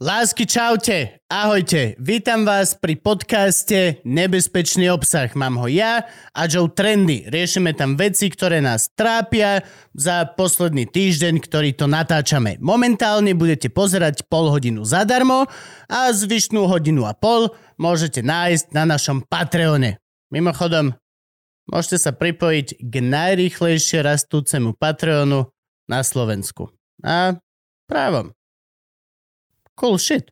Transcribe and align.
Lásky, 0.00 0.48
čaute, 0.48 1.20
ahojte, 1.28 1.92
vítam 2.00 2.48
vás 2.48 2.72
pri 2.72 2.96
podcaste 2.96 4.00
Nebezpečný 4.08 4.88
obsah. 4.88 5.28
Mám 5.36 5.60
ho 5.60 5.68
ja 5.68 6.08
a 6.32 6.48
Joe 6.48 6.72
Trendy. 6.72 7.28
Riešime 7.28 7.76
tam 7.76 8.00
veci, 8.00 8.32
ktoré 8.32 8.64
nás 8.64 8.88
trápia 8.96 9.60
za 9.92 10.24
posledný 10.24 10.88
týždeň, 10.88 11.44
ktorý 11.44 11.76
to 11.76 11.84
natáčame. 11.84 12.56
Momentálne 12.64 13.36
budete 13.36 13.68
pozerať 13.68 14.24
pol 14.24 14.48
hodinu 14.48 14.88
zadarmo 14.88 15.44
a 15.84 16.08
zvyšnú 16.16 16.64
hodinu 16.64 17.04
a 17.04 17.12
pol 17.12 17.52
môžete 17.76 18.24
nájsť 18.24 18.72
na 18.72 18.88
našom 18.88 19.20
Patreone. 19.28 20.00
Mimochodom, 20.32 20.96
môžete 21.68 22.08
sa 22.08 22.16
pripojiť 22.16 22.80
k 22.80 22.94
najrýchlejšie 23.04 24.00
rastúcemu 24.00 24.72
Patreonu 24.80 25.52
na 25.92 26.00
Slovensku. 26.00 26.72
A 27.04 27.36
právom. 27.84 28.32
Cool 29.80 29.96
shit. 29.96 30.28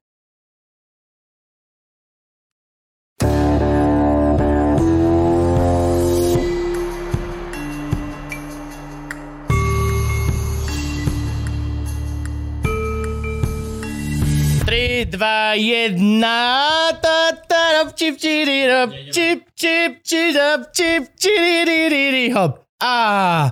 Dva, 15.08 15.54
jedna, 15.56 16.92
ta, 17.00 17.32
ta, 17.48 17.60
rop, 17.72 17.94
čip, 17.96 18.18
čiri, 18.20 18.66
rop, 18.68 18.92
čip, 19.14 19.48
čip, 19.56 20.02
čip, 20.04 20.36
rop, 20.36 20.68
čip, 20.76 21.08
čiri, 21.16 21.64
ri, 21.64 21.88
ri, 21.88 22.04
ri, 22.12 22.24
hop. 22.36 22.60
A. 22.82 23.48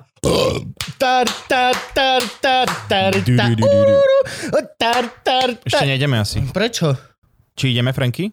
Tar, 0.97 1.27
tar, 1.49 1.75
tar, 1.95 2.23
tar, 2.41 2.67
tar, 2.89 3.13
tar, 3.13 3.53
uru, 3.59 4.19
tar, 4.79 5.05
tar, 5.23 5.49
Ešte 5.63 5.85
nejdeme 5.87 6.19
asi. 6.19 6.43
Prečo? 6.51 6.97
Či 7.57 7.73
ideme, 7.77 7.93
Franky? 7.93 8.31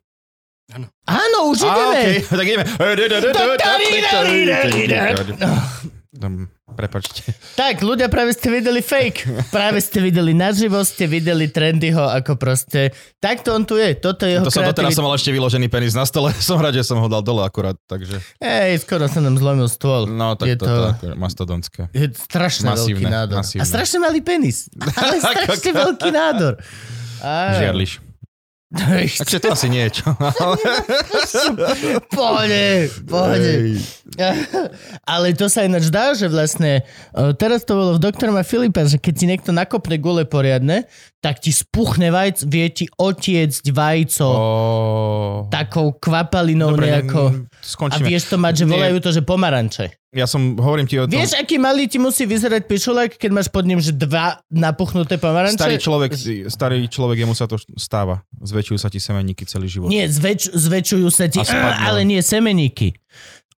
Áno, 1.05 1.51
už 1.51 1.59
Á, 1.63 1.69
ideme. 1.69 1.91
okay. 1.91 2.15
tak 2.39 2.47
ideme. 2.47 2.63
Prepačte. 6.73 7.31
Tak, 7.53 7.85
ľudia, 7.85 8.09
práve 8.09 8.33
ste 8.33 8.49
videli 8.49 8.81
fake. 8.81 9.49
Práve 9.53 9.79
ste 9.79 10.01
videli 10.01 10.33
naživo, 10.33 10.81
ste 10.81 11.05
videli 11.05 11.47
Trendyho, 11.47 12.09
ako 12.09 12.35
proste... 12.35 12.91
Takto 13.21 13.53
on 13.53 13.63
tu 13.63 13.77
je, 13.77 13.93
toto 13.95 14.25
je 14.25 14.35
jeho 14.35 14.43
To 14.43 14.51
som 14.51 14.65
doteraz 14.65 14.97
som 14.97 15.05
mal 15.05 15.15
ešte 15.15 15.31
vyložený 15.31 15.69
penis 15.69 15.93
na 15.93 16.03
stole. 16.03 16.33
Som 16.43 16.59
rád, 16.59 16.75
že 16.75 16.83
som 16.83 16.99
ho 16.99 17.07
dal 17.07 17.23
dole 17.23 17.45
akurát, 17.45 17.77
takže... 17.87 18.19
Hej, 18.43 18.83
skoro 18.83 19.07
sa 19.07 19.23
nám 19.23 19.39
zlomil 19.39 19.71
stôl. 19.71 20.09
No, 20.09 20.35
tak 20.35 20.53
je 20.53 20.57
to, 20.59 20.65
to, 20.65 20.81
to 20.99 21.05
mastodonské. 21.15 21.87
Je 21.95 22.11
strašne 22.11 22.67
veľký 22.73 22.99
Masívne, 22.99 23.09
nádor. 23.09 23.37
masívne. 23.39 23.63
A 23.63 23.65
strašne 23.69 23.97
malý 24.03 24.19
penis. 24.19 24.67
Ale 24.99 25.21
strašne 25.23 25.71
veľký 25.71 26.09
nádor. 26.11 26.53
Á. 27.23 27.55
Žiarliš. 27.55 28.12
Takže 28.73 29.37
to 29.37 29.53
asi 29.53 29.69
nie 29.69 29.85
je 29.85 30.01
čo. 30.01 30.09
Pohode, 32.09 32.65
pohode. 33.05 33.77
Ale 35.03 35.33
to 35.33 35.45
sa 35.45 35.63
ináč 35.63 35.89
dá, 35.89 36.13
že 36.13 36.25
vlastne 36.25 36.81
uh, 37.13 37.33
teraz 37.33 37.63
to 37.63 37.73
bolo 37.73 37.91
v 37.95 38.01
doktorom 38.01 38.33
a 38.33 38.41
Filipa, 38.41 38.81
že 38.83 38.97
keď 38.97 39.13
si 39.13 39.25
niekto 39.25 39.49
nakopne 39.49 39.97
gule 39.97 40.25
poriadne, 40.25 40.85
tak 41.19 41.39
ti 41.39 41.49
spuchne 41.49 42.09
vajc, 42.09 42.45
vie 42.45 42.67
ti 42.69 42.85
otiecť 42.89 43.63
vajco 43.63 44.27
O... 44.27 44.41
takou 45.47 45.93
kvapalinou 45.93 46.73
Dobre, 46.73 46.85
nejako. 46.89 47.21
ne- 47.29 47.45
A 47.45 47.61
Skončíme. 47.63 48.05
vieš 48.05 48.23
to 48.27 48.37
mať, 48.37 48.53
že 48.55 48.65
volajú 48.67 48.97
to, 48.99 49.09
že 49.11 49.21
pomaranče. 49.21 49.85
Ja 50.13 50.29
som, 50.29 50.53
hovorím 50.61 50.85
ti 50.85 51.01
o 51.01 51.09
tom... 51.09 51.17
Vieš, 51.17 51.33
aký 51.41 51.57
malý 51.57 51.89
ti 51.89 51.97
musí 51.97 52.29
vyzerať 52.29 52.69
pišulek, 52.69 53.17
keď 53.17 53.33
máš 53.33 53.49
pod 53.49 53.65
ním, 53.65 53.81
že 53.81 53.89
dva 53.89 54.37
napuchnuté 54.53 55.17
pomaranče? 55.17 55.57
Starý 55.57 55.81
človek, 55.81 56.11
starý 56.53 56.85
človek, 56.85 57.25
jemu 57.25 57.33
sa 57.33 57.49
to 57.49 57.57
stáva. 57.73 58.21
Zväčšujú 58.37 58.77
sa 58.77 58.93
ti 58.93 59.01
semeníky 59.01 59.41
celý 59.49 59.65
život. 59.65 59.89
Nie, 59.89 60.05
zväč, 60.05 60.53
zväčšujú 60.53 61.09
sa 61.09 61.25
ti, 61.25 61.41
ale 61.81 62.05
nie 62.05 62.21
semeníky. 62.21 62.93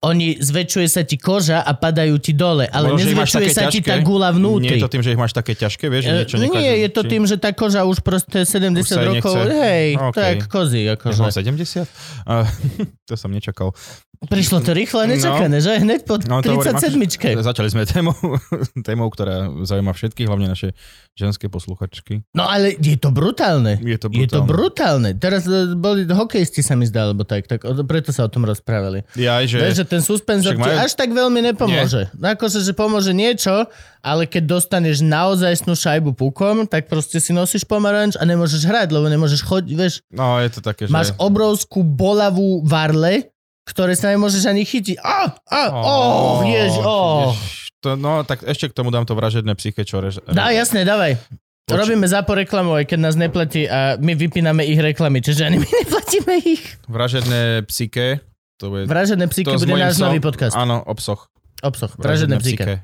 Oni 0.04 0.36
zväčšuje 0.36 0.84
sa 0.86 1.02
ti 1.02 1.16
koža 1.16 1.60
a 1.60 1.72
padajú 1.72 2.16
ti 2.18 2.32
dole, 2.32 2.64
ale 2.66 2.92
Možno, 2.92 3.08
nezväčšuje 3.10 3.48
sa 3.50 3.68
ti 3.68 3.80
ťažké. 3.80 3.88
tá 3.88 3.96
gula 4.00 4.30
vnútri. 4.30 4.68
Nie 4.68 4.76
je 4.76 4.84
to 4.84 4.92
tým, 4.92 5.00
že 5.00 5.10
ich 5.10 5.18
máš 5.18 5.32
také 5.32 5.56
ťažké, 5.56 5.88
vieš? 5.88 6.04
že 6.04 6.12
E, 6.12 6.18
Niečo 6.20 6.36
nie, 6.38 6.72
je 6.78 6.90
to 6.90 7.02
či- 7.02 7.10
tým, 7.10 7.24
že 7.24 7.36
tá 7.38 7.50
koža 7.50 7.82
už 7.84 8.00
proste 8.00 8.44
70 8.44 8.84
Už 8.84 8.90
rokov, 9.16 9.36
nechce. 9.40 9.56
hej, 9.56 9.88
OK. 9.96 10.14
tak 10.14 10.38
kozy, 10.46 10.82
Ja 10.84 10.94
akože. 10.94 11.18
mám 11.18 11.32
70? 11.32 11.88
Uh, 12.24 12.44
to 13.08 13.16
som 13.16 13.32
nečakal. 13.32 13.72
Prišlo 14.24 14.60
to 14.60 14.72
rýchlo 14.72 15.04
a 15.04 15.06
nečakané, 15.06 15.60
že? 15.60 15.76
Hneď 15.76 16.08
po 16.08 16.16
No, 16.22 16.40
to 16.40 16.56
hovorím, 16.56 16.80
37 16.80 17.44
Začali 17.44 17.68
sme 17.68 17.84
témou, 17.84 18.16
témou, 18.88 19.08
ktorá 19.08 19.52
zaujíma 19.62 19.92
všetkých, 19.92 20.24
hlavne 20.26 20.48
naše 20.48 20.72
ženské 21.12 21.52
posluchačky. 21.52 22.24
No 22.32 22.48
ale 22.48 22.72
je 22.74 22.96
to 22.96 23.12
brutálne. 23.12 23.76
Je 23.78 24.00
to 24.00 24.08
Je 24.10 24.24
to 24.26 24.40
brutálne. 24.40 24.48
brutálne. 24.48 25.10
Teraz 25.14 25.44
e, 25.44 25.76
boli 25.76 26.08
hokejisti 26.08 26.60
sa 26.60 26.74
mi 26.74 26.84
zdá, 26.84 27.04
alebo 27.06 27.22
tak, 27.22 27.46
tak 27.46 27.60
preto 27.84 28.10
sa 28.10 28.24
o 28.24 28.32
tom 28.32 28.44
rozprávali. 28.44 29.04
Ja, 29.14 29.44
že... 29.44 29.60
Vieš, 29.60 29.76
že 29.78 29.86
ten 29.94 30.02
suspenzor 30.02 30.52
Však 30.52 30.60
ti 30.60 30.66
majú- 30.68 30.82
až 30.82 30.92
tak 30.94 31.10
veľmi 31.10 31.40
nepomôže. 31.46 32.10
No 32.14 32.26
akože, 32.30 32.60
že 32.60 32.72
pomôže 32.72 33.12
niečo, 33.12 33.70
ale 34.00 34.26
keď 34.26 34.44
dostaneš 34.52 35.00
naozajstnú 35.00 35.72
šajbu 35.72 36.12
pukom, 36.12 36.66
tak 36.66 36.88
proste 36.88 37.18
si 37.18 37.30
nosíš 37.30 37.64
pomaranč 37.64 38.18
a 38.18 38.24
nemôžeš 38.24 38.64
hrať, 38.64 38.90
lebo 38.90 39.06
nemôžeš 39.06 39.42
chodiť, 39.42 39.74
vieš. 39.74 40.02
No, 40.10 40.38
je 40.38 40.50
to 40.50 40.60
také, 40.60 40.86
že... 40.86 40.92
Máš 40.92 41.14
obrovskú 41.16 41.82
bolavú 41.82 42.62
varle, 42.62 43.30
ktoré 43.64 43.94
sa 43.94 44.10
nemôžeš 44.10 44.44
ani 44.44 44.64
chytiť. 44.64 44.98
Á, 45.00 45.38
ó, 45.72 45.96
jež, 46.44 46.74
ó. 46.76 47.00
Jež, 47.30 47.40
to, 47.78 47.94
no, 47.94 48.24
tak 48.24 48.42
ešte 48.42 48.68
k 48.68 48.74
tomu 48.74 48.90
dám 48.90 49.04
to 49.04 49.14
vražedné 49.14 49.54
psyche, 49.56 49.84
čo 49.84 50.00
rež... 50.00 50.20
Dá, 50.26 50.50
jasné, 50.50 50.82
dávaj. 50.82 51.16
Poč- 51.64 51.80
Robíme 51.80 52.04
zápo 52.04 52.36
reklamu, 52.36 52.76
aj 52.76 52.86
keď 52.86 53.00
nás 53.00 53.16
neplatí 53.16 53.64
a 53.64 53.96
my 53.96 54.12
vypíname 54.14 54.68
ich 54.68 54.76
reklamy, 54.76 55.24
čiže 55.24 55.48
ani 55.48 55.64
my 55.64 55.68
neplatíme 55.80 56.34
ich. 56.44 56.60
Vražedné 56.88 57.64
psyche, 57.68 58.20
to 58.64 58.72
je... 58.80 58.88
Vražené 58.88 59.28
s 59.28 59.68
bude 59.68 59.84
náš 59.84 60.00
nový 60.00 60.24
podcast. 60.24 60.56
Áno, 60.56 60.80
obsoch. 60.88 61.28
Obsoch, 61.60 62.00
vražené 62.00 62.40
psyke. 62.40 62.80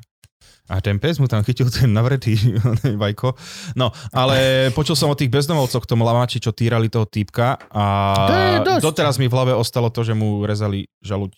A 0.69 0.85
ten 0.85 1.01
pes 1.01 1.17
mu 1.17 1.25
tam 1.25 1.41
chytil 1.41 1.65
ten 1.73 1.89
navretý 1.89 2.37
vajko. 3.03 3.33
No, 3.73 3.89
ale 4.13 4.69
počul 4.77 4.93
som 4.93 5.09
o 5.09 5.17
tých 5.17 5.33
bezdomovcoch, 5.33 5.89
tom 5.89 6.05
lamači, 6.05 6.37
čo 6.37 6.53
týrali 6.53 6.93
toho 6.93 7.09
týpka 7.09 7.57
a 7.73 7.85
To 8.29 8.35
je 8.37 8.55
dosť. 8.61 8.81
doteraz 8.85 9.15
mi 9.17 9.25
v 9.25 9.33
hlave 9.33 9.53
ostalo 9.57 9.89
to, 9.89 10.05
že 10.05 10.13
mu 10.13 10.45
rezali 10.45 10.85
žaluť 11.01 11.33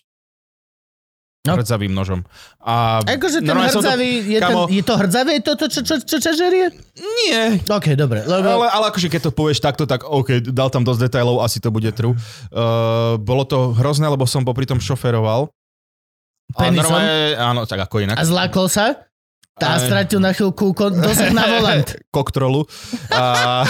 No. 1.42 1.58
hrdzavým 1.58 1.90
nožom. 1.90 2.22
A 2.62 3.02
Akože 3.02 3.42
ten 3.42 3.50
som 3.66 3.82
to- 3.82 3.90
hrdzavý, 3.90 4.22
je, 4.22 4.38
ten, 4.38 4.46
kamo- 4.46 4.70
je 4.70 4.78
to 4.78 4.94
hrdzavý, 4.94 5.30
je 5.34 5.42
to, 5.42 5.52
to 5.58 5.66
čo, 5.66 5.80
čo, 5.82 5.94
čo 5.98 6.16
ťa 6.22 6.32
žerie? 6.38 6.70
Nie, 6.94 7.58
OK, 7.66 7.98
dobre. 7.98 8.22
Lebo... 8.22 8.62
ale, 8.62 8.70
ale 8.70 8.84
akože 8.94 9.10
keď 9.10 9.20
to 9.26 9.30
povieš 9.34 9.58
takto, 9.58 9.82
tak 9.82 10.06
OK, 10.06 10.38
dal 10.38 10.70
tam 10.70 10.86
dosť 10.86 11.10
detailov, 11.10 11.42
asi 11.42 11.58
to 11.58 11.74
bude 11.74 11.90
true. 11.92 12.14
Uh, 12.48 13.18
bolo 13.18 13.42
to 13.42 13.74
hrozné, 13.74 14.06
lebo 14.06 14.22
som 14.22 14.46
popri 14.46 14.70
tom 14.70 14.78
šoferoval. 14.78 15.50
A 16.54 16.58
Penisom? 16.62 16.94
normálne, 16.94 17.34
áno, 17.34 17.66
tak 17.66 17.82
ako 17.82 18.06
inak. 18.06 18.14
A 18.14 18.22
zlákol 18.22 18.70
sa? 18.70 19.02
Tá 19.52 19.76
Aj. 19.76 19.82
stratil 19.82 20.16
na 20.16 20.30
chvíľku 20.30 20.72
kon- 20.72 20.94
dosah 20.94 21.28
na 21.28 21.44
volant. 21.44 21.90
Koktrolu. 22.16 22.70
A, 23.10 23.66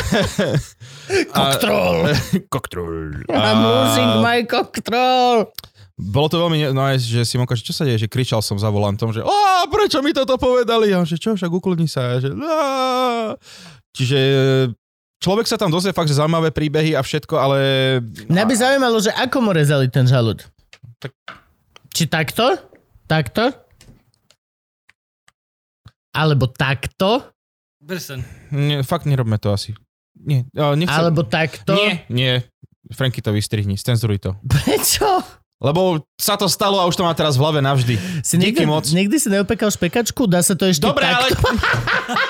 Koktrol. 1.32 1.96
Koktrol. 2.54 3.24
I'm 3.28 3.60
losing 3.60 4.10
my 4.20 4.44
koktrol. 4.44 5.48
Bolo 5.92 6.26
to 6.26 6.40
veľmi, 6.40 6.56
ne- 6.58 6.72
no 6.72 6.82
že 6.96 7.22
Simonka, 7.22 7.52
že 7.52 7.62
čo 7.62 7.76
sa 7.76 7.84
deje, 7.84 8.04
že 8.04 8.08
kričal 8.08 8.40
som 8.40 8.56
za 8.56 8.68
volantom, 8.68 9.12
že 9.12 9.20
a 9.20 9.68
prečo 9.68 10.00
mi 10.00 10.10
toto 10.10 10.34
povedali? 10.36 10.90
A 10.90 10.98
on, 10.98 11.06
že 11.06 11.20
čo, 11.20 11.36
však 11.36 11.52
ukludni 11.52 11.86
sa. 11.86 12.16
A 12.16 12.20
že, 12.20 12.32
"Á." 12.32 13.36
Čiže 13.92 14.18
človek 15.20 15.44
sa 15.46 15.60
tam 15.60 15.68
dozvie 15.68 15.92
fakt, 15.92 16.08
že 16.08 16.16
zaujímavé 16.16 16.48
príbehy 16.50 16.96
a 16.96 17.04
všetko, 17.04 17.34
ale... 17.36 17.58
Mňa 18.26 18.44
by 18.48 18.54
zaujímalo, 18.56 18.96
že 18.98 19.12
ako 19.12 19.36
mu 19.44 19.50
rezali 19.52 19.86
ten 19.86 20.08
žalud. 20.08 20.40
Tak- 20.98 21.14
Či 21.92 22.08
takto? 22.08 22.56
Takto? 23.04 23.52
Alebo 26.16 26.48
takto? 26.48 27.28
Brsen. 27.80 28.24
Nie, 28.52 28.80
fakt 28.80 29.04
nerobme 29.04 29.36
to 29.36 29.52
asi. 29.52 29.76
Nie, 30.16 30.44
nechcem... 30.54 30.98
Alebo 30.98 31.24
takto? 31.26 31.74
Nie, 31.76 32.04
nie. 32.08 32.34
Franky 32.92 33.20
to 33.20 33.32
vystrihni, 33.32 33.76
stenzuruj 33.76 34.20
to. 34.20 34.30
Prečo? 34.44 35.08
Lebo 35.62 36.02
sa 36.18 36.34
to 36.34 36.50
stalo 36.50 36.82
a 36.82 36.90
už 36.90 36.98
to 36.98 37.06
má 37.06 37.14
teraz 37.14 37.38
v 37.38 37.46
hlave 37.46 37.62
navždy. 37.62 37.94
Si 38.26 38.34
nikdy, 38.34 38.62
Díky 38.62 38.66
moc. 38.66 38.82
nikdy 38.90 39.16
si 39.22 39.30
neopekal 39.30 39.70
špekačku? 39.70 40.26
Dá 40.26 40.42
sa 40.42 40.58
to 40.58 40.66
ešte 40.66 40.82
Dobre, 40.82 41.06
ale... 41.06 41.30
takto? 41.30 41.46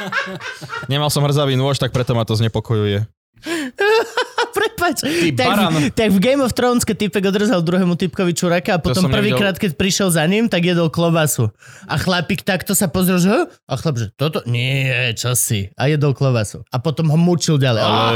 Nemal 0.92 1.08
som 1.08 1.24
hrzavý 1.24 1.56
nôž, 1.56 1.80
tak 1.80 1.96
preto 1.96 2.12
ma 2.12 2.28
to 2.28 2.36
znepokojuje. 2.36 3.08
Prepač. 4.52 5.02
Ty 5.02 5.28
tak, 5.32 5.48
baran. 5.48 5.72
tak 5.96 6.08
v 6.12 6.18
Game 6.20 6.42
of 6.44 6.52
Thrones, 6.52 6.84
keď 6.84 7.08
typek 7.08 7.24
odrezal 7.32 7.64
druhému 7.64 7.96
typkovi 7.96 8.36
čuraka 8.36 8.76
a 8.76 8.78
potom 8.78 9.08
prvýkrát, 9.08 9.56
keď 9.56 9.74
prišiel 9.74 10.08
za 10.12 10.22
ním, 10.28 10.52
tak 10.52 10.62
jedol 10.68 10.92
klobasu. 10.92 11.48
A 11.88 11.96
chlapík 11.96 12.44
takto 12.44 12.76
sa 12.76 12.92
pozrel, 12.92 13.18
že 13.18 13.32
a 13.48 13.74
chlap, 13.80 13.96
že 13.96 14.12
toto, 14.14 14.44
nie, 14.44 14.86
čo 15.16 15.32
si. 15.32 15.72
A 15.74 15.88
jedol 15.88 16.12
klobasu. 16.12 16.62
A 16.68 16.76
potom 16.78 17.08
ho 17.08 17.18
mučil 17.18 17.56
ďalej. 17.56 17.82
Ale... 17.82 18.12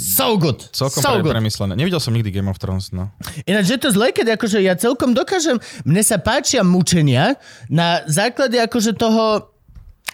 So 0.00 0.40
good. 0.40 0.64
Celkom 0.72 1.02
so 1.04 1.12
pre, 1.12 1.22
good. 1.22 1.32
premyslené. 1.36 1.76
Nevidel 1.76 2.00
som 2.00 2.16
nikdy 2.16 2.32
Game 2.32 2.48
of 2.48 2.56
Thrones, 2.56 2.88
no. 2.90 3.12
Ináč, 3.44 3.68
že 3.68 3.76
to 3.76 3.92
zle, 3.92 4.16
keď 4.16 4.40
akože 4.40 4.64
ja 4.64 4.72
celkom 4.72 5.12
dokážem, 5.12 5.60
mne 5.84 6.00
sa 6.00 6.16
páčia 6.16 6.64
mučenia 6.64 7.36
na 7.68 8.00
základe 8.08 8.56
akože 8.56 8.96
toho, 8.96 9.52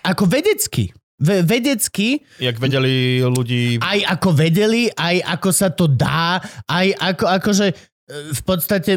ako 0.02 0.25
vedecky. 0.26 0.90
Ve- 1.18 1.42
vedecky, 1.42 2.20
Jak 2.40 2.60
vedeli 2.60 3.24
ľudí... 3.24 3.80
aj 3.80 3.98
ako 4.16 4.28
vedeli, 4.36 4.88
aj 4.92 5.16
ako 5.36 5.48
sa 5.52 5.68
to 5.72 5.88
dá, 5.88 6.36
aj 6.68 6.86
ako, 6.96 7.24
akože 7.40 7.66
v 8.06 8.41
podstate, 8.41 8.94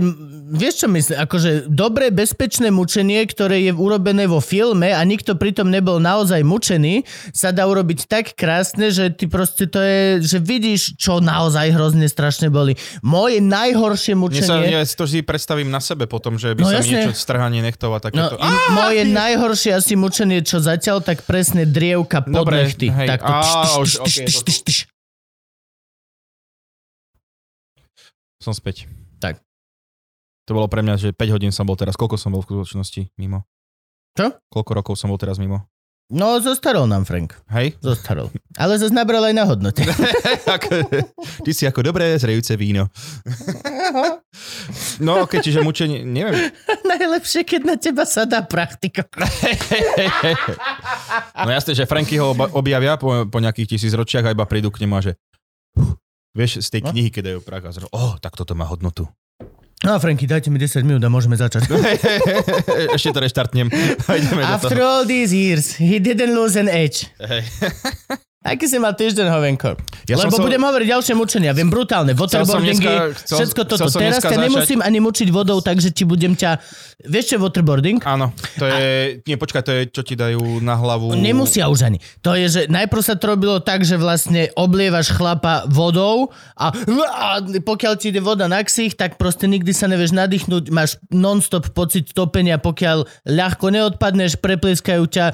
vieš 0.48 0.86
čo 0.86 0.88
myslím, 0.88 1.18
akože 1.18 1.50
dobré, 1.66 2.14
bezpečné 2.14 2.70
mučenie, 2.70 3.26
ktoré 3.26 3.58
je 3.60 3.74
urobené 3.74 4.30
vo 4.30 4.38
filme 4.38 4.94
a 4.94 5.02
nikto 5.02 5.34
pritom 5.34 5.66
nebol 5.66 5.98
naozaj 5.98 6.46
mučený, 6.46 7.02
sa 7.34 7.50
dá 7.50 7.66
urobiť 7.66 8.06
tak 8.06 8.38
krásne, 8.38 8.94
že 8.94 9.10
ty 9.10 9.26
proste 9.26 9.66
to 9.66 9.82
je, 9.82 10.00
že 10.22 10.38
vidíš, 10.38 10.94
čo 10.96 11.18
naozaj 11.18 11.74
hrozne 11.74 12.06
strašne 12.06 12.48
boli. 12.48 12.78
Moje 13.02 13.42
najhoršie 13.42 14.14
Mne 14.14 14.30
sa, 14.40 14.62
mučenie... 14.62 14.78
ja 14.78 14.86
si 14.86 14.94
to 14.94 15.04
vždy 15.04 15.26
predstavím 15.26 15.68
na 15.68 15.82
sebe 15.82 16.06
potom, 16.06 16.38
že 16.38 16.54
by 16.54 16.62
No 16.62 16.70
sa 16.70 16.78
jasne. 16.78 16.94
niečo 17.02 17.18
strhanie 17.18 17.60
nechtov 17.60 17.90
a 17.90 17.98
No, 17.98 18.06
takéto. 18.06 18.38
im, 18.38 18.54
moje 18.72 19.02
najhoršie 19.10 19.74
asi 19.74 19.98
mučenie, 19.98 20.46
čo 20.46 20.62
zatiaľ, 20.62 21.02
tak 21.02 21.26
presne 21.26 21.66
drievka 21.66 22.22
pod 22.22 22.46
Dobre, 22.46 22.62
nechty. 22.62 22.94
hej. 22.94 23.10
Takto. 23.10 23.26
Á, 23.26 23.42
už, 23.82 24.06
Som 28.40 28.56
späť. 28.56 28.88
Tak. 29.20 29.44
To 30.48 30.56
bolo 30.56 30.72
pre 30.72 30.80
mňa, 30.80 30.96
že 30.96 31.10
5 31.12 31.36
hodín 31.36 31.52
som 31.52 31.68
bol 31.68 31.76
teraz. 31.76 32.00
Koľko 32.00 32.16
som 32.16 32.32
bol 32.32 32.42
v 32.42 32.48
skutočnosti 32.48 33.12
mimo? 33.20 33.44
Čo? 34.16 34.40
Koľko 34.48 34.72
rokov 34.80 34.94
som 34.96 35.12
bol 35.12 35.20
teraz 35.20 35.38
mimo? 35.38 35.68
No, 36.10 36.42
zostarol 36.42 36.90
nám, 36.90 37.06
Frank. 37.06 37.38
Hej? 37.54 37.78
Zostarol. 37.86 38.34
Ale 38.58 38.82
zase 38.82 38.90
nabral 38.90 39.22
aj 39.30 39.36
na 39.38 39.46
hodnote. 39.46 39.86
Ty 41.46 41.52
si 41.54 41.70
ako 41.70 41.86
dobré 41.86 42.18
zrejúce 42.18 42.58
víno. 42.58 42.90
No 45.00 45.26
ok, 45.26 45.42
čiže 45.42 45.64
mučenie, 45.66 46.06
neviem. 46.06 46.54
Najlepšie, 46.92 47.42
keď 47.48 47.62
na 47.66 47.76
teba 47.80 48.06
sadá 48.06 48.46
praktika. 48.46 49.08
No 51.34 51.50
jasné, 51.50 51.74
že 51.74 51.90
Franky 51.90 52.22
ho 52.22 52.36
objavia 52.54 53.00
po, 53.00 53.26
po 53.26 53.40
nejakých 53.42 53.76
tisíc 53.76 53.96
ročiach 53.96 54.30
a 54.30 54.34
iba 54.36 54.46
prídu 54.46 54.70
k 54.70 54.86
nemu 54.86 54.94
a 54.94 55.02
že 55.02 55.12
vieš, 56.34 56.62
z 56.62 56.70
tej 56.70 56.81
No. 56.86 56.92
knihy, 56.94 57.10
keď 57.10 57.24
dajú 57.34 57.40
prach 57.42 57.66
a 57.66 57.72
zro, 57.72 57.88
oh, 57.92 58.18
tak 58.18 58.34
toto 58.36 58.54
má 58.54 58.66
hodnotu. 58.66 59.06
No, 59.80 59.96
Franky, 59.96 60.28
dajte 60.28 60.52
mi 60.52 60.60
10 60.60 60.84
minút 60.84 61.00
a 61.00 61.08
môžeme 61.08 61.40
začať. 61.40 61.72
Ešte 63.00 63.16
to 63.16 63.20
reštartnem. 63.24 63.72
A 64.12 64.60
After 64.60 64.76
all 64.84 65.08
these 65.08 65.31
years, 65.31 65.80
he 65.80 66.04
didn't 66.04 66.36
lose 66.36 66.60
an 66.60 66.68
edge. 66.68 67.08
Hej. 67.16 67.48
Aký 68.40 68.72
si 68.72 68.80
mal 68.80 68.96
týždeň, 68.96 69.28
Hovenko? 69.28 69.76
Ja 70.08 70.16
som 70.16 70.32
Lebo 70.32 70.40
sa- 70.40 70.46
budem 70.48 70.64
hovoriť 70.64 70.88
ďalšie 70.88 71.12
mučenia. 71.12 71.52
Viem, 71.52 71.68
brutálne. 71.68 72.16
Som 72.16 72.24
Waterboardingy, 72.24 72.88
dneska- 72.88 73.12
chcel- 73.20 73.36
všetko 73.36 73.62
toto. 73.68 73.92
som 73.92 74.00
Teraz 74.00 74.24
ťa 74.24 74.32
začať- 74.32 74.44
nemusím 74.48 74.80
ani 74.80 75.00
mučiť 75.04 75.28
vodou, 75.28 75.60
takže 75.60 75.92
ti 75.92 76.08
budem 76.08 76.40
ťa... 76.40 76.56
Vieš 77.04 77.24
čo 77.26 77.34
je 77.36 77.42
waterboarding? 77.44 78.00
Áno, 78.02 78.32
to 78.56 78.64
je, 78.64 79.20
nie 79.28 79.36
počkaj, 79.36 79.60
to 79.60 79.72
je, 79.74 79.82
čo 79.92 80.08
ti 80.08 80.16
dajú 80.16 80.64
na 80.64 80.72
hlavu. 80.74 81.20
Nemusia 81.20 81.68
už 81.68 81.84
ani. 81.84 82.00
To 82.24 82.32
je, 82.32 82.48
že 82.48 82.62
najprv 82.68 83.04
sa 83.04 83.20
to 83.20 83.28
robilo 83.28 83.60
tak, 83.60 83.84
že 83.84 84.00
vlastne 84.00 84.48
oblievaš 84.56 85.12
chlapa 85.12 85.68
vodou 85.68 86.32
a, 86.56 86.72
a 86.72 87.44
pokiaľ 87.70 87.94
ti 87.96 88.08
ide 88.08 88.24
voda 88.24 88.48
na 88.48 88.64
ksich, 88.64 88.96
tak 88.96 89.20
proste 89.20 89.52
nikdy 89.52 89.76
sa 89.76 89.92
nevieš 89.92 90.16
nadýchnuť, 90.16 90.72
máš 90.72 90.96
non-stop 91.12 91.76
pocit 91.76 92.16
topenia, 92.16 92.56
pokiaľ 92.56 93.04
ľahko 93.28 93.68
neodpadneš, 93.68 94.40
preplieskajú 94.40 95.04
ťa, 95.12 95.26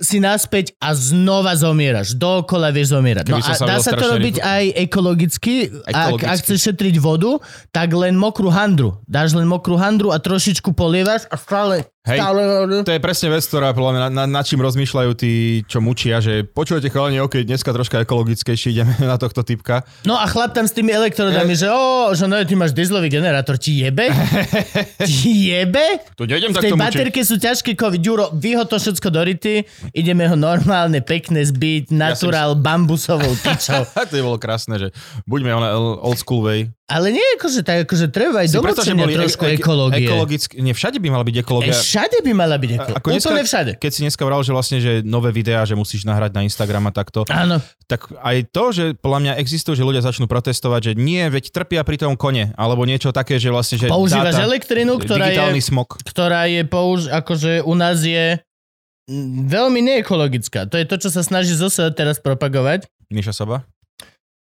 si 0.00 0.16
naspäť 0.16 0.72
a 0.80 0.96
znova 0.96 1.52
zomieraš. 1.52 2.16
Dookola 2.16 2.72
vieš 2.72 2.96
zomierať. 2.96 3.24
No 3.28 3.36
a 3.36 3.52
dá 3.52 3.76
sa 3.82 3.92
to 3.92 4.06
robiť 4.16 4.40
rýchlo. 4.40 4.48
aj 4.48 4.64
ekologicky. 4.88 5.54
Ak, 5.84 6.16
Ekologicky. 6.16 6.28
ak 6.32 6.36
chceš 6.40 6.58
šetriť 6.72 6.96
vodu, 7.02 7.36
tak 7.68 7.92
len 7.92 8.16
mokrú 8.16 8.48
handru. 8.48 8.96
Dáš 9.04 9.36
len 9.36 9.44
mokrú 9.44 9.76
handru 9.76 10.08
a 10.08 10.16
trošičku 10.16 10.72
polievaš 10.72 11.28
a 11.28 11.36
stále, 11.36 11.91
Hej. 12.02 12.18
To 12.82 12.90
je 12.90 12.98
presne 12.98 13.30
vec, 13.30 13.46
ktorá 13.46 13.70
podľa 13.70 13.92
mňa 13.94 14.00
na, 14.10 14.24
na, 14.26 14.40
čím 14.42 14.58
rozmýšľajú 14.58 15.14
tí, 15.14 15.62
čo 15.70 15.78
mučia, 15.78 16.18
že 16.18 16.42
počujete 16.42 16.90
chalani, 16.90 17.22
ok, 17.22 17.46
dneska 17.46 17.70
troška 17.70 18.02
ekologickejšie, 18.02 18.74
ideme 18.74 18.90
na 19.06 19.14
tohto 19.22 19.46
typka. 19.46 19.86
No 20.02 20.18
a 20.18 20.26
chlap 20.26 20.50
tam 20.50 20.66
s 20.66 20.74
tými 20.74 20.90
elektrodami, 20.90 21.54
že 21.54 21.70
o, 21.70 22.10
že 22.10 22.26
no, 22.26 22.42
ty 22.42 22.58
máš 22.58 22.74
dieselový 22.74 23.06
generátor, 23.06 23.54
ti 23.54 23.86
jebe? 23.86 24.10
ti 25.06 25.54
jebe? 25.54 26.02
Tu 26.18 26.26
nejdem 26.26 26.50
V 26.50 26.58
tej 26.58 26.74
mučiť. 26.74 26.82
baterke 26.82 27.20
sú 27.22 27.38
ťažké 27.38 27.78
kovy. 27.78 28.02
Ďuro, 28.02 28.34
vyho 28.34 28.66
to 28.66 28.82
všetko 28.82 29.06
do 29.06 29.22
rity, 29.22 29.62
ideme 29.94 30.26
ho 30.26 30.34
normálne 30.34 30.98
pekne 31.06 31.38
zbiť 31.46 31.94
naturál 31.94 32.58
bambusovou 32.58 33.30
tyčou. 33.46 33.86
to 34.10 34.14
je 34.18 34.26
bolo 34.26 34.42
krásne, 34.42 34.74
že 34.74 34.90
buďme 35.30 35.54
on 35.54 35.62
old 36.02 36.18
school 36.18 36.42
way. 36.42 36.66
Ale 36.92 37.08
nie 37.08 37.24
akože 37.34 37.64
tak, 37.64 37.88
akože 37.88 38.06
treba 38.08 38.44
aj 38.44 38.52
domočenia 38.52 39.08
trošku 39.08 39.42
e- 39.42 39.48
e- 39.48 39.56
ekológie. 39.56 40.04
Ekologicky, 40.04 40.54
nie, 40.60 40.70
všade 40.70 41.00
by 41.00 41.08
mala 41.08 41.24
byť 41.24 41.36
E, 41.36 41.40
ekológia. 41.40 41.72
všade 41.72 42.18
by 42.20 42.32
mala 42.36 42.56
byť 42.56 42.70
ekológia. 42.70 42.98
Ako 43.00 43.08
dneska- 43.08 43.28
Úplne 43.28 43.42
všade. 43.42 43.72
Keď 43.80 43.90
si 43.90 44.00
dneska 44.04 44.22
vral, 44.22 44.40
že 44.40 44.52
vlastne, 44.52 44.76
že 44.76 44.92
nové 45.00 45.32
videá, 45.32 45.64
že 45.64 45.72
musíš 45.72 46.04
nahrať 46.04 46.30
na 46.30 46.44
Instagram 46.44 46.84
a 46.86 46.92
takto, 46.92 47.24
Áno. 47.26 47.64
tak 47.86 48.12
aj 48.12 48.36
to, 48.48 48.64
že 48.70 48.84
podľa 48.94 49.18
mňa 49.18 49.32
existuje, 49.36 49.72
že 49.72 49.82
ľudia 49.82 50.00
začnú 50.00 50.28
protestovať, 50.28 50.80
že 50.82 50.92
nie, 50.94 51.24
veď 51.26 51.48
trpia 51.50 51.80
pri 51.80 51.96
tom 51.96 52.12
kone, 52.14 52.52
alebo 52.54 52.84
niečo 52.84 53.08
také, 53.10 53.40
že 53.40 53.48
vlastne, 53.48 53.80
že 53.80 53.88
Používaš 53.88 54.36
dáta, 54.36 54.44
elektrinu, 54.44 55.00
ktorá 55.00 55.32
je, 55.32 55.64
smog. 55.64 55.96
ktorá 56.04 56.44
je 56.46 56.62
použ... 56.62 57.08
akože 57.08 57.64
u 57.64 57.72
nás 57.72 57.98
je 57.98 58.36
veľmi 59.48 59.80
neekologická. 59.82 60.66
To 60.66 60.78
je 60.78 60.86
to, 60.86 60.96
čo 60.96 61.08
sa 61.10 61.22
snaží 61.22 61.52
zase 61.52 61.90
teraz 61.90 62.22
propagovať. 62.22 62.86
Miša 63.10 63.34
Saba? 63.34 63.66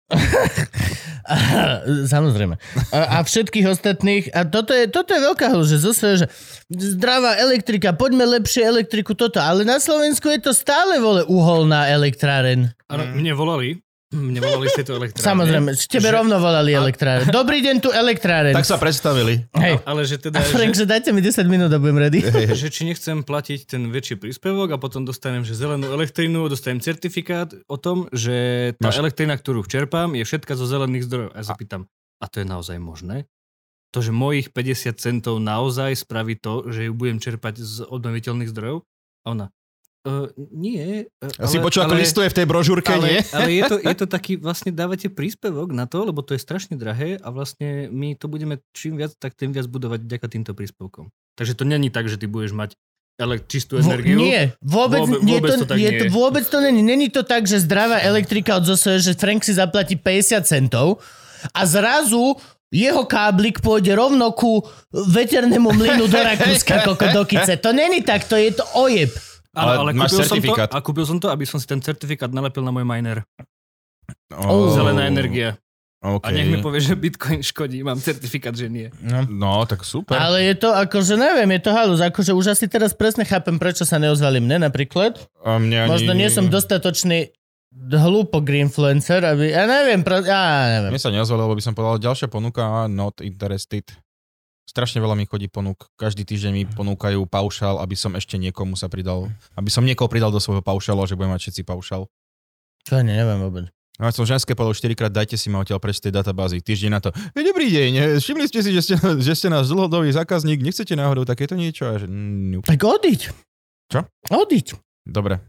Samozrejme. 2.15 2.55
A, 2.95 3.19
a 3.19 3.27
všetkých 3.27 3.67
ostatných. 3.67 4.31
A 4.31 4.47
toto 4.47 4.71
je, 4.71 4.87
toto 4.87 5.11
je 5.15 5.21
veľká 5.23 5.51
hru, 5.51 5.67
že 5.67 5.83
zase, 5.83 6.23
že 6.23 6.27
zdravá 6.71 7.35
elektrika, 7.43 7.91
poďme 7.91 8.23
lepšie 8.39 8.63
elektriku, 8.63 9.19
toto. 9.19 9.43
Ale 9.43 9.67
na 9.67 9.83
Slovensku 9.83 10.31
je 10.31 10.39
to 10.39 10.55
stále, 10.55 11.03
vole, 11.03 11.27
uholná 11.27 11.91
elektráren. 11.91 12.71
Mne 12.91 13.35
volali, 13.35 13.83
mne 14.09 14.39
volali 14.39 14.71
z 14.71 14.79
tejto 14.79 14.95
elektrárne. 14.95 15.27
Samozrejme, 15.27 15.71
tebe 15.83 16.05
Že- 16.05 16.15
rovno 16.15 16.37
volali 16.39 16.71
elektráren. 16.73 17.27
Dobrý 17.29 17.59
deň, 17.59 17.77
tu 17.81 17.91
elektráren. 17.91 18.55
Tak 18.55 18.63
sa 18.65 18.79
predstavili. 18.79 19.43
Hej. 19.53 19.83
Ale 19.83 20.01
že 20.03 20.17
teda, 20.17 20.39
A 20.39 20.47
Frank, 20.47 20.73
že 20.73 20.77
že, 20.77 20.85
dajte 20.87 21.11
mi 21.11 21.19
10 21.19 21.43
minút 21.45 21.67
a 21.69 21.77
budem 21.77 21.99
ready. 21.99 22.23
že 22.55 22.69
či 22.69 22.87
nechcem 22.87 23.21
platiť 23.21 23.67
ten 23.67 23.91
väčší 23.91 24.15
príspevok 24.15 24.71
a 24.71 24.79
potom 24.79 25.03
dostanem 25.03 25.43
že 25.43 25.53
zelenú 25.53 25.91
elektrínu, 25.91 26.47
dostanem 26.47 26.79
certifikát 26.79 27.51
o 27.67 27.75
tom, 27.75 28.07
že 28.11 28.35
tá 28.79 28.89
Máš- 28.89 29.03
elektrina, 29.03 29.35
ktorú 29.35 29.65
čerpám, 29.65 30.13
je 30.13 30.23
všetka 30.23 30.55
zo 30.55 30.65
zelených 30.65 31.05
zdrojov. 31.05 31.31
A 31.33 31.37
ja 31.37 31.45
sa 31.45 31.55
pýtam, 31.55 31.91
a 32.17 32.27
to 32.27 32.39
je 32.39 32.47
naozaj 32.47 32.79
možné? 32.79 33.27
To, 33.91 33.99
že 33.99 34.13
mojich 34.13 34.53
50 34.53 34.93
centov 34.95 35.41
naozaj 35.41 35.99
spraví 35.99 36.37
to, 36.37 36.69
že 36.69 36.87
ju 36.87 36.93
budem 36.93 37.17
čerpať 37.17 37.59
z 37.59 37.83
obnoviteľných 37.83 38.51
zdrojov? 38.51 38.87
A 39.25 39.35
ona, 39.35 39.47
Uh, 40.07 40.31
nie. 40.55 41.11
Uh, 41.19 41.35
Ja 41.35 41.51
si 41.51 41.59
počul, 41.59 41.83
ako 41.83 41.99
listuje 41.99 42.31
v 42.31 42.37
tej 42.39 42.47
brožúrke, 42.47 42.95
ale, 42.95 43.07
nie? 43.11 43.21
ale 43.35 43.51
je, 43.51 43.63
to, 43.67 43.77
je 43.83 43.95
to 43.99 44.07
taký, 44.07 44.39
vlastne 44.39 44.71
dávate 44.71 45.11
príspevok 45.11 45.75
na 45.75 45.91
to, 45.91 46.07
lebo 46.07 46.23
to 46.23 46.31
je 46.31 46.41
strašne 46.41 46.79
drahé 46.79 47.19
a 47.19 47.29
vlastne 47.29 47.91
my 47.91 48.15
to 48.15 48.31
budeme 48.31 48.63
čím 48.71 48.95
viac, 48.95 49.19
tak 49.19 49.35
tým 49.35 49.51
viac 49.51 49.67
budovať 49.67 50.07
vďaka 50.07 50.27
týmto 50.31 50.55
príspevkom. 50.55 51.11
Takže 51.35 51.59
to 51.59 51.67
není 51.67 51.91
tak, 51.91 52.07
že 52.07 52.15
ty 52.15 52.31
budeš 52.31 52.55
mať 52.55 52.79
ele- 53.19 53.43
čistú 53.43 53.83
Vo, 53.83 53.83
energiu. 53.83 54.23
nie, 54.23 54.55
vôbec, 54.63 55.03
Vôbec- 55.03 55.23
nie, 55.27 55.35
vôbec 55.35 55.51
to, 55.51 55.59
to 55.59 55.67
tak 55.67 55.77
nie 55.77 55.91
to, 55.91 56.05
vôbec 56.15 56.45
to 56.47 56.59
není. 56.63 56.81
Není 56.87 57.09
to 57.11 57.27
tak, 57.27 57.43
že 57.51 57.59
zdravá 57.59 57.99
elektrika 57.99 58.57
od 58.57 58.65
ZOSE, 58.65 59.03
že 59.03 59.19
Frank 59.19 59.43
si 59.43 59.59
zaplatí 59.59 59.99
50 59.99 60.47
centov 60.47 61.03
a 61.51 61.67
zrazu 61.67 62.39
jeho 62.71 63.07
káblik 63.07 63.59
pôjde 63.59 63.95
rovno 63.95 64.31
ku 64.35 64.63
veternému 64.91 65.71
mlynu 65.71 66.07
do 66.07 66.19
Rakúska, 66.19 66.83
koko 66.89 67.07
do 67.11 67.23
Kice. 67.25 67.57
To 67.59 67.71
není 67.73 68.03
tak, 68.03 68.27
to 68.27 68.35
je 68.37 68.51
to 68.53 68.63
ojeb. 68.75 69.11
Ale 69.57 69.73
ale, 69.81 69.91
máš 69.97 70.13
kúpil 70.13 70.21
som 70.21 70.21
to, 70.21 70.29
certifikát. 70.37 70.71
a 70.71 70.79
kúpil 70.85 71.07
som 71.09 71.19
to, 71.19 71.29
aby 71.33 71.45
som 71.49 71.57
si 71.57 71.65
ten 71.65 71.81
certifikát 71.81 72.29
nalepil 72.29 72.61
na 72.61 72.71
môj 72.71 72.85
miner. 72.85 73.25
Oh. 74.37 74.69
Zelená 74.77 75.09
energia. 75.09 75.57
Okay. 76.07 76.29
A 76.29 76.37
nech 76.37 76.47
mi 76.47 76.59
povie, 76.61 76.79
že 76.85 76.95
Bitcoin 76.95 77.41
škodí. 77.43 77.83
Mám 77.83 77.99
certifikát, 77.99 78.55
že 78.55 78.71
nie. 78.71 78.93
No, 79.27 79.65
tak 79.67 79.83
super. 79.83 80.15
Ale 80.15 80.45
je 80.45 80.55
to 80.55 80.71
akože, 80.71 81.19
neviem, 81.19 81.51
je 81.57 81.61
to 81.67 81.71
halus. 81.73 81.99
Akože 82.05 82.31
už 82.37 82.55
asi 82.55 82.69
teraz 82.71 82.95
presne 82.95 83.27
chápem, 83.27 83.57
prečo 83.59 83.83
sa 83.83 83.99
neozvali 83.99 84.39
mne 84.39 84.69
napríklad. 84.69 85.19
A 85.43 85.59
mne 85.59 85.89
ani... 85.89 85.91
Možno 85.91 86.13
nie 86.15 86.31
som 86.31 86.47
dostatočný 86.47 87.33
hlúpo 87.75 88.39
influencer, 88.45 89.25
aby, 89.25 89.51
ja 89.51 89.67
neviem, 89.67 90.07
pro, 90.07 90.23
ja 90.23 90.79
neviem. 90.79 90.95
Mne 90.95 91.03
sa 91.03 91.11
neozval, 91.11 91.49
lebo 91.49 91.59
by 91.59 91.65
som 91.65 91.75
povedal, 91.75 91.99
ďalšia 92.13 92.29
ponuka, 92.31 92.87
not 92.87 93.19
interested. 93.25 93.89
Strašne 94.67 94.99
veľa 94.99 95.15
mi 95.15 95.31
chodí 95.31 95.47
ponúk. 95.47 95.87
Každý 95.95 96.27
týždeň 96.27 96.53
mi 96.53 96.67
ponúkajú 96.67 97.23
paušal, 97.31 97.79
aby 97.79 97.95
som 97.95 98.19
ešte 98.19 98.35
niekomu 98.35 98.75
sa 98.75 98.91
pridal. 98.91 99.31
Aby 99.55 99.71
som 99.71 99.87
niekoho 99.87 100.11
pridal 100.11 100.35
do 100.35 100.43
svojho 100.43 100.61
paušalu, 100.61 101.07
že 101.07 101.15
budeme 101.15 101.39
mať 101.39 101.49
všetci 101.49 101.63
paušal. 101.63 102.11
To 102.91 102.91
ne, 102.99 103.15
neviem 103.15 103.39
vôbec. 103.39 103.71
No, 103.97 104.13
som 104.13 104.29
ženské 104.29 104.53
povedal 104.53 104.77
4 104.77 104.93
krát, 104.93 105.13
dajte 105.15 105.41
si 105.41 105.49
ma 105.49 105.65
odtiaľ 105.65 105.81
preč 105.81 106.03
z 106.03 106.11
tej 106.11 106.21
databázy. 106.21 106.61
Týždeň 106.61 106.91
na 106.93 107.01
to. 107.01 107.15
E, 107.33 107.41
dobrý 107.41 107.73
deň, 107.73 108.21
všimli 108.21 108.45
ste 108.45 108.61
si, 108.61 108.71
že 108.77 108.83
ste, 108.85 108.95
že 109.01 109.33
ste 109.33 109.49
náš 109.49 109.73
dlhodobý 109.73 110.13
zákazník, 110.13 110.61
nechcete 110.61 110.93
náhodou 110.93 111.25
takéto 111.25 111.57
niečo? 111.57 111.89
A 111.89 111.97
že, 111.97 112.05
nope. 112.05 112.69
Tak 112.69 112.77
odiť. 112.77 113.21
Čo? 113.89 114.05
Odiť. 114.29 114.67
Dobre. 115.09 115.41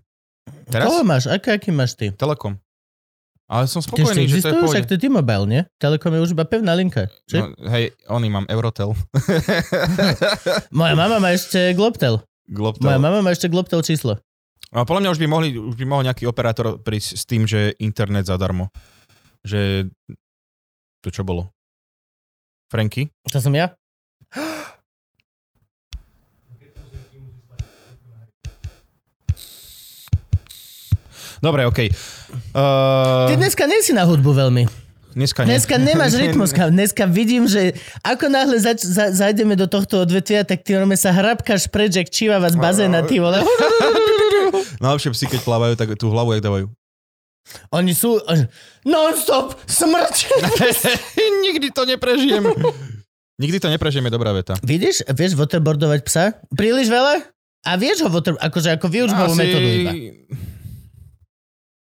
Teraz? 0.72 0.88
Koho 0.88 1.04
máš? 1.04 1.28
Aký, 1.28 1.52
aký 1.52 1.76
máš 1.76 2.00
ty? 2.00 2.16
Telekom. 2.16 2.56
Ale 3.48 3.64
som 3.72 3.80
Ty 3.80 3.88
ešte 3.88 3.92
spokojný, 3.96 4.24
že 4.28 4.44
to 4.44 4.60
je. 4.60 4.68
Však 4.68 4.88
to 4.92 4.94
je 5.00 5.02
T-Mobile, 5.08 5.46
nie? 5.48 5.62
Telekom 5.80 6.12
je 6.12 6.20
už 6.20 6.32
iba 6.36 6.44
pevná 6.44 6.76
linka. 6.76 7.08
Či? 7.32 7.40
No, 7.40 7.56
hej, 7.72 7.96
oni 8.12 8.28
mám 8.28 8.44
Eurotel. 8.52 8.92
Moja 10.84 10.94
mama 11.00 11.24
má 11.24 11.32
ešte 11.32 11.72
Globtel. 11.72 12.20
Globtel. 12.52 12.92
Moja 12.92 13.00
mama 13.00 13.24
má 13.24 13.32
ešte 13.32 13.48
Globtel 13.48 13.80
číslo. 13.88 14.20
A 14.76 14.84
podľa 14.84 15.08
mňa 15.08 15.12
už 15.16 15.20
by, 15.24 15.28
mohli, 15.32 15.48
už 15.56 15.80
by 15.80 15.86
mohol 15.88 16.04
nejaký 16.04 16.28
operátor 16.28 16.76
prísť 16.84 17.10
s 17.16 17.24
tým, 17.24 17.48
že 17.48 17.72
internet 17.80 18.28
zadarmo. 18.28 18.68
Že... 19.48 19.88
To 21.04 21.08
čo 21.08 21.24
bolo? 21.24 21.48
Franky? 22.68 23.08
To 23.32 23.40
som 23.40 23.56
ja? 23.56 23.72
Dobre, 31.38 31.66
okej. 31.66 31.94
Uh, 32.52 33.30
Ty 33.30 33.36
dneska 33.36 33.64
nie 33.64 33.80
si 33.80 33.92
na 33.92 34.04
hudbu 34.04 34.32
veľmi. 34.32 34.64
dneska 35.14 35.42
nie. 35.44 35.54
Dneska 35.54 35.76
nemáš 35.78 36.14
rytmus. 36.22 36.52
Dneska 36.52 37.06
vidím, 37.06 37.46
že 37.46 37.74
ako 38.02 38.26
náhle 38.28 38.58
zač- 38.58 38.84
za- 38.84 39.10
zajdeme 39.10 39.54
do 39.54 39.66
tohto 39.66 40.02
odvetvia, 40.02 40.42
tak 40.42 40.62
ty 40.62 40.74
normálne 40.74 40.96
sa 40.96 41.10
hrabkáš 41.10 41.68
preč, 41.68 41.96
jak 41.96 42.08
čívava 42.08 42.48
z 42.48 42.56
bazéna, 42.56 43.02
ty 43.02 43.18
vole. 43.18 43.42
Najlepšie 44.84 45.12
psi, 45.12 45.26
keď 45.28 45.40
plávajú, 45.42 45.74
tak 45.74 45.94
tú 45.96 46.10
hlavu 46.10 46.34
jak 46.34 46.42
dávajú. 46.42 46.70
Oni 47.72 47.96
sú 47.96 48.20
non-stop 48.84 49.56
smrť. 49.64 50.16
Nikdy 51.48 51.72
to 51.72 51.88
neprežijem. 51.88 52.44
Nikdy 53.38 53.58
to 53.58 53.70
neprežijem, 53.70 54.04
je 54.04 54.14
dobrá 54.14 54.34
veta. 54.34 54.58
Vidíš, 54.60 55.06
vieš 55.08 55.38
waterboardovať 55.38 56.00
psa? 56.04 56.24
Príliš 56.52 56.90
veľa? 56.90 57.24
A 57.64 57.72
vieš 57.76 58.04
ho 58.04 58.10
water, 58.10 58.36
akože 58.36 58.76
ako 58.76 58.86
vyučbovú 58.88 59.34
metódu 59.34 59.64
iba. 59.66 59.92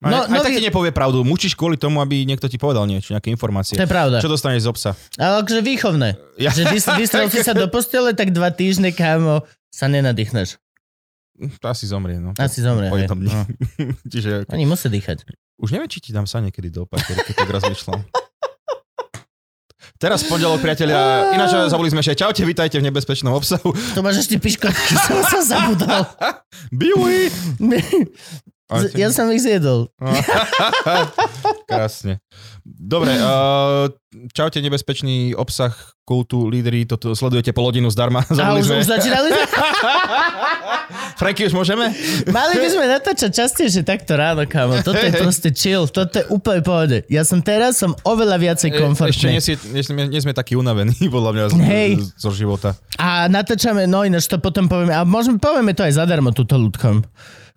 No, 0.00 0.24
aj 0.24 0.32
no 0.32 0.40
tak 0.40 0.56
ti 0.56 0.64
nepovie 0.64 0.96
pravdu. 0.96 1.20
Mučíš 1.20 1.52
kvôli 1.52 1.76
tomu, 1.76 2.00
aby 2.00 2.24
niekto 2.24 2.48
ti 2.48 2.56
povedal 2.56 2.88
niečo, 2.88 3.12
nejaké 3.12 3.28
informácie. 3.28 3.76
To 3.76 3.84
je 3.84 3.90
pravda. 3.90 4.16
Čo 4.24 4.32
dostaneš 4.32 4.64
z 4.64 4.68
obsa? 4.72 4.90
Ale 5.20 5.44
akože 5.44 5.60
výchovné. 5.60 6.16
Ja. 6.40 6.56
Že 6.56 6.72
vys- 6.72 6.88
vystrel 7.04 7.28
si 7.28 7.44
sa 7.44 7.52
do 7.52 7.68
postele, 7.68 8.16
tak 8.16 8.32
dva 8.32 8.48
týždne, 8.48 8.96
kámo, 8.96 9.44
sa 9.68 9.92
nenadýchneš. 9.92 10.56
Asi 11.60 11.84
zomrie, 11.84 12.16
no. 12.16 12.32
Asi 12.40 12.64
zomrie, 12.64 12.88
Po 12.88 12.96
jednom 12.96 13.20
dni. 13.20 13.28
No. 13.28 13.44
Čiže 14.12 14.48
Oni 14.48 14.64
musia 14.64 14.88
dýchať. 14.88 15.28
už 15.60 15.68
neviem, 15.76 15.88
či 15.88 16.00
ti 16.00 16.16
dám 16.16 16.24
sa 16.24 16.40
niekedy 16.40 16.72
do 16.72 16.88
opatery, 16.88 17.20
keď 17.20 17.34
tak 17.36 17.48
rozmýšľam. 17.52 18.00
Teraz 20.00 20.24
pondelok, 20.24 20.64
priatelia. 20.64 21.28
Ináč 21.36 21.68
zabudli 21.68 21.92
sme 21.92 22.00
ešte. 22.00 22.24
Čaute, 22.24 22.40
vítajte 22.48 22.80
v 22.80 22.88
nebezpečnom 22.88 23.36
obsahu. 23.36 23.68
To 23.92 24.00
máš 24.00 24.24
ešte 24.24 24.40
piškotky, 24.40 24.96
som 25.08 25.20
sa 25.28 25.40
zabudol. 25.44 26.08
Biuj! 26.72 27.28
Z- 28.72 28.94
Ja 28.94 29.08
som 29.08 29.26
ich 29.28 29.40
zjedol. 29.40 29.90
Krásne. 31.66 32.18
Dobre, 32.62 33.12
uh, 33.12 33.90
čaute, 34.30 34.58
nebezpečný 34.58 35.32
obsah 35.32 35.72
kultu, 36.02 36.46
lídry, 36.46 36.82
toto 36.84 37.12
sledujete 37.12 37.50
pol 37.50 37.66
hodinu 37.66 37.86
zdarma. 37.88 38.22
A 38.32 38.54
už, 38.54 38.66
už 38.76 38.86
začínali? 38.88 39.30
Franky, 41.20 41.44
už 41.44 41.54
môžeme? 41.54 41.92
Mali 42.26 42.54
by 42.56 42.68
sme 42.68 42.84
natáčať 42.88 43.30
častejšie 43.32 43.82
takto 43.82 44.14
ráno, 44.14 44.42
kámo. 44.42 44.80
Toto 44.80 44.98
je 44.98 45.12
proste 45.12 45.48
chill. 45.50 45.86
Toto 45.86 46.16
je 46.16 46.26
úplne 46.28 46.60
pohode. 46.60 46.98
Ja 47.06 47.22
som 47.22 47.38
teraz 47.38 47.76
som 47.76 47.94
oveľa 48.02 48.40
viacej 48.40 48.68
E, 48.68 48.72
Ešte 48.72 48.80
komfortný. 48.80 49.28
nie, 49.30 49.40
si, 49.40 49.52
nie, 49.68 49.82
sme- 49.82 50.08
nie 50.08 50.18
sme 50.18 50.32
takí 50.32 50.54
unavení, 50.54 50.96
podľa 51.06 51.30
mňa, 51.30 51.42
Hej. 51.60 51.90
zo 52.16 52.30
života. 52.30 52.74
A 52.96 53.26
natáčame, 53.26 53.84
no 53.84 54.02
ináč 54.02 54.26
to 54.26 54.36
potom 54.36 54.66
povieme. 54.66 54.90
A 54.90 55.02
môžeme, 55.02 55.36
povieme 55.36 55.70
to 55.70 55.82
aj 55.82 55.94
zadarmo 55.94 56.30
túto 56.30 56.54
ľudkom. 56.54 57.04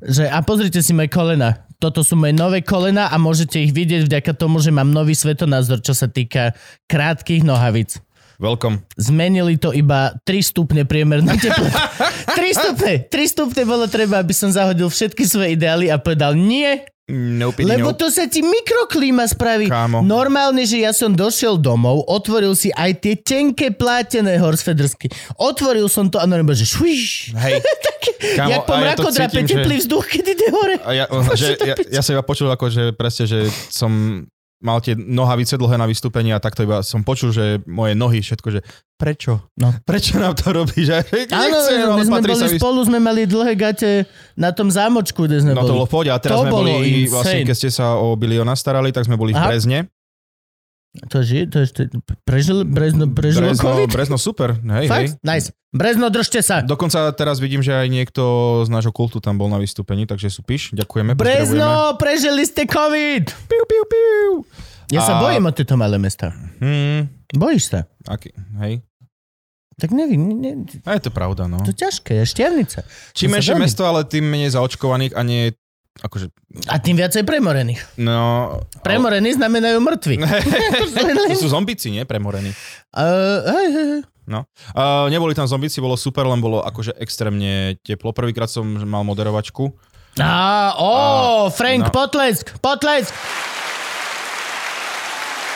Že, 0.04 0.28
a 0.28 0.44
pozrite 0.44 0.84
si 0.84 0.92
moje 0.92 1.08
kolena. 1.08 1.64
Toto 1.80 2.04
sú 2.04 2.20
moje 2.20 2.36
nové 2.36 2.60
kolena 2.60 3.08
a 3.08 3.16
môžete 3.16 3.60
ich 3.64 3.72
vidieť 3.72 4.08
vďaka 4.08 4.36
tomu, 4.36 4.60
že 4.60 4.72
mám 4.72 4.92
nový 4.92 5.16
svetonázor, 5.16 5.80
čo 5.80 5.96
sa 5.96 6.12
týka 6.12 6.56
krátkých 6.92 7.44
nohavíc. 7.44 8.04
Welcome. 8.42 8.84
Zmenili 9.00 9.56
to 9.56 9.72
iba 9.72 10.20
3 10.28 10.44
stupne 10.44 10.84
priemerná 10.84 11.40
teplota. 11.40 11.88
3 12.36 12.36
stupne! 12.60 12.94
3 13.08 13.34
stupne 13.36 13.64
bolo 13.64 13.88
treba, 13.88 14.20
aby 14.20 14.36
som 14.36 14.52
zahodil 14.52 14.92
všetky 14.92 15.24
svoje 15.24 15.56
ideály 15.56 15.88
a 15.88 15.96
povedal 15.96 16.36
nie, 16.36 16.84
Nope, 17.12 17.68
lebo 17.68 17.92
nope. 17.92 18.00
to 18.00 18.08
sa 18.08 18.32
ti 18.32 18.40
mikroklíma 18.40 19.28
spraví. 19.28 19.68
Kámo. 19.68 20.00
Normálne, 20.00 20.64
že 20.64 20.80
ja 20.80 20.96
som 20.96 21.12
došiel 21.12 21.60
domov, 21.60 22.08
otvoril 22.08 22.56
si 22.56 22.72
aj 22.72 23.04
tie 23.04 23.20
tenké 23.20 23.76
plátené 23.76 24.40
horsfedersky. 24.40 25.12
Otvoril 25.36 25.92
som 25.92 26.08
to 26.08 26.16
a 26.16 26.24
normálne, 26.24 26.56
že 26.56 26.64
šuíš. 26.64 27.36
Hej, 27.36 27.60
Kámo, 28.40 28.50
Jak 28.50 28.60
po 28.64 28.72
a 28.72 28.80
ja 28.80 28.84
mrakodrape, 28.88 29.36
cítim, 29.36 29.46
že- 29.46 29.56
teplý 29.60 29.76
vzduch, 29.84 30.06
keď 30.08 30.24
ide 30.32 30.48
hore. 30.48 30.76
a 30.80 30.90
ja, 30.96 31.06
že, 31.36 31.48
ja, 31.60 31.76
ja 31.76 32.00
som 32.00 32.16
iba 32.16 32.24
počul 32.24 32.48
ako, 32.48 32.72
že 32.72 32.84
presne, 32.96 33.28
že 33.28 33.40
som 33.68 34.24
mal 34.64 34.80
tie 34.80 34.96
nohavice 34.96 35.54
dlhé 35.54 35.76
na 35.76 35.84
vystúpení 35.84 36.32
a 36.32 36.40
takto 36.40 36.64
iba 36.64 36.80
som 36.80 37.04
počul, 37.04 37.30
že 37.30 37.60
moje 37.68 37.94
nohy, 37.94 38.24
všetko, 38.24 38.48
že 38.50 38.60
prečo? 38.96 39.44
No. 39.60 39.76
Prečo 39.84 40.16
nám 40.16 40.34
to 40.34 40.56
robíš? 40.56 41.04
Áno, 41.30 41.58
my 41.94 42.04
sme 42.08 42.20
boli 42.24 42.48
spolu, 42.56 42.80
sme 42.82 42.98
mali 42.98 43.28
dlhé 43.28 43.54
gate 43.54 44.08
na 44.34 44.50
tom 44.50 44.72
zámočku, 44.72 45.28
kde 45.28 45.44
sme 45.44 45.52
No 45.52 45.62
to 45.62 45.70
boli. 45.70 45.76
bolo 45.76 45.86
v 45.86 45.92
pohode. 45.92 46.10
A 46.10 46.18
teraz 46.18 46.40
To 46.40 46.48
sme 46.48 46.52
boli, 46.52 46.72
vlastne 47.06 47.44
insane. 47.44 47.48
keď 47.52 47.56
ste 47.60 47.70
sa 47.70 48.00
o 48.00 48.16
Biliona 48.16 48.56
starali, 48.56 48.90
tak 48.90 49.04
sme 49.04 49.20
boli 49.20 49.36
v 49.36 49.38
Aha. 49.38 49.52
Brezne. 49.52 49.92
To 50.94 51.18
žije, 51.20 51.50
to 51.50 51.58
ešte 51.60 51.90
prežil, 52.22 52.62
Brezno, 52.62 53.10
prežilo 53.10 53.50
Brezno, 53.50 53.66
COVID? 53.66 53.90
Brezno 53.90 54.18
super, 54.18 54.54
hej, 54.54 54.86
hej. 54.86 55.10
Fakt? 55.10 55.12
Nice. 55.22 55.50
Brezno, 55.68 56.06
držte 56.08 56.38
sa. 56.40 56.62
Dokonca 56.62 57.10
teraz 57.12 57.42
vidím, 57.42 57.60
že 57.60 57.74
aj 57.74 57.90
niekto 57.90 58.22
z 58.62 58.70
nášho 58.70 58.94
kultu 58.94 59.18
tam 59.18 59.36
bol 59.36 59.50
na 59.50 59.58
vystúpení, 59.58 60.06
takže 60.06 60.30
super, 60.30 60.70
ďakujeme. 60.70 61.18
pozdravujeme. 61.18 61.50
Brezno, 61.50 61.72
prežili 61.98 62.46
ste 62.46 62.70
COVID. 62.70 63.26
Piu, 63.26 63.64
piu, 63.66 63.84
piu. 63.84 64.46
Ja 64.88 65.02
sa 65.02 65.18
A- 65.18 65.22
bojím 65.24 65.44
o 65.44 65.52
tieto 65.52 65.74
malé 65.74 65.98
mesta. 65.98 66.30
Hmm, 66.62 67.10
Bojíš 67.32 67.74
sa? 67.74 67.90
aký, 68.06 68.30
hej. 68.62 68.86
Tak 69.74 69.90
nevím, 69.90 70.30
ne, 70.38 70.70
A 70.86 70.94
je 70.94 71.02
to 71.02 71.10
pravda, 71.10 71.50
no. 71.50 71.58
to 71.66 71.74
je 71.74 71.82
ťažké, 71.82 72.22
je 72.22 72.26
šťavnica. 72.30 72.80
Čím 73.18 73.28
sa 73.28 73.34
menšie 73.34 73.56
mesto, 73.58 73.82
ale 73.82 74.06
tým 74.06 74.22
menej 74.22 74.54
zaočkovaných 74.54 75.18
a 75.18 75.26
nie, 75.26 75.58
akože, 76.02 76.34
A 76.72 76.82
tým 76.82 76.98
viacej 76.98 77.22
premorených. 77.22 78.00
no... 78.02 78.50
Premorení 78.82 79.38
znamenajú 79.38 79.78
mŕtvi. 79.78 80.16
To 81.30 81.38
sú 81.38 81.50
zombici, 81.52 81.94
nie? 81.94 82.02
Premorení. 82.08 82.50
Uh, 82.90 83.40
hej, 83.46 83.68
hej, 83.70 83.88
hej. 83.98 84.02
No. 84.24 84.48
Uh, 84.72 85.12
neboli 85.12 85.36
tam 85.36 85.46
zombici, 85.46 85.84
bolo 85.84 86.00
super, 86.00 86.24
len 86.24 86.40
bolo 86.40 86.64
akože 86.64 86.96
extrémne 86.98 87.76
teplo. 87.84 88.16
Prvýkrát 88.16 88.48
som 88.48 88.64
mal 88.66 89.04
moderovačku. 89.04 89.76
Á, 90.16 90.72
ó, 90.78 90.94
A- 90.94 91.52
Frank, 91.52 91.90
no. 91.90 91.92
potlesk, 91.92 92.56
potlesk. 92.62 93.12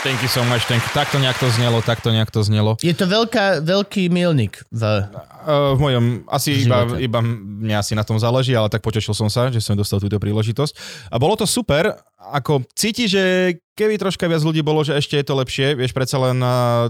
Thank 0.08 0.24
you 0.24 0.32
so 0.32 0.40
much, 0.48 0.64
thank 0.72 0.80
you. 0.80 0.92
Takto 0.96 1.20
nejak 1.20 1.36
to 1.36 1.52
znelo, 1.52 1.84
takto 1.84 2.16
nejak 2.16 2.32
to 2.32 2.40
znelo. 2.40 2.80
Je 2.80 2.96
to 2.96 3.04
veľká, 3.12 3.60
veľký 3.60 4.08
milník. 4.08 4.64
V... 4.72 4.80
Uh, 4.80 5.76
v 5.76 5.80
mojom, 5.84 6.24
asi 6.32 6.64
V 6.64 6.64
iba, 6.64 6.88
živote. 6.88 7.04
iba 7.04 7.20
mne 7.20 7.76
asi 7.76 7.92
na 7.92 8.08
tom 8.08 8.16
záleží, 8.16 8.56
ale 8.56 8.72
tak 8.72 8.80
potešil 8.88 9.12
som 9.12 9.28
sa, 9.28 9.52
že 9.52 9.60
som 9.60 9.76
dostal 9.76 10.00
túto 10.00 10.16
príležitosť. 10.16 11.12
A 11.12 11.20
bolo 11.20 11.36
to 11.36 11.44
super, 11.44 11.92
ako 12.24 12.64
cíti, 12.72 13.12
že 13.12 13.60
keby 13.76 14.00
troška 14.00 14.32
viac 14.32 14.48
ľudí 14.48 14.64
bolo, 14.64 14.80
že 14.80 14.96
ešte 14.96 15.20
je 15.20 15.28
to 15.28 15.36
lepšie, 15.44 15.76
vieš, 15.76 15.92
predsa 15.92 16.16
len 16.24 16.40
uh, 16.40 16.88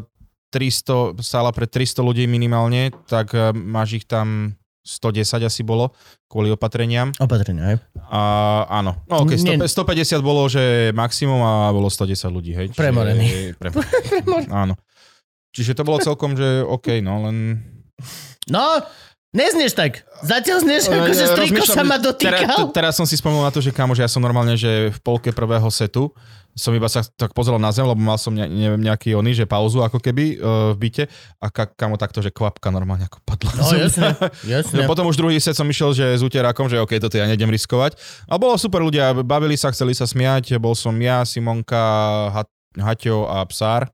300, 0.53 1.17
sála 1.17 1.49
pre 1.49 1.65
300 1.65 2.05
ľudí 2.05 2.29
minimálne, 2.29 2.93
tak 3.09 3.33
uh, 3.33 3.49
máš 3.49 3.97
ich 3.97 4.05
tam 4.05 4.53
110 4.87 5.43
asi 5.43 5.61
bolo, 5.67 5.91
kvôli 6.31 6.47
opatreniam. 6.47 7.11
Opatrenia, 7.19 7.75
hej. 7.75 7.77
A 8.07 8.19
áno, 8.71 8.95
no 9.11 9.27
okay, 9.27 9.35
Nie. 9.35 9.59
100, 9.59 9.67
150 9.67 10.23
bolo, 10.23 10.47
že 10.47 10.95
maximum 10.95 11.43
a 11.43 11.75
bolo 11.75 11.91
110 11.91 12.15
ľudí, 12.31 12.55
hej. 12.55 12.67
Čiže- 12.71 12.79
Premorený. 12.79 13.27
Pre, 13.59 13.69
áno. 14.47 14.79
Čiže 15.51 15.75
to 15.75 15.83
bolo 15.83 15.99
celkom, 15.99 16.39
že 16.39 16.63
OK, 16.63 17.03
no 17.03 17.27
len... 17.27 17.59
No, 18.47 18.79
neznieš 19.35 19.75
tak. 19.75 20.07
Zatiaľ 20.23 20.63
znieš, 20.63 20.87
ako 20.87 21.11
že 21.11 21.25
striko 21.27 21.63
sa 21.65 21.83
ma 21.83 21.97
Teraz, 21.99 22.05
dotýkal. 22.07 22.61
teraz 22.71 22.93
som 22.95 23.03
si 23.03 23.19
spomenul 23.19 23.43
na 23.43 23.51
to, 23.51 23.59
že 23.59 23.75
kámo, 23.75 23.91
že 23.91 24.05
ja 24.05 24.09
som 24.09 24.21
normálne, 24.23 24.55
že 24.55 24.93
v 24.93 24.99
polke 25.03 25.35
prvého 25.35 25.67
setu 25.67 26.13
som 26.57 26.73
iba 26.73 26.89
sa 26.89 27.05
tak 27.05 27.37
pozeral 27.37 27.61
na 27.61 27.69
zem, 27.69 27.85
lebo 27.85 28.01
mal 28.01 28.17
som 28.17 28.33
ne, 28.33 28.49
neviem, 28.49 28.81
nejaký 28.81 29.13
oný, 29.13 29.37
že 29.37 29.45
pauzu 29.45 29.85
ako 29.85 30.01
keby 30.01 30.41
uh, 30.41 30.73
v 30.73 30.77
byte 30.89 31.03
a 31.37 31.47
ka, 31.53 31.69
kamo 31.69 32.01
takto, 32.01 32.25
že 32.25 32.33
kvapka 32.33 32.73
normálne 32.73 33.05
ako 33.05 33.21
padla. 33.21 33.53
No, 33.53 33.69
jasne, 33.77 34.17
jasne. 34.41 34.83
No, 34.83 34.89
potom 34.89 35.05
už 35.05 35.21
druhý 35.21 35.37
set 35.37 35.53
som 35.53 35.69
išiel, 35.69 35.93
že 35.93 36.17
s 36.17 36.25
úterákom, 36.25 36.65
že 36.65 36.81
OK, 36.81 36.97
toto 36.97 37.13
ja 37.13 37.29
nejdem 37.29 37.53
riskovať. 37.53 37.93
A 38.25 38.41
bolo 38.41 38.57
super 38.57 38.81
ľudia, 38.81 39.13
bavili 39.21 39.53
sa, 39.53 39.69
chceli 39.69 39.93
sa 39.93 40.09
smiať, 40.09 40.57
bol 40.57 40.73
som 40.73 40.97
ja, 40.97 41.21
Simonka, 41.21 41.77
ha- 42.33 42.55
Haťo 42.73 43.29
a 43.29 43.45
Psár. 43.45 43.93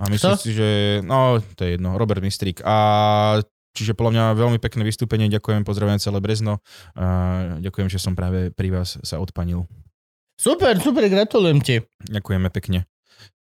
A 0.00 0.08
myslím 0.08 0.34
Kto? 0.34 0.40
si, 0.40 0.50
že, 0.56 0.68
no, 1.04 1.38
to 1.54 1.60
je 1.62 1.76
jedno, 1.76 2.00
Robert 2.00 2.24
Mistrík. 2.24 2.64
A 2.64 3.38
čiže 3.76 3.92
podľa 3.92 4.12
mňa 4.16 4.24
veľmi 4.40 4.58
pekné 4.58 4.82
vystúpenie, 4.82 5.28
ďakujem, 5.28 5.62
pozdravujem 5.62 6.00
celé 6.00 6.18
Brezno. 6.24 6.64
A 6.96 7.06
ďakujem, 7.60 7.92
že 7.92 8.00
som 8.00 8.16
práve 8.16 8.50
pri 8.50 8.72
vás 8.72 8.96
sa 9.04 9.20
odpanil. 9.20 9.68
Super, 10.42 10.74
super, 10.82 11.06
gratulujem 11.06 11.62
ti. 11.62 11.78
Ďakujeme 12.10 12.50
pekne. 12.50 12.90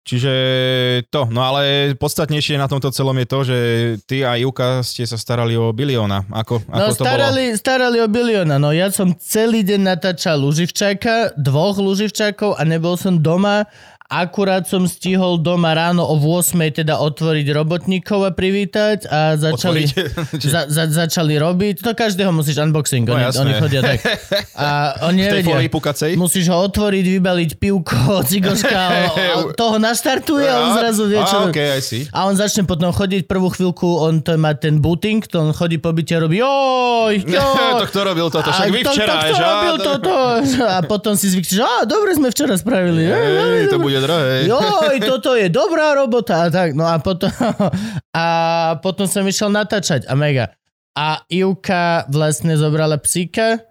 Čiže 0.02 0.32
to, 1.14 1.30
no 1.30 1.46
ale 1.46 1.94
podstatnejšie 1.94 2.58
na 2.58 2.66
tomto 2.66 2.90
celom 2.90 3.14
je 3.22 3.26
to, 3.30 3.38
že 3.46 3.58
ty 4.02 4.26
a 4.26 4.34
Juka 4.34 4.82
ste 4.82 5.06
sa 5.06 5.14
starali 5.14 5.54
o 5.54 5.70
bilióna. 5.70 6.26
Ako, 6.26 6.58
ako 6.58 6.74
No 6.74 6.90
to 6.90 7.06
bolo? 7.06 7.06
starali, 7.06 7.44
starali 7.54 7.98
o 8.02 8.10
bilióna, 8.10 8.58
no 8.58 8.74
ja 8.74 8.90
som 8.90 9.14
celý 9.14 9.62
deň 9.62 9.94
natáčal 9.94 10.42
Luživčáka, 10.42 11.38
dvoch 11.38 11.78
Luživčákov 11.78 12.58
a 12.58 12.66
nebol 12.66 12.98
som 12.98 13.14
doma 13.14 13.70
akurát 14.12 14.68
som 14.68 14.84
stihol 14.84 15.40
doma 15.40 15.72
ráno 15.72 16.04
o 16.04 16.20
8 16.20 16.52
teda 16.76 17.00
otvoriť 17.00 17.46
robotníkov 17.48 18.28
a 18.28 18.30
privítať 18.30 19.08
a 19.08 19.34
začali, 19.34 19.88
za, 20.36 20.68
za, 20.68 20.84
začali 20.84 21.40
robiť. 21.40 21.80
To 21.80 21.96
každého 21.96 22.28
musíš 22.28 22.60
unboxing, 22.60 23.08
No, 23.08 23.16
oni, 23.16 23.24
jasné. 23.24 23.40
oni 23.40 23.52
chodia 23.56 23.80
tak. 23.80 23.98
A 24.52 24.68
oni 25.08 25.24
nevedia. 25.24 25.56
Musíš 26.14 26.44
ho 26.46 26.60
otvoriť, 26.60 27.04
vybaliť 27.10 27.50
pivko, 27.56 28.20
cigoška, 28.28 28.82
toho 29.60 29.76
naštartuje 29.78 30.44
a 30.44 30.56
on 30.60 30.70
zrazu 30.76 31.08
vie, 31.08 31.20
čo... 31.24 31.38
A, 31.38 31.48
okay. 31.48 31.80
A 32.12 32.28
on 32.28 32.36
začne 32.36 32.68
potom 32.68 32.92
chodiť 32.92 33.24
prvú 33.24 33.48
chvíľku, 33.48 33.96
on 33.98 34.20
to 34.20 34.36
má 34.36 34.52
ten 34.52 34.76
booting, 34.76 35.24
to 35.24 35.40
on 35.40 35.50
chodí 35.50 35.80
po 35.80 35.88
byte 35.90 36.12
a 36.12 36.20
robí 36.20 36.36
joj, 36.36 37.14
joj. 37.22 37.72
to 37.78 37.86
kto 37.88 38.00
robil 38.04 38.28
toto? 38.28 38.50
A 38.50 38.52
Však 38.52 38.68
vy 38.68 38.80
to- 38.82 38.92
včera, 38.92 39.14
to, 39.14 39.18
kto 39.22 39.32
že? 39.32 39.42
robil 39.42 39.74
toto? 39.78 40.12
A 40.62 40.76
potom 40.82 41.16
si 41.16 41.30
zvykneš, 41.30 41.54
že 41.54 41.64
dobre 41.86 42.12
sme 42.12 42.28
včera 42.28 42.52
spravili. 42.54 43.06
Ej, 43.06 43.70
to 43.70 43.78
bude 43.78 44.01
drahé. 44.02 44.50
Joj, 44.50 44.96
toto 45.06 45.38
je 45.38 45.46
dobrá 45.46 45.94
robota. 45.94 46.44
A 46.44 46.46
tak, 46.50 46.74
no 46.74 46.84
a 46.84 46.98
potom, 46.98 47.30
a 48.16 48.26
potom 48.82 49.06
som 49.06 49.22
išiel 49.22 49.54
natáčať 49.54 50.10
a 50.10 50.18
mega. 50.18 50.50
A 50.92 51.24
Ivka 51.30 52.10
vlastne 52.12 52.58
zobrala 52.58 53.00
psíka 53.00 53.62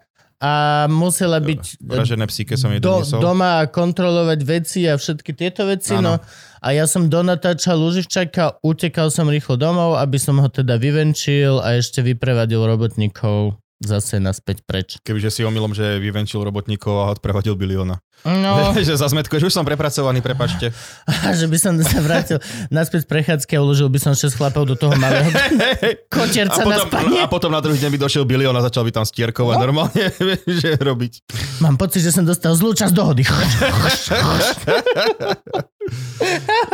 a 0.42 0.90
musela 0.90 1.38
byť 1.38 1.86
Vražené 1.86 2.26
psíke 2.26 2.58
som 2.58 2.74
jej 2.74 2.82
do, 2.82 3.06
doma 3.22 3.62
a 3.62 3.70
kontrolovať 3.70 4.40
veci 4.42 4.90
a 4.90 4.98
všetky 4.98 5.38
tieto 5.38 5.70
veci. 5.70 5.94
Áno. 5.94 6.18
No. 6.18 6.50
A 6.62 6.74
ja 6.74 6.90
som 6.90 7.10
donatáčal 7.10 7.78
Luživčaka, 7.78 8.58
utekal 8.66 9.14
som 9.14 9.30
rýchlo 9.30 9.58
domov, 9.58 10.02
aby 10.02 10.18
som 10.18 10.42
ho 10.42 10.50
teda 10.50 10.82
vyvenčil 10.82 11.62
a 11.62 11.78
ešte 11.78 12.02
vyprevadil 12.02 12.58
robotníkov 12.58 13.62
zase 13.82 14.18
naspäť 14.18 14.62
preč. 14.62 15.02
Kebyže 15.02 15.30
si 15.30 15.42
omylom, 15.42 15.74
že 15.74 15.98
vyvenčil 15.98 16.40
robotníkov 16.40 16.94
a 16.96 17.12
odprevadil 17.12 17.54
bilióna. 17.54 17.98
No, 18.22 18.70
že 18.78 18.94
za 18.94 19.08
zmetku, 19.08 19.34
že 19.36 19.48
už 19.48 19.54
som 19.54 19.66
prepracovaný, 19.66 20.22
prepačte. 20.22 20.70
a 21.10 21.34
že 21.34 21.46
by 21.46 21.58
som 21.58 21.74
sa 21.78 21.98
vrátil 22.00 22.38
naspäť 22.70 23.04
z 23.04 23.08
prechádzky 23.10 23.54
a 23.56 23.60
uložil 23.60 23.90
by 23.90 23.98
som 23.98 24.14
6 24.14 24.30
chlapov 24.32 24.64
do 24.64 24.76
toho 24.76 24.94
malého 24.96 25.26
A 25.82 25.98
kočerca 26.06 26.62
na 26.62 26.66
potom, 26.78 26.88
spanie. 26.88 27.18
a 27.18 27.26
potom 27.26 27.50
na 27.50 27.60
druhý 27.60 27.76
deň 27.76 27.90
by 27.90 28.00
došiel 28.00 28.24
bilión 28.24 28.54
a 28.54 28.62
začal 28.62 28.86
by 28.86 28.94
tam 28.94 29.04
stierkovať 29.04 29.56
No. 29.58 29.64
normálne, 29.64 30.04
že 30.46 30.78
robiť. 30.78 31.26
Mám 31.60 31.76
pocit, 31.76 32.02
že 32.02 32.14
som 32.14 32.22
dostal 32.22 32.54
zlú 32.54 32.72
časť 32.72 32.94
dohody. 32.94 33.26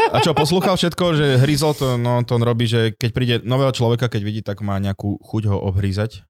A 0.10 0.20
čo, 0.20 0.32
poslúchal 0.34 0.76
všetko, 0.76 1.06
že 1.16 1.26
hryzol 1.40 1.74
to, 1.74 1.96
no 1.96 2.22
to 2.22 2.36
on 2.36 2.44
robí, 2.44 2.66
že 2.66 2.94
keď 2.94 3.10
príde 3.10 3.36
nového 3.42 3.72
človeka, 3.72 4.08
keď 4.08 4.22
vidí, 4.22 4.42
tak 4.42 4.60
má 4.60 4.78
nejakú 4.78 5.18
chuť 5.18 5.44
ho 5.48 5.58
obhrízať. 5.64 6.24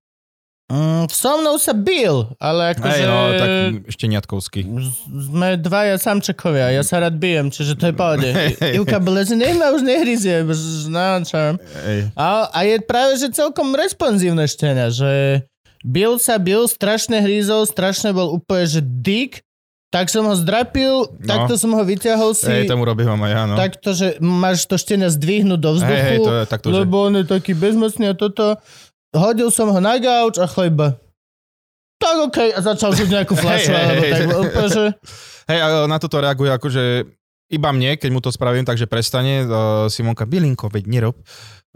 Mm, 0.67 1.07
so 1.07 1.39
mnou 1.39 1.55
sa 1.55 1.71
bil, 1.71 2.35
ale 2.43 2.75
akože... 2.75 2.99
Hej, 2.99 3.07
no, 3.07 3.19
tak 3.39 3.49
šteniatkovský. 3.87 4.67
Sme 5.07 5.55
dvaja 5.55 5.95
samčekovia, 5.95 6.75
ja 6.75 6.83
sa 6.83 6.99
rád 6.99 7.15
bijem, 7.15 7.47
čiže 7.47 7.79
to 7.79 7.87
je 7.87 7.95
pohode. 7.95 8.27
Hej. 8.27 8.59
Že 8.75 9.35
nech 9.39 9.55
ma 9.55 9.71
už 9.71 9.87
nehryzie, 9.87 10.43
že 10.43 10.91
no. 10.91 11.23
A, 12.19 12.51
a 12.51 12.59
je 12.67 12.83
práve, 12.83 13.15
že 13.15 13.31
celkom 13.31 13.71
responsívne 13.79 14.43
štenia, 14.43 14.91
že 14.91 15.47
bil 15.87 16.19
sa, 16.19 16.35
bil, 16.35 16.67
strašne 16.67 17.23
hryzol, 17.23 17.63
strašne 17.63 18.11
bol 18.11 18.35
úplne, 18.35 18.67
že 18.67 18.83
dick, 18.83 19.47
tak 19.87 20.11
som 20.11 20.27
ho 20.27 20.35
zdrapil, 20.35 21.07
No. 21.07 21.27
takto 21.31 21.55
som 21.55 21.71
ho 21.71 21.79
vyťahol 21.79 22.35
si, 22.35 22.51
Ej, 22.51 22.67
tomu 22.67 22.83
robím 22.83 23.07
aj 23.07 23.31
ja, 23.31 23.43
no. 23.47 23.55
takto, 23.55 23.95
že 23.95 24.19
máš 24.19 24.67
to 24.67 24.75
štenia 24.75 25.07
zdvihnúť 25.07 25.59
do 25.63 25.71
vzduchu, 25.79 25.95
hej, 25.95 26.19
hej, 26.19 26.27
to 26.27 26.33
je 26.35 26.43
takto, 26.43 26.67
že... 26.67 26.83
lebo 26.83 26.95
on 27.07 27.13
je 27.15 27.23
taký 27.23 27.55
bezmocný 27.55 28.11
a 28.11 28.15
toto. 28.19 28.59
Hodil 29.17 29.49
som 29.49 29.73
ho 29.73 29.79
na 29.81 29.97
gauč 29.97 30.37
a 30.37 30.45
chleba. 30.45 30.97
Tak 31.97 32.29
okej, 32.29 32.49
a 32.53 32.59
začal 32.61 32.93
žiť 32.93 33.09
nejakú 33.09 33.33
alebo 33.33 33.57
hej. 34.05 34.11
tak, 34.13 34.29
úplne, 34.29 34.69
že... 34.69 34.83
Hej, 35.49 35.59
a 35.65 35.67
na 35.89 35.97
toto 35.97 36.21
reaguje 36.21 36.53
akože 36.53 36.83
iba 37.47 37.69
mne, 37.73 37.97
keď 37.97 38.09
mu 38.13 38.19
to 38.21 38.29
spravím, 38.29 38.67
takže 38.67 38.85
prestane. 38.85 39.47
Uh, 39.47 39.87
Simonka, 39.87 40.27
Bilinko, 40.27 40.67
veď 40.69 40.85
nerob. 40.85 41.17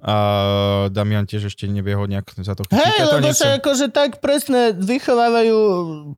A 0.01 0.89
Damian 0.89 1.29
tiež 1.29 1.53
ešte 1.53 1.69
nevie 1.69 1.93
ho 1.93 2.09
nejak 2.09 2.33
za 2.41 2.57
to 2.57 2.65
chytiť. 2.65 2.73
Hej, 2.73 2.99
lebo 3.05 3.21
nechcem. 3.21 3.37
sa 3.37 3.49
akože 3.61 3.87
tak 3.93 4.17
presne 4.17 4.73
vychovávajú 4.73 5.57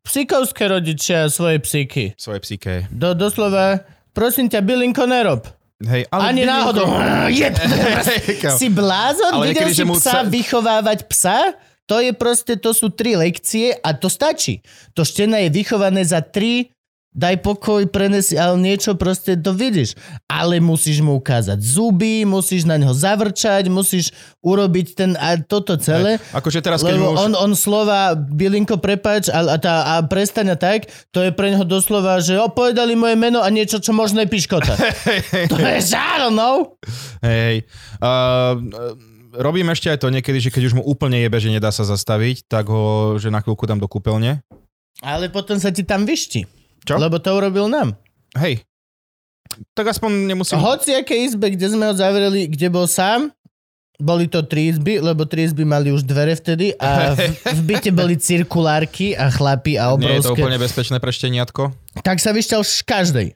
psíkovské 0.08 0.72
rodičia 0.72 1.28
svoje 1.28 1.60
psíky. 1.60 2.16
Svoje 2.16 2.40
psíke. 2.40 2.88
Do, 2.96 3.12
doslova, 3.12 3.84
prosím 4.16 4.48
ťa, 4.48 4.64
Bilinko, 4.64 5.04
nerob. 5.04 5.52
Hej, 5.84 6.08
ale 6.12 6.22
Ani 6.32 6.42
náhodou. 6.48 6.88
Si 8.60 8.68
blázon? 8.72 9.32
Ale 9.34 9.52
Videl 9.52 9.70
si 9.74 9.84
psa 10.00 10.24
sa- 10.24 10.28
vychovávať 10.28 11.00
psa? 11.08 11.56
To 11.92 12.00
je 12.00 12.16
proste, 12.16 12.56
to 12.56 12.72
sú 12.72 12.96
tri 12.96 13.20
lekcie 13.20 13.76
a 13.76 13.92
to 13.92 14.08
stačí. 14.08 14.64
To 14.96 15.04
štena 15.04 15.44
je 15.44 15.50
vychované 15.52 16.08
za 16.08 16.24
tri 16.24 16.72
daj 17.14 17.46
pokoj, 17.46 17.86
prenesi, 17.88 18.34
ale 18.34 18.58
niečo 18.58 18.98
proste 18.98 19.38
to 19.38 19.54
vidíš. 19.54 19.94
Ale 20.26 20.58
musíš 20.58 21.06
mu 21.06 21.22
ukázať 21.22 21.62
zuby, 21.62 22.26
musíš 22.26 22.66
na 22.66 22.82
neho 22.82 22.92
zavrčať, 22.92 23.70
musíš 23.70 24.12
urobiť 24.42 24.88
ten, 24.98 25.12
a 25.16 25.38
toto 25.38 25.78
celé. 25.78 26.18
Akože 26.34 26.60
teraz, 26.60 26.82
keď 26.82 26.98
Lebo 26.98 27.14
už... 27.14 27.18
on, 27.30 27.32
on 27.38 27.52
slova, 27.54 28.18
Bilinko, 28.18 28.82
prepač, 28.82 29.30
a, 29.30 29.46
a, 29.46 29.58
tá, 29.62 29.74
a 29.98 30.02
prestaň 30.04 30.54
a 30.54 30.58
tak, 30.58 30.90
to 31.14 31.22
je 31.22 31.32
pre 31.32 31.54
neho 31.54 31.64
doslova, 31.64 32.18
že 32.20 32.36
o, 32.36 32.50
povedali 32.50 32.98
moje 32.98 33.14
meno 33.14 33.40
a 33.40 33.48
niečo, 33.54 33.78
čo 33.78 33.94
možno 33.94 34.26
je 34.26 34.28
piškota. 34.28 34.74
to 35.54 35.58
je 35.62 35.80
žáro, 35.86 36.34
no. 36.34 36.76
Hej. 37.22 37.70
Uh, 38.02 38.58
robím 39.38 39.70
ešte 39.70 39.94
aj 39.94 40.02
to 40.02 40.10
niekedy, 40.10 40.42
že 40.42 40.50
keď 40.50 40.74
už 40.74 40.78
mu 40.82 40.84
úplne 40.86 41.22
jebe, 41.22 41.38
že 41.38 41.54
nedá 41.54 41.70
sa 41.70 41.86
zastaviť, 41.86 42.50
tak 42.50 42.70
ho, 42.70 43.16
že 43.22 43.34
na 43.34 43.42
chvíľku 43.42 43.66
dám 43.70 43.82
do 43.82 43.90
kúpeľne. 43.90 44.42
Ale 45.02 45.28
potom 45.34 45.58
sa 45.58 45.74
ti 45.74 45.82
tam 45.82 46.06
vyšti. 46.06 46.63
Čo? 46.84 47.00
Lebo 47.00 47.20
to 47.20 47.32
urobil 47.32 47.72
nám. 47.72 47.96
Hej. 48.36 48.64
Tak 49.78 49.94
aspoň 49.94 50.34
nemusím... 50.34 50.60
Hoci 50.60 50.98
aké 50.98 51.14
izbe, 51.24 51.54
kde 51.54 51.68
sme 51.70 51.86
ho 51.90 51.94
zavreli, 51.94 52.50
kde 52.50 52.68
bol 52.74 52.90
sám, 52.90 53.30
boli 54.02 54.26
to 54.26 54.42
tri 54.42 54.74
izby, 54.74 54.98
lebo 54.98 55.24
tri 55.30 55.46
izby 55.46 55.64
mali 55.64 55.94
už 55.94 56.04
dvere 56.04 56.34
vtedy 56.34 56.74
a 56.82 57.14
v, 57.14 57.30
v 57.58 57.62
byte 57.62 57.92
boli 57.94 58.18
cirkulárky 58.18 59.14
a 59.14 59.30
chlapy 59.30 59.78
a 59.78 59.94
Nie 59.96 60.20
je 60.20 60.26
to 60.26 60.34
obrovské. 60.34 60.42
úplne 60.42 60.58
bezpečné 60.58 60.98
pre 60.98 61.12
šteniatko. 61.14 61.62
Tak 62.02 62.18
sa 62.18 62.34
vyšťal 62.34 62.62
v 62.66 62.74
každej. 62.84 63.28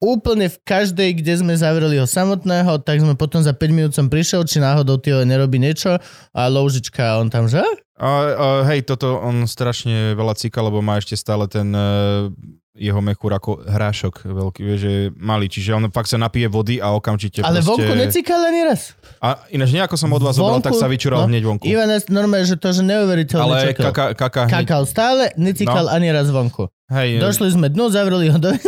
Úplne 0.00 0.48
v 0.48 0.56
každej, 0.64 1.20
kde 1.20 1.44
sme 1.44 1.52
zavreli 1.52 2.00
ho 2.00 2.08
samotného, 2.08 2.80
tak 2.80 3.04
sme 3.04 3.12
potom 3.20 3.44
za 3.44 3.52
5 3.52 3.76
minút 3.76 3.92
som 3.92 4.08
prišiel, 4.08 4.48
či 4.48 4.56
náhodou 4.56 4.96
Tio 4.96 5.20
nerobí 5.28 5.60
niečo 5.60 6.00
a 6.32 6.42
loužička 6.48 7.04
a 7.04 7.14
on 7.20 7.28
tam, 7.28 7.52
že? 7.52 7.60
A, 8.00 8.08
a, 8.08 8.08
hej, 8.72 8.88
toto 8.88 9.20
on 9.20 9.44
strašne 9.44 10.16
veľa 10.16 10.32
cíka, 10.40 10.64
lebo 10.64 10.80
má 10.80 10.96
ešte 10.96 11.20
stále 11.20 11.44
ten 11.52 11.68
uh, 11.76 12.32
jeho 12.70 13.02
mechúr 13.02 13.34
ako 13.34 13.66
hrášok 13.66 14.30
veľký, 14.30 14.60
vieš, 14.62 14.80
že 14.86 14.92
malý, 15.18 15.50
čiže 15.50 15.74
on 15.74 15.90
fakt 15.90 16.06
sa 16.06 16.14
napije 16.22 16.46
vody 16.46 16.78
a 16.78 16.94
okamžite 16.94 17.42
Ale 17.42 17.58
proste... 17.58 17.82
vonku 17.82 17.92
necikal 17.98 18.38
ani 18.46 18.62
raz. 18.62 18.94
A 19.18 19.42
ináč 19.50 19.74
nejako 19.74 19.98
som 19.98 20.06
od 20.14 20.22
vás 20.22 20.38
zobral, 20.38 20.62
tak 20.62 20.78
sa 20.78 20.86
vyčural 20.86 21.26
no, 21.26 21.28
hneď 21.28 21.42
vonku. 21.50 21.66
Ivan 21.66 21.90
normálne, 22.14 22.46
že 22.46 22.54
to, 22.54 22.70
že 22.70 22.86
neuveriteľne 22.86 23.42
Ale 23.42 23.74
čakal. 23.74 23.84
kaka, 23.90 24.04
kaka 24.14 24.40
hneď... 24.46 24.54
Kakal 24.62 24.82
stále, 24.86 25.24
necikal 25.34 25.90
No. 25.90 25.94
ani 25.98 26.14
raz 26.14 26.30
vonku. 26.30 26.70
Hej, 26.90 27.18
Došli 27.22 27.54
sme 27.54 27.66
dnu, 27.70 27.90
zavreli 27.90 28.30
ho 28.30 28.38
do... 28.38 28.50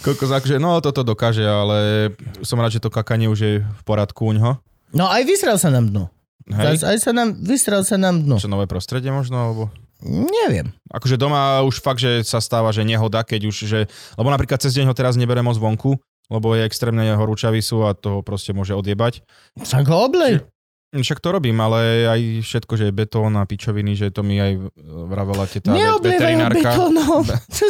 Koľko 0.00 0.24
akože, 0.32 0.56
no 0.56 0.80
toto 0.80 1.04
dokáže, 1.04 1.44
ale 1.44 2.08
som 2.40 2.56
rád, 2.56 2.72
že 2.72 2.80
to 2.80 2.88
kakanie 2.88 3.28
už 3.28 3.38
je 3.40 3.52
v 3.60 3.82
poradku 3.84 4.24
u 4.24 4.32
ňoho. 4.32 4.56
No 4.96 5.04
aj 5.04 5.28
vysral 5.28 5.60
sa 5.60 5.68
nám 5.68 5.92
dnu. 5.92 6.08
Hej. 6.50 6.82
Aj 6.82 6.98
sa 6.98 7.12
nám, 7.12 7.36
vysral 7.36 7.84
sa 7.84 8.00
nám 8.00 8.24
dnu. 8.24 8.40
Čo 8.40 8.48
nové 8.50 8.64
prostredie 8.66 9.12
možno, 9.12 9.36
alebo... 9.38 9.62
Neviem. 10.06 10.72
Akože 10.88 11.20
doma 11.20 11.60
už 11.64 11.84
fakt, 11.84 12.00
že 12.00 12.24
sa 12.24 12.40
stáva, 12.40 12.72
že 12.72 12.84
nehoda, 12.84 13.20
keď 13.24 13.52
už, 13.52 13.56
že... 13.68 13.80
Lebo 14.16 14.28
napríklad 14.32 14.60
cez 14.60 14.72
deň 14.76 14.90
ho 14.90 14.94
teraz 14.96 15.20
nebere 15.20 15.44
moc 15.44 15.60
vonku, 15.60 16.00
lebo 16.32 16.56
je 16.56 16.64
extrémne 16.64 17.04
horúčavý 17.16 17.60
sú 17.60 17.84
a 17.84 17.92
toho 17.92 18.24
proste 18.24 18.56
môže 18.56 18.72
odjebať. 18.72 19.20
Však 19.60 19.84
ho 19.90 20.08
oblej. 20.08 20.44
Však 20.90 21.18
to 21.18 21.30
robím, 21.30 21.54
ale 21.56 21.78
aj 22.04 22.20
všetko, 22.42 22.72
že 22.74 22.84
je 22.84 22.94
betón 22.96 23.30
a 23.32 23.44
pičoviny, 23.44 23.94
že 23.94 24.10
to 24.10 24.20
mi 24.20 24.36
aj 24.36 24.58
vravela 25.06 25.46
teta 25.46 25.70
vet- 25.70 25.78
Neoblievaj 25.78 26.18
ho 26.18 26.42
veterinárka. 26.42 26.70
betónom. 26.72 27.22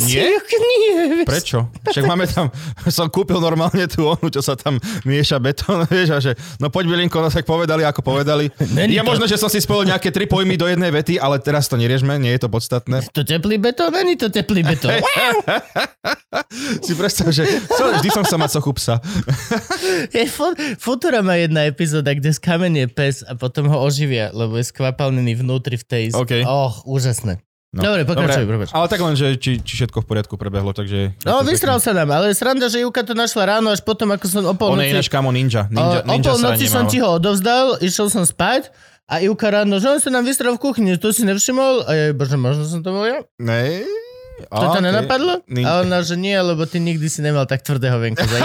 Nie? 0.03 0.41
nie. 0.41 0.97
Prečo? 1.23 1.69
Však 1.85 2.05
máme 2.07 2.25
tam, 2.25 2.49
som 2.89 3.07
kúpil 3.07 3.37
normálne 3.37 3.85
tú 3.85 4.09
onu, 4.09 4.27
čo 4.27 4.41
sa 4.41 4.57
tam 4.57 4.77
mieša 5.05 5.37
betón, 5.37 5.85
vieš, 5.93 6.09
a 6.11 6.19
že, 6.19 6.33
no 6.57 6.69
poď 6.69 6.89
Bilinko, 6.89 7.21
no 7.21 7.29
tak 7.29 7.45
povedali, 7.45 7.85
ako 7.85 8.01
povedali. 8.01 8.49
Není 8.71 8.97
Je 8.97 9.03
to- 9.03 9.07
možno, 9.07 9.25
že 9.27 9.37
som 9.37 9.47
si 9.47 9.61
spojil 9.61 9.85
nejaké 9.87 10.09
tri 10.09 10.25
pojmy 10.25 10.57
do 10.57 10.65
jednej 10.65 10.89
vety, 10.89 11.17
ale 11.17 11.37
teraz 11.37 11.67
to 11.67 11.77
neriešme, 11.77 12.17
nie 12.17 12.33
je 12.33 12.41
to 12.41 12.49
podstatné. 12.49 13.05
To 13.11 13.21
teplý 13.21 13.59
betón, 13.59 13.93
není 13.93 14.17
to 14.17 14.33
teplý 14.33 14.65
betón. 14.65 14.97
si 16.81 16.93
predstav, 16.95 17.29
že 17.29 17.45
vždy 17.69 18.09
som 18.09 18.23
chcel 18.23 18.39
mať 18.39 18.51
sochu 18.55 18.73
psa. 18.73 18.97
Je, 20.09 20.25
fu- 20.25 20.57
Futura 20.79 21.21
má 21.21 21.35
jedna 21.35 21.67
epizóda, 21.67 22.11
kde 22.11 22.31
skamenie 22.31 22.87
pes 22.87 23.10
a 23.27 23.35
potom 23.35 23.69
ho 23.69 23.79
oživia, 23.83 24.31
lebo 24.31 24.57
je 24.57 24.65
skvapalnený 24.71 25.39
vnútri 25.39 25.77
v 25.77 25.85
tej... 25.85 26.05
OK. 26.15 26.47
Och, 26.47 26.87
úžasné. 26.87 27.43
No. 27.71 27.87
Dobre, 27.87 28.03
pokračuj, 28.03 28.51
Dobre. 28.51 28.67
Ale 28.75 28.87
tak 28.91 28.99
len, 28.99 29.15
že 29.15 29.39
či, 29.39 29.63
či 29.63 29.73
všetko 29.79 30.03
v 30.03 30.07
poriadku 30.11 30.35
prebehlo, 30.35 30.75
takže... 30.75 31.15
No, 31.23 31.47
vysral 31.47 31.79
sa 31.79 31.95
nám, 31.95 32.11
ale 32.11 32.35
sranda, 32.35 32.67
že 32.67 32.83
Juka 32.83 33.07
to 33.07 33.15
našla 33.15 33.47
ráno, 33.47 33.71
až 33.71 33.79
potom, 33.87 34.11
ako 34.11 34.27
som 34.27 34.43
o 34.43 34.51
On 34.51 34.55
je 34.55 34.59
polnoci... 34.59 34.91
ináč 34.91 35.07
kamo 35.07 35.31
ninja. 35.31 35.71
Ninja, 35.71 36.03
o, 36.03 36.11
o 36.11 36.11
ninja 36.11 36.35
polnoci 36.35 36.67
sranie 36.67 36.75
som 36.75 36.85
ti 36.91 36.99
ho 36.99 37.15
odovzdal, 37.15 37.79
išiel 37.79 38.11
som 38.11 38.27
spať 38.27 38.75
a 39.07 39.23
Ivka 39.23 39.51
ráno, 39.55 39.79
že 39.79 39.87
on 39.87 39.99
sa 40.03 40.11
nám 40.11 40.27
vystral 40.27 40.59
v 40.59 40.63
kuchyni, 40.63 40.99
to 40.99 41.15
si 41.15 41.23
nevšimol? 41.23 41.87
A 41.87 41.91
ja, 41.95 42.05
bože, 42.11 42.35
možno 42.35 42.67
som 42.67 42.83
to 42.83 42.91
bol 42.91 43.07
ja? 43.07 43.23
Ne, 43.39 43.87
To 44.43 44.57
ťa 44.63 44.71
okej. 44.71 44.83
nenapadlo? 44.83 45.33
Ni- 45.47 45.63
A 45.63 45.71
ona, 45.81 46.01
že 46.01 46.15
nie, 46.15 46.35
lebo 46.35 46.63
ty 46.63 46.79
nikdy 46.79 47.07
si 47.07 47.21
nemal 47.21 47.45
tak 47.45 47.61
tvrdého 47.61 47.97
venku. 47.97 48.21
Za, 48.21 48.39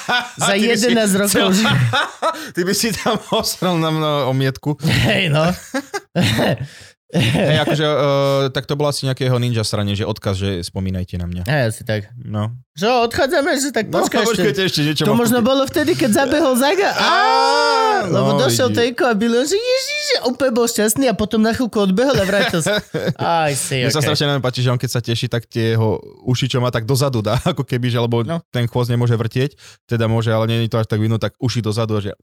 za 0.42 0.52
ty 0.52 0.64
by 0.64 0.74
si 0.74 0.88
11 0.88 1.14
rokov. 1.18 1.28
chcel- 1.28 1.52
ži- 1.58 1.76
Ty 2.50 2.60
by 2.62 2.74
si 2.74 2.88
tam 2.90 3.16
osral 3.34 3.76
na 3.76 3.88
mňa 3.88 4.10
omietku. 4.26 4.76
Hej, 4.80 5.28
no. 5.28 5.44
Hej, 7.20 7.58
akože, 7.68 7.84
uh, 7.84 8.42
tak 8.56 8.64
to 8.64 8.72
bolo 8.72 8.88
asi 8.88 9.04
nejakého 9.04 9.36
ninja 9.36 9.60
strane, 9.68 9.92
že 9.92 10.08
odkaz, 10.08 10.40
že 10.40 10.64
spomínajte 10.64 11.20
na 11.20 11.28
mňa. 11.28 11.42
Hej, 11.44 11.62
asi 11.68 11.82
tak. 11.84 12.08
No. 12.16 12.56
Čo, 12.72 13.04
odchádzame, 13.04 13.52
že 13.60 13.68
tak 13.68 13.92
No, 13.92 14.00
počkaj 14.00 14.24
ešte. 14.24 14.32
počkajte 14.32 14.60
ešte 14.64 14.80
niečo. 14.80 15.04
To 15.04 15.12
možno 15.12 15.44
bolo 15.44 15.68
vtedy, 15.68 15.92
keď 15.92 16.24
zabehol 16.24 16.56
Zaga. 16.56 16.88
Á, 16.96 18.08
lebo 18.08 18.32
no, 18.32 18.40
došiel 18.40 18.72
vidíš. 18.72 18.80
Tejko 18.80 19.02
a 19.04 19.14
Billy, 19.14 19.44
že 19.44 19.60
ježiš, 19.60 20.02
že 20.08 20.16
úplne 20.24 20.52
bol 20.56 20.64
šťastný 20.64 21.04
a 21.04 21.14
potom 21.14 21.44
na 21.44 21.52
chvíľku 21.52 21.76
odbehol 21.84 22.16
a 22.16 22.24
vrátil 22.24 22.64
sa. 22.64 22.80
Aj 23.44 23.52
si, 23.52 23.84
Mne 23.84 23.92
sa 23.92 24.00
okay. 24.00 24.08
strašne 24.08 24.24
okay. 24.32 24.40
páči, 24.40 24.60
že 24.64 24.72
on 24.72 24.80
keď 24.80 24.88
sa 24.88 25.00
teší, 25.04 25.28
tak 25.28 25.44
tie 25.44 25.76
jeho 25.76 26.00
uši, 26.24 26.48
čo 26.48 26.64
má 26.64 26.72
tak 26.72 26.88
dozadu 26.88 27.20
dá, 27.20 27.36
ako 27.52 27.60
keby, 27.60 27.92
že 27.92 28.00
lebo 28.00 28.24
No. 28.24 28.40
no. 28.40 28.48
ten 28.48 28.64
chvost 28.64 28.88
nemôže 28.88 29.12
vrtieť, 29.12 29.52
teda 29.84 30.08
môže, 30.08 30.32
ale 30.32 30.48
nie 30.48 30.64
je 30.64 30.72
to 30.72 30.80
až 30.80 30.88
tak 30.88 30.96
vidno, 30.96 31.20
tak 31.20 31.36
uši 31.36 31.60
dozadu, 31.60 32.00
že 32.00 32.16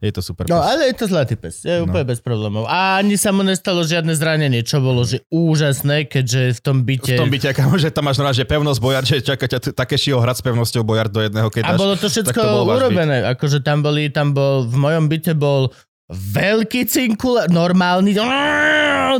je 0.00 0.10
to 0.10 0.20
super. 0.20 0.46
No 0.46 0.56
pes. 0.56 0.66
ale 0.68 0.82
je 0.84 0.94
to 0.94 1.06
zlatý 1.06 1.34
pes, 1.34 1.58
je 1.60 1.74
No. 1.74 1.84
úplne 1.84 2.06
bez 2.06 2.18
problémov. 2.18 2.64
A 2.64 2.96
ani 2.96 3.14
sa 3.14 3.28
mu 3.28 3.42
nestalo 3.42 3.82
žiadne 3.82 4.12
zranenie, 4.12 4.62
čo 4.62 4.78
bolo 4.78 5.02
že 5.02 5.26
úžasné, 5.28 6.06
keďže 6.06 6.54
v 6.54 6.60
tom 6.60 6.76
byte... 6.82 7.10
v 7.10 7.18
tom 7.18 7.26
byte, 7.28 7.50
kámo, 7.50 7.74
že 7.74 7.90
tam 7.90 8.06
máš 8.06 8.16
normálne, 8.16 8.36
že 8.36 8.46
pevnosť 8.46 8.78
bojard, 8.78 9.02
že 9.04 9.18
čaká 9.20 9.44
ťa 9.44 9.74
také 9.74 9.94
šiho 9.94 10.16
hrať 10.16 10.38
s 10.38 10.44
pevnosťou 10.44 10.82
bojard 10.82 11.10
do 11.10 11.18
jedného, 11.20 11.48
keď 11.48 11.62
A 11.62 11.68
dáš. 11.68 11.78
bolo 11.78 11.94
to 11.94 12.06
všetko 12.06 12.30
to 12.32 12.46
bol 12.46 12.62
váš 12.62 12.70
byt. 12.70 12.78
urobené. 12.80 13.16
Akože 13.26 13.58
tam 13.58 13.78
boli, 13.82 14.02
tam 14.08 14.30
bol, 14.30 14.62
v 14.64 14.76
mojom 14.76 15.04
byte 15.06 15.34
bol 15.34 15.74
veľký 16.08 16.86
cinkul, 16.86 17.42
normálny, 17.46 18.14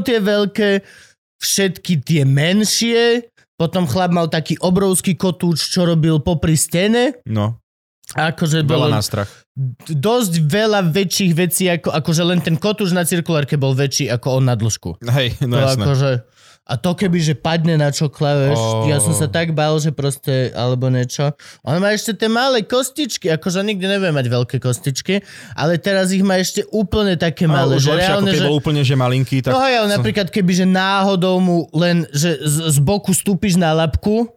tie 0.01 0.19
veľké, 0.19 0.71
všetky 1.37 2.01
tie 2.01 2.23
menšie, 2.23 3.27
potom 3.55 3.85
chlap 3.85 4.09
mal 4.09 4.31
taký 4.31 4.55
obrovský 4.57 5.13
kotúč, 5.13 5.69
čo 5.69 5.85
robil 5.85 6.23
popri 6.23 6.55
stene. 6.55 7.19
No, 7.27 7.59
Akože 8.17 8.65
veľa 8.65 8.69
bolo 8.69 8.87
na 8.89 9.05
strach. 9.05 9.29
dosť 9.85 10.33
veľa 10.49 10.81
väčších 10.89 11.33
vecí, 11.37 11.69
ako, 11.69 11.93
akože 11.93 12.23
len 12.25 12.41
ten 12.41 12.57
kotúč 12.57 12.97
na 12.97 13.05
cirkulárke 13.05 13.61
bol 13.61 13.77
väčší 13.77 14.09
ako 14.09 14.41
on 14.41 14.49
na 14.49 14.57
dĺžku. 14.57 14.97
Hej, 15.05 15.37
no 15.45 15.61
to 15.61 15.61
jasné. 15.61 15.85
akože, 15.85 16.11
a 16.69 16.75
to 16.77 16.93
keby, 16.97 17.21
že 17.21 17.33
padne 17.37 17.81
na 17.81 17.89
čokla, 17.89 18.49
vieš, 18.49 18.61
Ó. 18.61 18.89
ja 18.89 19.01
som 19.01 19.13
sa 19.13 19.29
tak 19.29 19.57
bál, 19.57 19.77
že 19.81 19.93
proste, 19.93 20.53
alebo 20.53 20.93
niečo. 20.93 21.33
On 21.65 21.77
má 21.81 21.97
ešte 21.97 22.13
tie 22.17 22.29
malé 22.29 22.65
kostičky, 22.65 23.29
akože 23.29 23.61
nikdy 23.65 23.85
nebudem 23.85 24.17
mať 24.17 24.27
veľké 24.29 24.57
kostičky, 24.61 25.25
ale 25.53 25.77
teraz 25.77 26.13
ich 26.13 26.25
má 26.25 26.41
ešte 26.41 26.65
úplne 26.69 27.17
také 27.17 27.45
Ale 27.45 27.57
malé, 27.57 27.73
už 27.81 27.89
že 27.89 27.93
lepšie, 27.93 28.05
ako 28.05 28.13
reálne, 28.13 28.31
keď 28.33 28.41
že... 28.41 28.49
bol 28.49 28.57
úplne, 28.61 28.83
že 28.85 28.95
malinký, 28.97 29.37
tak... 29.41 29.53
No 29.53 29.65
hej, 29.65 29.75
ale 29.85 29.89
napríklad 29.97 30.29
keby, 30.29 30.53
že 30.53 30.67
náhodou 30.69 31.41
mu 31.41 31.69
len, 31.73 32.05
že 32.13 32.37
z, 32.37 32.73
z 32.73 32.79
boku 32.85 33.17
stúpiš 33.17 33.57
na 33.57 33.73
labku, 33.73 34.29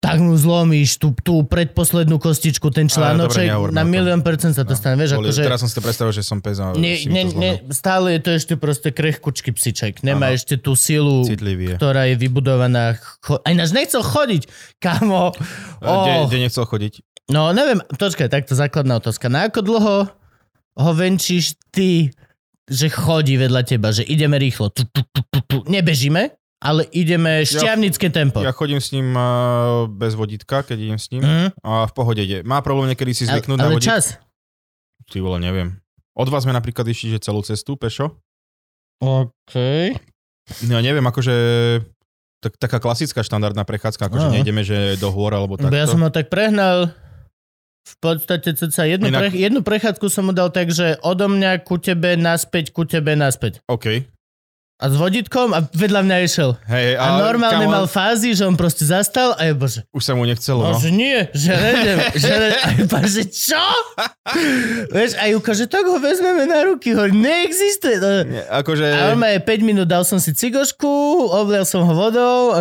tak 0.00 0.16
mu 0.16 0.32
zlomíš 0.32 0.96
tú, 0.96 1.12
tú 1.14 1.44
predposlednú 1.44 2.16
kostičku, 2.16 2.68
ten 2.68 2.88
článoček, 2.88 3.44
dobre, 3.46 3.70
na 3.70 3.84
milión 3.84 4.20
percent 4.20 4.52
sa 4.52 4.64
to 4.64 4.72
stane, 4.72 4.96
vieš, 4.96 5.12
Boli, 5.12 5.28
akože... 5.28 5.44
Teraz 5.44 5.60
som 5.60 5.68
si 5.68 5.76
to 5.76 5.84
predstavil, 5.84 6.08
že 6.10 6.24
som 6.24 6.40
pes 6.40 6.56
a 6.56 6.72
to 6.72 6.80
nie, 6.80 6.96
zlomil. 6.98 7.60
stále 7.68 8.16
je 8.16 8.20
to 8.20 8.30
ešte 8.32 8.54
proste 8.56 8.88
krehkučký 8.88 9.52
psiček. 9.52 10.00
Nemá 10.00 10.32
Áno. 10.32 10.34
ešte 10.34 10.56
tú 10.56 10.72
silu, 10.72 11.20
Citlivý 11.22 11.70
je. 11.70 11.74
ktorá 11.76 12.08
je 12.08 12.16
vybudovaná. 12.16 12.96
Cho- 13.20 13.38
Aj 13.38 13.52
náš 13.52 13.70
nechcel 13.70 14.00
chodiť, 14.00 14.48
kamo. 14.78 15.36
A 15.78 15.84
Kde, 15.84 16.12
Oh. 16.16 16.24
kde 16.24 16.38
nechcel 16.40 16.64
chodiť? 16.64 17.04
No 17.28 17.52
neviem, 17.52 17.84
počkaj, 17.86 18.26
takto 18.26 18.56
základná 18.56 18.96
otázka. 18.96 19.28
Na 19.28 19.46
ako 19.46 19.60
dlho 19.60 19.96
ho 20.72 20.90
venčíš 20.96 21.60
ty, 21.68 22.08
že 22.64 22.88
chodí 22.88 23.36
vedľa 23.36 23.68
teba, 23.68 23.92
že 23.92 24.00
ideme 24.02 24.34
rýchlo. 24.34 24.72
Tu, 24.72 24.82
tu, 24.86 25.04
tu, 25.04 25.20
tu, 25.28 25.38
tu. 25.44 25.56
Nebežíme, 25.66 26.39
ale 26.60 26.84
ideme 26.90 27.40
šťavnické 27.42 28.08
tempo. 28.08 28.38
Ja 28.38 28.52
chodím 28.52 28.76
s 28.76 28.90
ním 28.90 29.10
uh, 29.10 29.24
bez 29.86 30.12
vodítka, 30.12 30.60
keď 30.60 30.76
idem 30.78 30.98
s 30.98 31.08
ním 31.08 31.22
Mhm. 31.22 31.46
a 31.58 31.84
v 31.84 31.92
pohode 31.92 32.20
ide. 32.20 32.40
Má 32.42 32.60
problém 32.60 32.88
niekedy 32.88 33.10
si 33.10 33.24
Ale, 33.24 33.32
zvyknúť 33.34 33.56
na 33.56 33.64
ale 33.64 33.74
vodík. 33.74 33.88
čas. 33.88 34.20
Ty 35.06 35.18
vole, 35.18 35.38
neviem. 35.38 35.80
Od 36.12 36.28
vás 36.28 36.44
sme 36.44 36.52
napríklad 36.52 36.84
išli, 36.84 37.10
že 37.10 37.22
celú 37.22 37.40
cestu 37.40 37.74
pešo. 37.74 38.20
OK. 38.98 39.54
No 40.62 40.72
ja 40.72 40.82
neviem, 40.82 41.02
akože 41.02 41.34
tak, 42.38 42.56
taká 42.58 42.78
klasická 42.78 43.20
štandardná 43.20 43.62
prechádzka, 43.62 44.02
akože 44.02 44.26
Áno. 44.26 44.34
nejdeme, 44.34 44.60
že 44.60 44.96
do 44.96 45.08
hôr 45.08 45.30
alebo 45.30 45.54
Bo 45.54 45.62
takto. 45.62 45.72
ja 45.72 45.86
som 45.86 45.98
ho 45.98 46.08
tak 46.08 46.28
prehnal. 46.28 46.92
V 47.82 47.94
podstate 47.98 48.52
cca 48.52 48.84
jednu, 48.86 49.08
Inak- 49.08 49.32
pre, 49.32 49.40
jednu 49.40 49.60
prechádzku 49.60 50.06
som 50.06 50.28
mu 50.28 50.32
dal 50.32 50.48
tak, 50.48 50.68
že 50.68 51.00
odo 51.00 51.26
mňa 51.26 51.64
ku 51.64 51.76
tebe, 51.76 52.12
naspäť, 52.14 52.70
ku 52.70 52.84
tebe, 52.84 53.12
naspäť. 53.14 53.64
OK. 53.66 54.04
A 54.80 54.88
s 54.88 54.96
vodítkom 54.96 55.52
a 55.52 55.60
vedľa 55.60 56.00
mňa 56.00 56.16
išiel. 56.24 56.56
Hej, 56.64 56.96
A 56.96 57.20
normálne 57.20 57.68
kamo, 57.68 57.76
mal 57.76 57.84
fázy, 57.84 58.32
že 58.32 58.42
on 58.42 58.56
proste 58.56 58.82
zastal 58.82 59.36
a 59.36 59.44
je 59.44 59.52
bože. 59.52 59.80
Už 59.92 60.00
sa 60.00 60.16
mu 60.16 60.24
nechcelo, 60.24 60.64
No, 60.64 60.72
no. 60.72 60.80
že 60.80 60.88
nie, 60.88 61.28
že 61.36 61.52
nejdem, 61.52 61.98
že 62.16 62.32
ne, 62.32 62.50
a 62.64 62.68
iba, 62.74 63.00
že 63.04 63.22
čo? 63.28 63.60
Vieš, 64.88 65.16
a 65.16 65.28
Juka, 65.28 65.52
že 65.52 65.66
tak 65.66 65.84
ho 65.84 65.98
vezmeme 65.98 66.48
na 66.48 66.64
ruky, 66.64 66.92
hovorí, 66.92 67.12
neexistuje. 67.12 67.96
No. 67.98 68.08
Nie, 68.24 68.42
Akože... 68.48 68.86
A 68.88 69.12
on 69.12 69.20
má 69.20 69.28
je 69.30 69.40
5 69.42 69.60
minút, 69.62 69.84
dal 69.84 70.00
som 70.00 70.16
si 70.16 70.32
cigošku, 70.32 70.88
oblial 71.28 71.68
som 71.68 71.84
ho 71.84 71.92
vodou. 71.92 72.56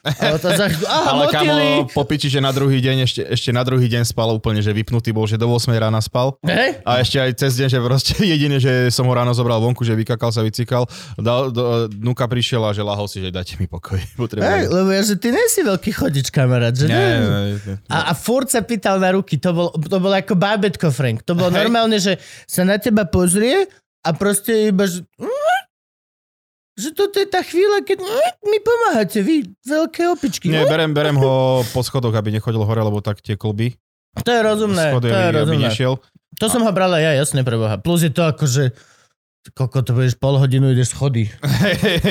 A, 0.00 0.32
a, 0.32 0.40
za, 0.40 0.64
aha, 0.88 1.12
Ale 1.12 1.28
motýli. 1.28 1.44
kamo, 1.84 1.92
popíči, 1.92 2.32
že 2.32 2.40
na 2.40 2.48
druhý 2.48 2.80
deň, 2.80 2.96
ešte, 3.04 3.20
ešte 3.20 3.50
na 3.52 3.60
druhý 3.60 3.84
deň 3.84 4.08
spal 4.08 4.32
úplne, 4.32 4.64
že 4.64 4.72
vypnutý 4.72 5.12
bol, 5.12 5.28
že 5.28 5.36
do 5.36 5.44
8 5.44 5.68
rána 5.76 6.00
spal. 6.00 6.40
Hej? 6.40 6.80
A 6.88 7.04
ešte 7.04 7.20
aj 7.20 7.30
cez 7.36 7.60
deň, 7.60 7.68
že 7.68 7.78
proste 7.78 8.12
jediné, 8.32 8.56
že 8.56 8.88
som 8.88 9.04
ho 9.04 9.12
ráno 9.12 9.36
zobral 9.36 9.60
vonku, 9.60 9.84
že 9.84 9.92
vykakal 9.92 10.32
sa, 10.32 10.40
vycikal, 10.40 10.88
dal, 11.18 11.50
do, 11.50 11.90
Nuka 11.96 12.28
prišiel 12.30 12.62
a 12.62 12.70
že 12.70 12.84
lahol 12.84 13.10
si, 13.10 13.18
že 13.18 13.34
dajte 13.34 13.58
mi 13.58 13.66
pokoj. 13.66 13.98
Potrebujem. 14.20 14.70
lebo 14.70 14.88
ja, 14.94 15.02
že 15.02 15.18
ty 15.18 15.34
nie 15.34 15.46
si 15.50 15.64
veľký 15.64 15.90
chodič, 15.90 16.30
kamarát, 16.30 16.76
že 16.76 16.86
Nie, 16.86 17.08
nie, 17.18 17.58
nie. 17.58 17.74
A, 17.90 18.10
a 18.10 18.12
furt 18.14 18.46
sa 18.52 18.62
pýtal 18.62 19.02
na 19.02 19.10
ruky, 19.16 19.40
to 19.40 19.50
bol, 19.50 19.74
to 19.74 19.96
bol 19.98 20.12
ako 20.14 20.38
bábetko, 20.38 20.92
Frank. 20.94 21.26
To 21.26 21.34
bolo 21.34 21.50
Hej. 21.50 21.58
normálne, 21.66 21.98
že 21.98 22.20
sa 22.46 22.62
na 22.62 22.78
teba 22.78 23.08
pozrie 23.08 23.66
a 24.06 24.10
proste 24.14 24.70
iba, 24.70 24.86
že... 24.86 25.02
Že 26.80 26.96
toto 26.96 27.20
je 27.20 27.28
tá 27.28 27.44
chvíľa, 27.44 27.84
keď 27.84 28.00
mi 28.40 28.56
pomáhate, 28.56 29.20
vy, 29.20 29.52
veľké 29.60 30.16
opičky. 30.16 30.48
Nie, 30.48 30.64
berem, 30.64 30.96
berem 30.96 31.12
ho 31.12 31.60
po 31.76 31.84
schodoch, 31.84 32.14
aby 32.16 32.32
nechodil 32.32 32.64
hore, 32.64 32.80
lebo 32.80 33.04
tak 33.04 33.20
tie 33.20 33.36
klby. 33.36 33.76
To 34.24 34.30
je 34.32 34.40
rozumné, 34.40 34.96
to 34.96 35.04
Schody, 35.04 35.08
je 35.12 35.12
aby, 35.12 35.28
aby 35.28 35.38
rozumné. 35.44 35.64
nešiel. 35.68 35.92
To 36.40 36.46
som 36.48 36.64
ho 36.64 36.72
bral 36.72 36.90
aj 36.96 37.02
ja, 37.04 37.12
jasne 37.20 37.44
preboha. 37.44 37.76
Plus 37.78 38.00
je 38.00 38.08
to 38.08 38.24
ako, 38.24 38.48
že 39.40 39.56
Koko, 39.56 39.80
to 39.80 39.96
budeš 39.96 40.20
pol 40.20 40.36
hodinu, 40.36 40.68
ideš 40.68 40.92
schody. 40.92 41.24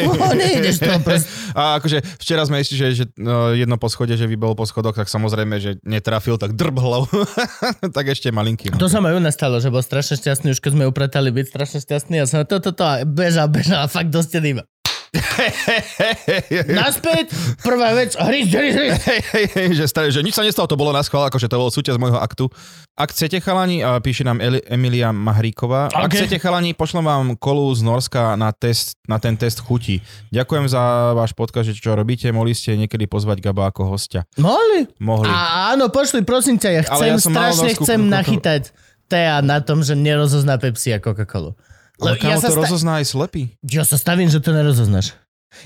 Oh, 0.09 0.33
nejdeš 0.33 0.81
to 0.81 0.97
proste. 1.05 1.29
A 1.53 1.77
akože 1.77 2.01
včera 2.17 2.41
sme 2.41 2.57
ešte, 2.57 2.73
že, 2.73 2.87
že 2.97 3.05
no, 3.21 3.53
jedno 3.53 3.77
po 3.77 3.85
schode, 3.85 4.17
že 4.17 4.25
vybol 4.25 4.57
po 4.57 4.65
schodoch, 4.65 4.97
tak 4.97 5.05
samozrejme, 5.05 5.61
že 5.61 5.77
netrafil, 5.85 6.41
tak 6.41 6.57
drb 6.57 6.81
hlavu. 6.81 7.05
tak 7.97 8.09
ešte 8.09 8.33
malinký. 8.33 8.73
No. 8.73 8.81
To 8.81 8.89
sa 8.89 8.97
ma 8.97 9.13
ju 9.13 9.21
nastalo, 9.21 9.61
že 9.61 9.69
bol 9.69 9.85
strašne 9.85 10.17
šťastný, 10.17 10.57
už 10.57 10.61
keď 10.61 10.71
sme 10.73 10.89
upratali 10.89 11.29
byť 11.29 11.45
strašne 11.53 11.79
šťastný 11.85 12.15
a 12.17 12.25
som 12.25 12.41
to, 12.49 12.57
to, 12.57 12.73
to, 12.73 12.81
a 12.81 13.05
bežal, 13.05 13.45
bežal 13.45 13.85
a 13.85 13.87
fakt 13.87 14.09
do 14.09 14.25
steny. 14.25 14.65
Naspäť, 16.79 17.33
prvá 17.65 17.97
vec. 17.97 18.13
Hej, 18.13 18.45
hej, 18.45 19.47
hej, 19.49 19.69
že, 19.73 19.85
staré, 19.89 20.13
že 20.13 20.21
nič 20.21 20.37
sa 20.37 20.45
nestalo, 20.45 20.69
to 20.69 20.77
bolo 20.77 20.93
na 20.93 21.01
schvál, 21.01 21.25
akože 21.27 21.49
to 21.49 21.57
bol 21.57 21.73
súčasť 21.73 21.97
môjho 21.97 22.19
aktu. 22.21 22.45
Ak 22.93 23.15
chcete 23.15 23.39
chalani, 23.41 23.81
píše 24.03 24.27
nám 24.27 24.43
Eli, 24.43 24.59
Emilia 24.67 25.09
Mahríková, 25.09 25.89
ak 25.89 26.11
Ok. 26.11 26.19
chcete 26.19 26.37
chalani, 26.37 26.75
pošlem 26.75 27.05
vám 27.05 27.25
kolu 27.39 27.71
z 27.73 27.81
Norska 27.81 28.35
na, 28.35 28.51
test, 28.51 28.99
na 29.07 29.17
ten 29.17 29.33
test 29.39 29.63
chuti. 29.63 30.03
Ďakujem 30.29 30.65
za 30.69 31.15
váš 31.15 31.31
podcast, 31.33 31.71
že 31.71 31.79
čo 31.79 31.95
robíte, 31.95 32.29
mohli 32.29 32.53
ste 32.53 32.75
niekedy 32.75 33.07
pozvať 33.07 33.39
Gaba 33.41 33.71
ako 33.71 33.87
hostia. 33.95 34.27
Mohli? 34.37 34.91
Mohli. 34.99 35.31
A 35.31 35.73
áno, 35.73 35.89
pošli, 35.89 36.21
prosím 36.27 36.59
ťa, 36.59 36.69
ja 36.69 36.81
Ale 36.91 37.15
chcem, 37.15 37.15
ja 37.15 37.23
strašne 37.23 37.69
chcem 37.79 37.99
nachytať 38.05 38.61
Tea 39.09 39.41
na 39.41 39.57
tom, 39.63 39.81
že 39.81 39.97
nerozozná 39.97 40.61
Pepsi 40.61 40.93
a 40.93 41.01
Coca-Colu. 41.01 41.57
Ale 41.99 42.15
Lebo 42.15 42.23
ja 42.23 42.35
kámo, 42.35 42.41
sa, 42.41 42.47
to 42.47 42.55
sta- 42.55 42.63
rozozná 42.63 42.91
aj 42.99 43.05
slepý. 43.05 43.41
ja 43.61 43.83
sa 43.83 43.95
stavím, 43.95 44.31
že 44.31 44.39
to 44.39 44.51
nerozoznáš. 44.51 45.13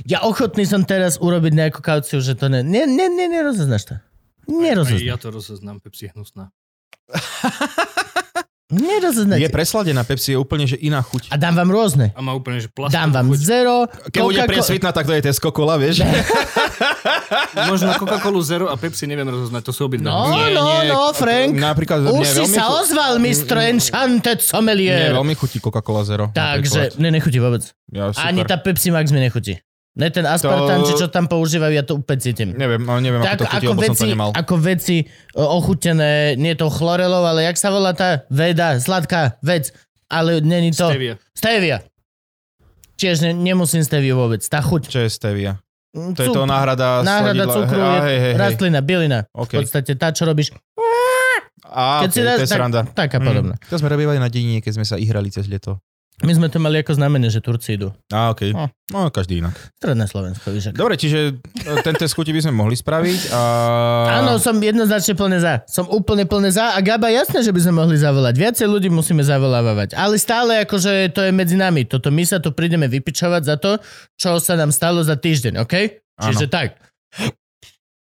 Ja 0.03 0.23
ochotný 0.23 0.63
som 0.63 0.81
teraz 0.81 1.19
urobiť 1.19 1.53
nejakú 1.53 1.79
kauciu, 1.79 2.17
že 2.19 2.33
to 2.33 2.47
ne... 2.47 2.63
Ne, 2.63 2.87
ne, 2.87 3.05
ne 3.05 3.25
nerozoznáš 3.27 3.83
to. 3.85 3.93
Aj 3.95 4.49
Nerozoznáš. 4.49 5.03
ja 5.03 5.15
to 5.15 5.27
rozoznám, 5.29 5.77
Pepsi 5.79 6.09
hnusná. 6.09 6.49
Nerozoznáš. 8.73 9.37
Je 9.37 9.47
presladená 9.47 10.01
Pepsi, 10.01 10.33
je 10.33 10.37
úplne 10.37 10.65
že 10.65 10.75
iná 10.75 10.99
chuť. 10.99 11.29
A 11.29 11.35
dám 11.35 11.53
vám 11.55 11.69
rôzne. 11.69 12.09
A 12.11 12.19
má 12.19 12.31
úplne, 12.31 12.57
že 12.57 12.67
plastovú 12.67 12.95
Dám 12.95 13.09
vám 13.11 13.25
chuť. 13.29 13.39
zero, 13.39 13.75
Keď 14.07 14.19
bude 14.19 14.33
Coca-Cola- 14.35 14.49
presvitná, 14.49 14.89
tak 14.89 15.05
to 15.05 15.13
je 15.13 15.21
Tesco 15.23 15.49
Cola, 15.49 15.75
vieš? 15.75 16.01
Možno 17.69 17.93
Coca-Colu 17.93 18.41
Zero 18.41 18.65
a 18.67 18.75
Pepsi 18.75 19.05
neviem 19.05 19.25
rozoznať, 19.25 19.61
to 19.61 19.71
sú 19.71 19.85
obidve. 19.85 20.03
No, 20.03 20.29
Nie, 20.29 20.51
no, 20.51 20.63
nie, 20.81 20.89
no, 20.89 21.13
Frank. 21.13 21.53
Napríklad, 21.53 22.01
Už 22.07 22.25
si 22.25 22.45
sa 22.49 22.65
chu- 22.65 22.81
ozval, 22.81 23.17
Mr. 23.17 23.55
Enchanted 23.69 24.41
Sommelier. 24.41 25.13
veľmi 25.13 25.33
chutí 25.33 25.57
Coca-Cola 25.57 26.03
Zero. 26.03 26.25
Takže, 26.31 26.97
ne, 26.97 27.09
nechutí 27.09 27.37
vôbec. 27.37 27.61
Ja, 27.87 28.09
super. 28.09 28.25
Ani 28.25 28.41
tá 28.43 28.57
Pepsi 28.57 28.89
Max 28.89 29.09
mi 29.09 29.19
nechutí. 29.19 29.61
Ne 29.93 30.09
ten 30.09 30.25
aspartán, 30.25 30.81
To- 30.81 30.87
či 30.87 30.93
čo 30.95 31.05
tam 31.05 31.25
používajú, 31.25 31.69
ja 31.69 31.81
to 31.81 31.93
úplne 31.95 32.17
cítim. 32.17 32.49
Neviem, 32.51 32.81
ale 32.83 32.99
neviem, 32.99 33.21
Tak 33.21 33.29
ako 33.29 33.37
to 33.37 33.45
chutí, 33.45 33.57
ako 33.59 33.69
lebo 33.69 33.79
som 33.79 33.85
veci, 33.85 34.01
to 34.01 34.09
nemal. 34.09 34.29
ako 34.33 34.53
veci 34.57 34.97
ochutené, 35.31 36.11
nie 36.33 36.53
to 36.53 36.65
chlorelov, 36.67 37.23
ale 37.23 37.43
jak 37.43 37.55
sa 37.55 37.69
volá 37.69 37.91
tá 37.91 38.25
veda, 38.27 38.73
sladká 38.75 39.37
vec, 39.39 39.69
ale 40.07 40.41
není 40.41 40.71
to... 40.71 40.89
Stevia. 40.89 41.13
Stevia. 41.31 41.77
Tiež 42.95 43.21
ne, 43.21 43.31
nemusím 43.31 43.81
steviu 43.81 44.15
vôbec, 44.15 44.41
tá 44.41 44.59
chuť. 44.59 44.81
Čo 44.87 44.99
je 45.01 45.09
stevia? 45.09 45.51
Mm, 45.91 46.13
To 46.13 46.21
je 46.21 46.29
to 46.31 46.41
náhrada 46.43 47.05
Náhrada 47.05 47.45
sladidla. 47.45 47.53
cukru 47.53 47.77
hej, 47.77 48.01
hej, 48.01 48.17
hej. 48.19 48.33
rastlina, 48.33 48.79
bylina. 48.81 49.19
OK. 49.29 49.51
V 49.51 49.61
podstate 49.61 49.93
tá, 49.93 50.09
čo 50.09 50.25
robíš, 50.25 50.49
Á, 51.63 52.01
keď 52.01 52.09
okay, 52.09 52.13
si 52.13 52.19
to 52.19 52.43
je 52.43 52.49
sranda. 52.49 52.81
taká 52.87 53.17
podobná. 53.17 53.55
Mm. 53.55 53.65
To 53.67 53.75
sme 53.77 53.89
robívali 53.89 54.17
na 54.17 54.27
dedine, 54.27 54.57
keď 54.57 54.73
sme 54.73 54.85
sa 54.85 54.97
ihrali 54.97 55.29
cez 55.29 55.45
leto. 55.45 55.77
My 56.21 56.29
sme 56.29 56.45
to 56.45 56.61
mali 56.61 56.77
ako 56.77 56.93
znamenie, 56.93 57.33
že 57.33 57.41
Turci 57.41 57.73
idú. 57.73 57.89
Á, 58.13 58.31
okej. 58.31 58.53
No. 58.53 58.69
No, 58.93 59.09
každý 59.09 59.41
inak. 59.41 59.57
Stredné 59.81 60.05
Slovensko, 60.05 60.53
víš. 60.53 60.69
Dobre, 60.69 60.93
čiže 60.93 61.41
e, 61.41 61.71
ten 61.81 61.97
test 61.97 62.13
chuti 62.13 62.29
by 62.29 62.45
sme 62.45 62.53
mohli 62.53 62.77
spraviť. 62.77 63.33
A... 63.33 63.41
Áno, 64.21 64.37
som 64.37 64.55
jednoznačne 64.61 65.17
plne 65.17 65.41
za. 65.41 65.65
Som 65.65 65.89
úplne 65.89 66.29
plne 66.29 66.53
za 66.53 66.77
a 66.77 66.79
Gaba, 66.85 67.09
jasné, 67.09 67.41
že 67.41 67.49
by 67.49 67.59
sme 67.65 67.73
mohli 67.81 67.97
zavolať. 67.97 68.37
Viacej 68.37 68.67
ľudí 68.69 68.93
musíme 68.93 69.25
zavolávať. 69.25 69.97
Ale 69.97 70.21
stále 70.21 70.61
akože 70.63 71.11
to 71.11 71.25
je 71.25 71.31
medzi 71.33 71.57
nami. 71.57 71.89
Toto 71.89 72.13
my 72.13 72.23
sa 72.23 72.37
tu 72.37 72.53
prídeme 72.53 72.85
vypičovať 72.85 73.41
za 73.43 73.55
to, 73.57 73.81
čo 74.13 74.37
sa 74.37 74.53
nám 74.53 74.69
stalo 74.69 75.01
za 75.01 75.17
týždeň, 75.17 75.65
OK? 75.65 75.73
Čiže 76.21 76.45
tak. 76.47 76.77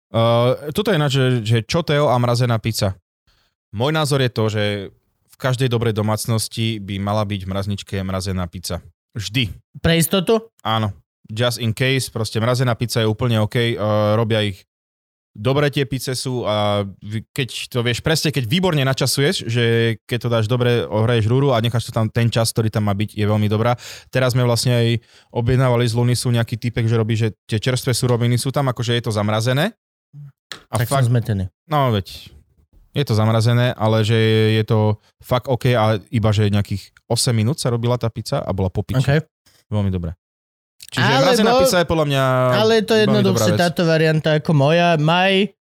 Uh, 0.09 0.71
tuto 0.73 0.89
je 0.89 0.97
ináč, 0.97 1.12
že, 1.13 1.25
že 1.45 1.57
čo 1.62 1.85
Teo 1.85 2.09
a 2.09 2.17
mrazená 2.17 2.57
pizza. 2.57 2.97
Môj 3.69 3.93
názor 3.93 4.25
je 4.25 4.31
to, 4.33 4.43
že 4.49 4.63
každej 5.39 5.71
dobrej 5.71 5.95
domácnosti 5.95 6.84
by 6.84 6.99
mala 6.99 7.23
byť 7.23 7.41
v 7.47 7.49
mrazničke 7.49 7.95
mrazená 8.04 8.43
pizza. 8.52 8.84
Vždy. 9.15 9.49
Pre 9.80 9.93
istotu? 9.95 10.52
Áno. 10.62 10.91
Just 11.30 11.62
in 11.63 11.71
case, 11.71 12.12
proste 12.12 12.41
mrazená 12.43 12.75
pizza 12.75 13.02
je 13.02 13.08
úplne 13.08 13.39
OK, 13.39 13.56
uh, 13.78 14.17
robia 14.17 14.43
ich 14.43 14.69
dobre 15.39 15.69
tie 15.69 15.86
pice 15.86 16.17
sú 16.17 16.43
a 16.43 16.84
keď 17.32 17.49
to 17.69 17.80
vieš 17.86 18.02
presne, 18.02 18.34
keď 18.34 18.43
výborne 18.49 18.82
načasuješ, 18.82 19.45
že 19.45 19.63
keď 20.04 20.17
to 20.19 20.30
dáš 20.30 20.45
dobre, 20.49 20.84
ohraješ 20.84 21.30
rúru 21.30 21.54
a 21.54 21.62
necháš 21.62 21.89
to 21.89 21.95
tam 21.95 22.10
ten 22.10 22.28
čas, 22.28 22.49
ktorý 22.52 22.73
tam 22.73 22.89
má 22.89 22.93
byť, 22.97 23.15
je 23.15 23.25
veľmi 23.25 23.47
dobrá. 23.47 23.78
Teraz 24.10 24.34
sme 24.34 24.43
vlastne 24.43 24.73
aj 24.75 24.88
objednávali 25.32 25.86
z 25.86 25.93
Lunisu 25.95 26.34
nejaký 26.34 26.58
typek, 26.58 26.86
že 26.89 26.99
robí, 26.99 27.15
že 27.15 27.38
tie 27.45 27.62
čerstvé 27.62 27.93
suroviny 27.93 28.36
sú 28.36 28.49
tam, 28.49 28.67
akože 28.67 28.97
je 28.97 29.04
to 29.06 29.12
zamrazené. 29.13 29.78
A 30.73 30.82
tak 30.82 30.89
fakt, 30.89 31.06
som 31.06 31.13
zmetený. 31.13 31.45
no 31.69 31.93
veď, 31.93 32.34
je 32.93 33.04
to 33.06 33.13
zamrazené, 33.13 33.73
ale 33.78 34.02
že 34.02 34.17
je 34.58 34.63
to 34.65 34.97
fakt 35.21 35.45
OK 35.45 35.73
a 35.78 36.02
iba, 36.10 36.30
že 36.34 36.49
nejakých 36.49 36.89
8 37.06 37.34
minút 37.34 37.62
sa 37.62 37.69
robila 37.69 37.97
tá 38.02 38.10
pizza 38.10 38.41
a 38.41 38.49
bola 38.49 38.73
po 38.73 38.82
piči. 38.82 39.06
Okay. 39.06 39.19
Veľmi 39.69 39.93
dobré. 39.93 40.17
Čiže 40.89 41.06
Alebo- 41.06 41.25
mrazená 41.30 41.52
pizza 41.62 41.78
je 41.78 41.88
podľa 41.88 42.06
mňa 42.10 42.23
Ale 42.58 42.71
je 42.82 42.86
to 42.89 42.95
jednoduchšie 42.97 43.54
táto 43.54 43.82
varianta 43.86 44.30
ako 44.41 44.52
moja. 44.58 44.97
Maj 44.97 45.54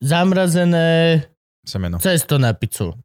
zamrazené 0.00 1.20
Semeno. 1.60 2.00
cesto 2.00 2.40
na 2.40 2.56
pizzu. 2.56 2.96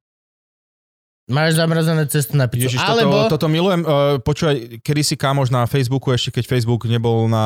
Máš 1.27 1.59
zamrazené 1.59 2.07
cesto 2.07 2.39
na 2.39 2.47
pizzu. 2.47 2.71
Ježiš, 2.71 2.79
Alebo... 2.79 3.27
toto, 3.27 3.35
toto 3.35 3.47
milujem. 3.51 3.83
Uh, 3.83 4.15
počúvaj, 4.23 4.79
kedy 4.79 5.01
si 5.03 5.19
kámoš 5.19 5.51
na 5.51 5.67
Facebooku, 5.67 6.15
ešte 6.15 6.39
keď 6.39 6.55
Facebook 6.55 6.87
nebol 6.87 7.27
na 7.27 7.43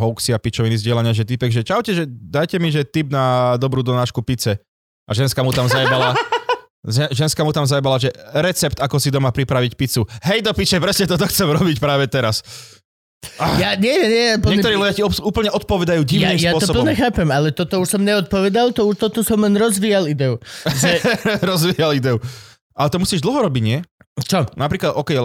hoaxy 0.00 0.32
a 0.32 0.40
pičoviny 0.40 0.80
zdieľania, 0.80 1.12
že 1.12 1.28
typek, 1.28 1.52
že 1.52 1.60
čaute, 1.60 1.92
že 1.92 2.08
dajte 2.08 2.56
mi, 2.56 2.72
že 2.72 2.80
tip 2.80 3.12
na 3.12 3.60
dobrú 3.60 3.84
donášku 3.84 4.24
pice. 4.24 4.64
A 5.10 5.12
ženská 5.12 5.42
mu 5.42 5.50
tam 5.50 5.66
zajebala, 5.66 6.14
že- 6.86 7.10
ženská 7.10 7.42
mu 7.42 7.50
tam 7.50 7.66
zajebala, 7.66 7.98
že 7.98 8.14
recept, 8.38 8.78
ako 8.78 8.96
si 8.96 9.10
doma 9.10 9.34
pripraviť 9.34 9.74
pizzu. 9.74 10.06
Hej 10.22 10.46
do 10.46 10.54
piče, 10.54 10.78
presne 10.78 11.04
toto 11.04 11.26
chcem 11.26 11.50
robiť 11.50 11.76
práve 11.76 12.06
teraz. 12.06 12.46
Ja, 13.60 13.76
nie, 13.76 13.92
nie, 14.00 14.40
plne... 14.40 14.56
Niektorí 14.56 14.80
ľudia 14.80 14.94
ti 14.96 15.04
obs- 15.04 15.20
úplne 15.20 15.52
odpovedajú 15.52 16.00
ja, 16.00 16.08
divným 16.08 16.40
ja 16.40 16.56
to 16.56 16.64
spôsobom. 16.64 16.88
plne 16.88 16.94
chápem, 16.96 17.28
ale 17.28 17.52
toto 17.52 17.76
už 17.76 17.98
som 17.98 18.00
neodpovedal, 18.00 18.72
to 18.72 18.88
už 18.88 18.96
toto 18.96 19.20
som 19.20 19.36
len 19.44 19.52
rozvíjal 19.60 20.08
ideu. 20.08 20.40
Že, 20.80 21.04
Rozvíjal 21.44 22.00
ideu. 22.00 22.16
Ale 22.72 22.88
to 22.88 22.96
musíš 22.96 23.20
dlho 23.20 23.44
robiť, 23.44 23.60
nie? 23.60 23.84
čo? 24.24 24.48
Napríklad, 24.56 24.96
OK, 24.96 25.20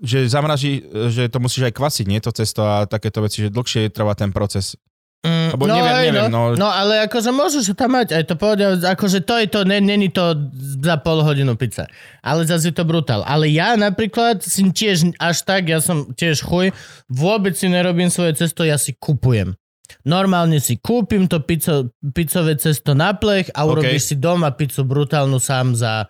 že 0.00 0.24
zamraží, 0.24 0.84
že 1.08 1.28
to 1.28 1.36
musíš 1.36 1.68
aj 1.68 1.74
kvasiť, 1.76 2.04
nie 2.08 2.20
to 2.20 2.32
cesto 2.32 2.64
a 2.64 2.84
takéto 2.84 3.20
veci, 3.20 3.44
že 3.44 3.52
dlhšie 3.52 3.92
trvá 3.92 4.16
ten 4.16 4.32
proces. 4.32 4.76
Mm, 5.24 5.48
Lebo 5.58 5.64
neviem, 5.66 5.94
hej, 5.96 6.08
neviem, 6.14 6.30
no, 6.30 6.54
no. 6.54 6.58
no. 6.60 6.68
ale 6.70 7.02
akože 7.10 7.34
môžeš 7.34 7.74
tam 7.74 7.98
mať, 7.98 8.14
aj 8.14 8.24
to 8.30 8.34
povedal, 8.38 8.78
akože 8.78 9.26
to 9.26 9.34
je 9.42 9.46
to, 9.50 9.60
ne, 9.66 9.82
není 9.82 10.06
to 10.12 10.38
za 10.84 11.02
pol 11.02 11.18
hodinu 11.24 11.58
pizza. 11.58 11.90
Ale 12.22 12.46
zase 12.46 12.70
je 12.70 12.76
to 12.78 12.86
brutál. 12.86 13.26
Ale 13.26 13.50
ja 13.50 13.74
napríklad 13.74 14.44
si 14.44 14.62
tiež 14.70 15.18
až 15.18 15.42
tak, 15.42 15.66
ja 15.66 15.82
som 15.82 16.14
tiež 16.14 16.46
chuj, 16.46 16.70
vôbec 17.10 17.58
si 17.58 17.66
nerobím 17.66 18.06
svoje 18.06 18.38
cesto, 18.38 18.62
ja 18.62 18.78
si 18.78 18.94
kupujem. 18.94 19.58
Normálne 20.06 20.62
si 20.62 20.78
kúpim 20.78 21.26
to 21.26 21.42
pizzo, 21.42 21.90
pizzové 22.14 22.58
cesto 22.58 22.94
na 22.94 23.14
plech 23.14 23.50
a 23.54 23.66
urobíš 23.66 24.14
si 24.14 24.16
doma 24.18 24.54
pizzu 24.54 24.86
brutálnu 24.86 25.38
sám 25.42 25.74
za 25.74 26.06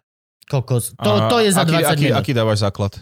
kokos. 0.49 0.93
To, 1.01 1.13
A 1.13 1.29
to 1.33 1.41
je 1.41 1.51
za 1.53 1.65
aký, 1.65 1.73
20 1.81 1.93
aký, 1.93 2.05
minút. 2.09 2.21
aký 2.21 2.33
dávaš 2.37 2.59
základ? 2.65 2.93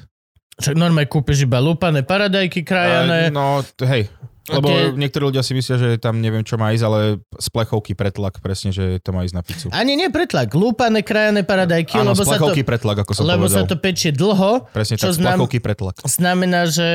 Však 0.54 0.74
normálne 0.78 1.10
kúpiš 1.10 1.50
iba 1.50 1.58
lúpané 1.58 2.06
paradajky 2.06 2.62
krajané. 2.62 3.30
A, 3.30 3.34
no, 3.34 3.62
hej. 3.90 4.06
Lebo 4.46 4.66
tie- 4.66 4.92
niektorí 4.92 5.24
ľudia 5.24 5.40
si 5.40 5.52
myslia, 5.52 5.76
že 5.76 5.88
tam 5.96 6.18
neviem 6.18 6.40
čo 6.40 6.54
má 6.54 6.68
ísť, 6.70 6.84
ale 6.84 7.00
z 7.32 7.48
plechovky 7.48 7.92
pretlak 7.92 8.38
presne, 8.38 8.70
že 8.70 9.00
to 9.00 9.10
má 9.10 9.22
ísť 9.22 9.32
na 9.32 9.40
pizzu. 9.40 9.66
Ani 9.70 9.94
nie 9.94 10.08
pretlak, 10.08 10.52
lúpané 10.52 11.00
krajané 11.00 11.40
paradajky, 11.42 11.96
Áno, 11.96 12.12
lebo, 12.12 12.18
z 12.18 12.20
sa 12.20 12.24
to, 12.26 12.30
plechovky 12.30 12.62
pretlak, 12.62 12.96
ako 12.98 13.12
som 13.14 13.24
lebo 13.24 13.44
povedal. 13.44 13.56
sa 13.56 13.62
to 13.64 13.76
pečie 13.76 14.10
dlho, 14.10 14.68
Presne 14.68 14.94
čo 14.94 15.08
tak, 15.08 15.14
z 15.14 15.18
plechovky 15.18 15.58
pretlak. 15.58 15.96
znamená, 16.04 16.66
že 16.66 16.88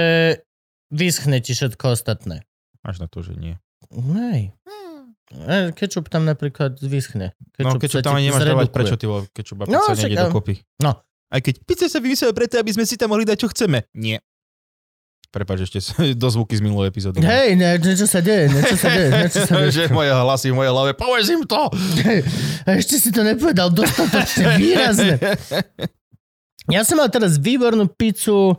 vyschne 0.87 1.37
ti 1.39 1.51
všetko 1.51 1.85
ostatné. 1.91 2.45
Až 2.81 3.01
na 3.01 3.07
to, 3.07 3.19
že 3.19 3.33
nie. 3.33 3.57
Nej. 3.89 4.53
E, 5.29 5.69
Kečup 5.71 6.05
tam 6.05 6.25
napríklad 6.25 6.77
vyschne. 6.77 7.33
no, 7.57 7.77
keď 7.77 7.89
sa 7.91 8.01
tam 8.01 8.17
ani 8.17 8.29
nemáš 8.29 8.45
dávať, 8.45 8.67
prečo 8.69 8.95
ty 8.95 9.05
kečup 9.31 9.61
a 9.61 9.65
No, 9.65 9.77
pizza 9.79 9.93
však 9.95 10.05
nejde 10.07 10.17
dokopy. 10.23 10.53
No. 10.81 10.97
Aj 11.29 11.37
keď 11.39 11.61
pizza 11.61 11.85
sa 11.85 11.97
vymyslela 11.97 12.33
preto, 12.33 12.57
aby 12.57 12.73
sme 12.73 12.85
si 12.85 12.97
tam 12.97 13.13
mohli 13.13 13.21
dať, 13.21 13.37
čo 13.37 13.47
chceme. 13.47 13.85
Nie. 13.93 14.17
Prepač, 15.29 15.69
ešte 15.69 15.77
do 16.21 16.27
zvuky 16.33 16.57
z 16.57 16.61
minulej 16.65 16.89
epizódy. 16.89 17.21
Hej, 17.21 17.53
ne, 17.53 17.77
niečo 17.77 18.09
sa 18.09 18.17
deje, 18.17 18.49
niečo 18.49 18.75
sa 18.75 18.89
deje, 18.89 19.09
niečo 19.13 19.39
sa 19.45 19.53
deje. 19.61 19.69
že 19.69 19.83
moje 19.93 20.09
hlasy 20.09 20.47
v 20.49 20.55
mojej 20.57 20.71
hlave, 20.73 20.91
povedz 20.97 21.29
im 21.29 21.45
to! 21.45 21.69
A 22.65 22.69
ešte 22.73 22.97
si 22.97 23.09
to 23.13 23.21
nepovedal 23.21 23.69
dostatočne 23.69 24.45
výrazne. 24.61 25.21
Ja 26.69 26.81
som 26.81 26.97
mal 26.97 27.13
teraz 27.13 27.37
výbornú 27.37 27.89
pizzu 27.93 28.53
uh, 28.53 28.57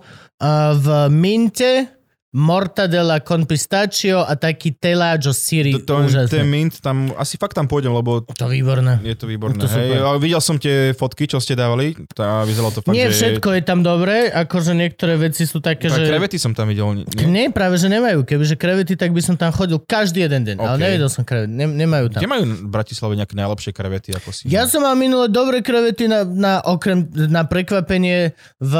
v 0.79 0.87
minte, 1.11 1.91
mortadela 2.31 3.19
con 3.19 3.43
pistachio 3.43 4.23
a 4.23 4.39
taký 4.39 4.71
teláčo 4.71 5.35
syri. 5.35 5.75
To, 5.83 5.83
to, 5.83 5.95
Úžasné. 6.07 6.31
ten 6.31 6.47
mint, 6.47 6.79
tam, 6.79 7.11
asi 7.19 7.35
fakt 7.35 7.59
tam 7.59 7.67
pôjdem, 7.67 7.91
lebo 7.91 8.23
To 8.23 8.47
výborné. 8.47 9.03
je 9.03 9.19
to 9.19 9.27
výborné. 9.27 9.59
To 9.59 9.67
super. 9.67 9.83
hej. 9.83 9.99
A 9.99 10.15
videl 10.15 10.39
som 10.39 10.55
tie 10.55 10.95
fotky, 10.95 11.27
čo 11.27 11.43
ste 11.43 11.59
dávali, 11.59 11.99
tá, 12.15 12.47
vyzeralo 12.47 12.71
to 12.71 12.87
fakt, 12.87 12.95
Nie 12.95 13.11
že... 13.11 13.19
všetko 13.19 13.49
je 13.51 13.63
tam 13.67 13.83
dobré, 13.83 14.31
akože 14.31 14.79
niektoré 14.79 15.19
veci 15.19 15.43
sú 15.43 15.59
také, 15.59 15.91
Tak 15.91 15.99
že... 15.99 16.07
krevety 16.07 16.39
som 16.39 16.55
tam 16.55 16.71
videl. 16.71 17.03
Nie? 17.03 17.27
Nie, 17.27 17.45
práve 17.51 17.83
že 17.83 17.91
nemajú. 17.91 18.23
Kebyže 18.23 18.55
krevety, 18.55 18.95
tak 18.95 19.11
by 19.11 19.23
som 19.27 19.35
tam 19.35 19.51
chodil 19.51 19.83
každý 19.83 20.23
jeden 20.23 20.47
deň. 20.47 20.57
Ale 20.63 20.79
OK. 20.79 20.83
nevedel 20.87 21.11
som 21.11 21.27
krevety. 21.27 21.51
Ne, 21.51 21.67
nemajú 21.67 22.15
tam. 22.15 22.23
Kde 22.23 22.31
majú 22.31 22.43
v 22.47 22.71
Bratislave 22.71 23.19
nejaké 23.19 23.35
najlepšie 23.35 23.75
krevety? 23.75 24.15
Ako 24.15 24.31
si... 24.31 24.47
Ja 24.47 24.71
som 24.71 24.87
mal 24.87 24.95
minule 24.95 25.27
dobré 25.27 25.67
krevety 25.67 26.07
na, 26.07 26.23
na, 26.23 26.63
okrem, 26.63 27.11
na 27.11 27.43
prekvapenie 27.43 28.39
v... 28.63 28.73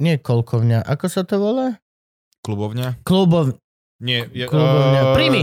Nie 0.00 0.16
kolkovňa. 0.16 0.82
Ako 0.88 1.06
sa 1.12 1.22
to 1.28 1.36
volá? 1.36 1.76
Klubovňa? 2.40 3.04
Klubov... 3.04 3.60
Nie. 4.00 4.24
Je, 4.32 4.48
Klubovňa. 4.48 5.12
Príjmy. 5.12 5.42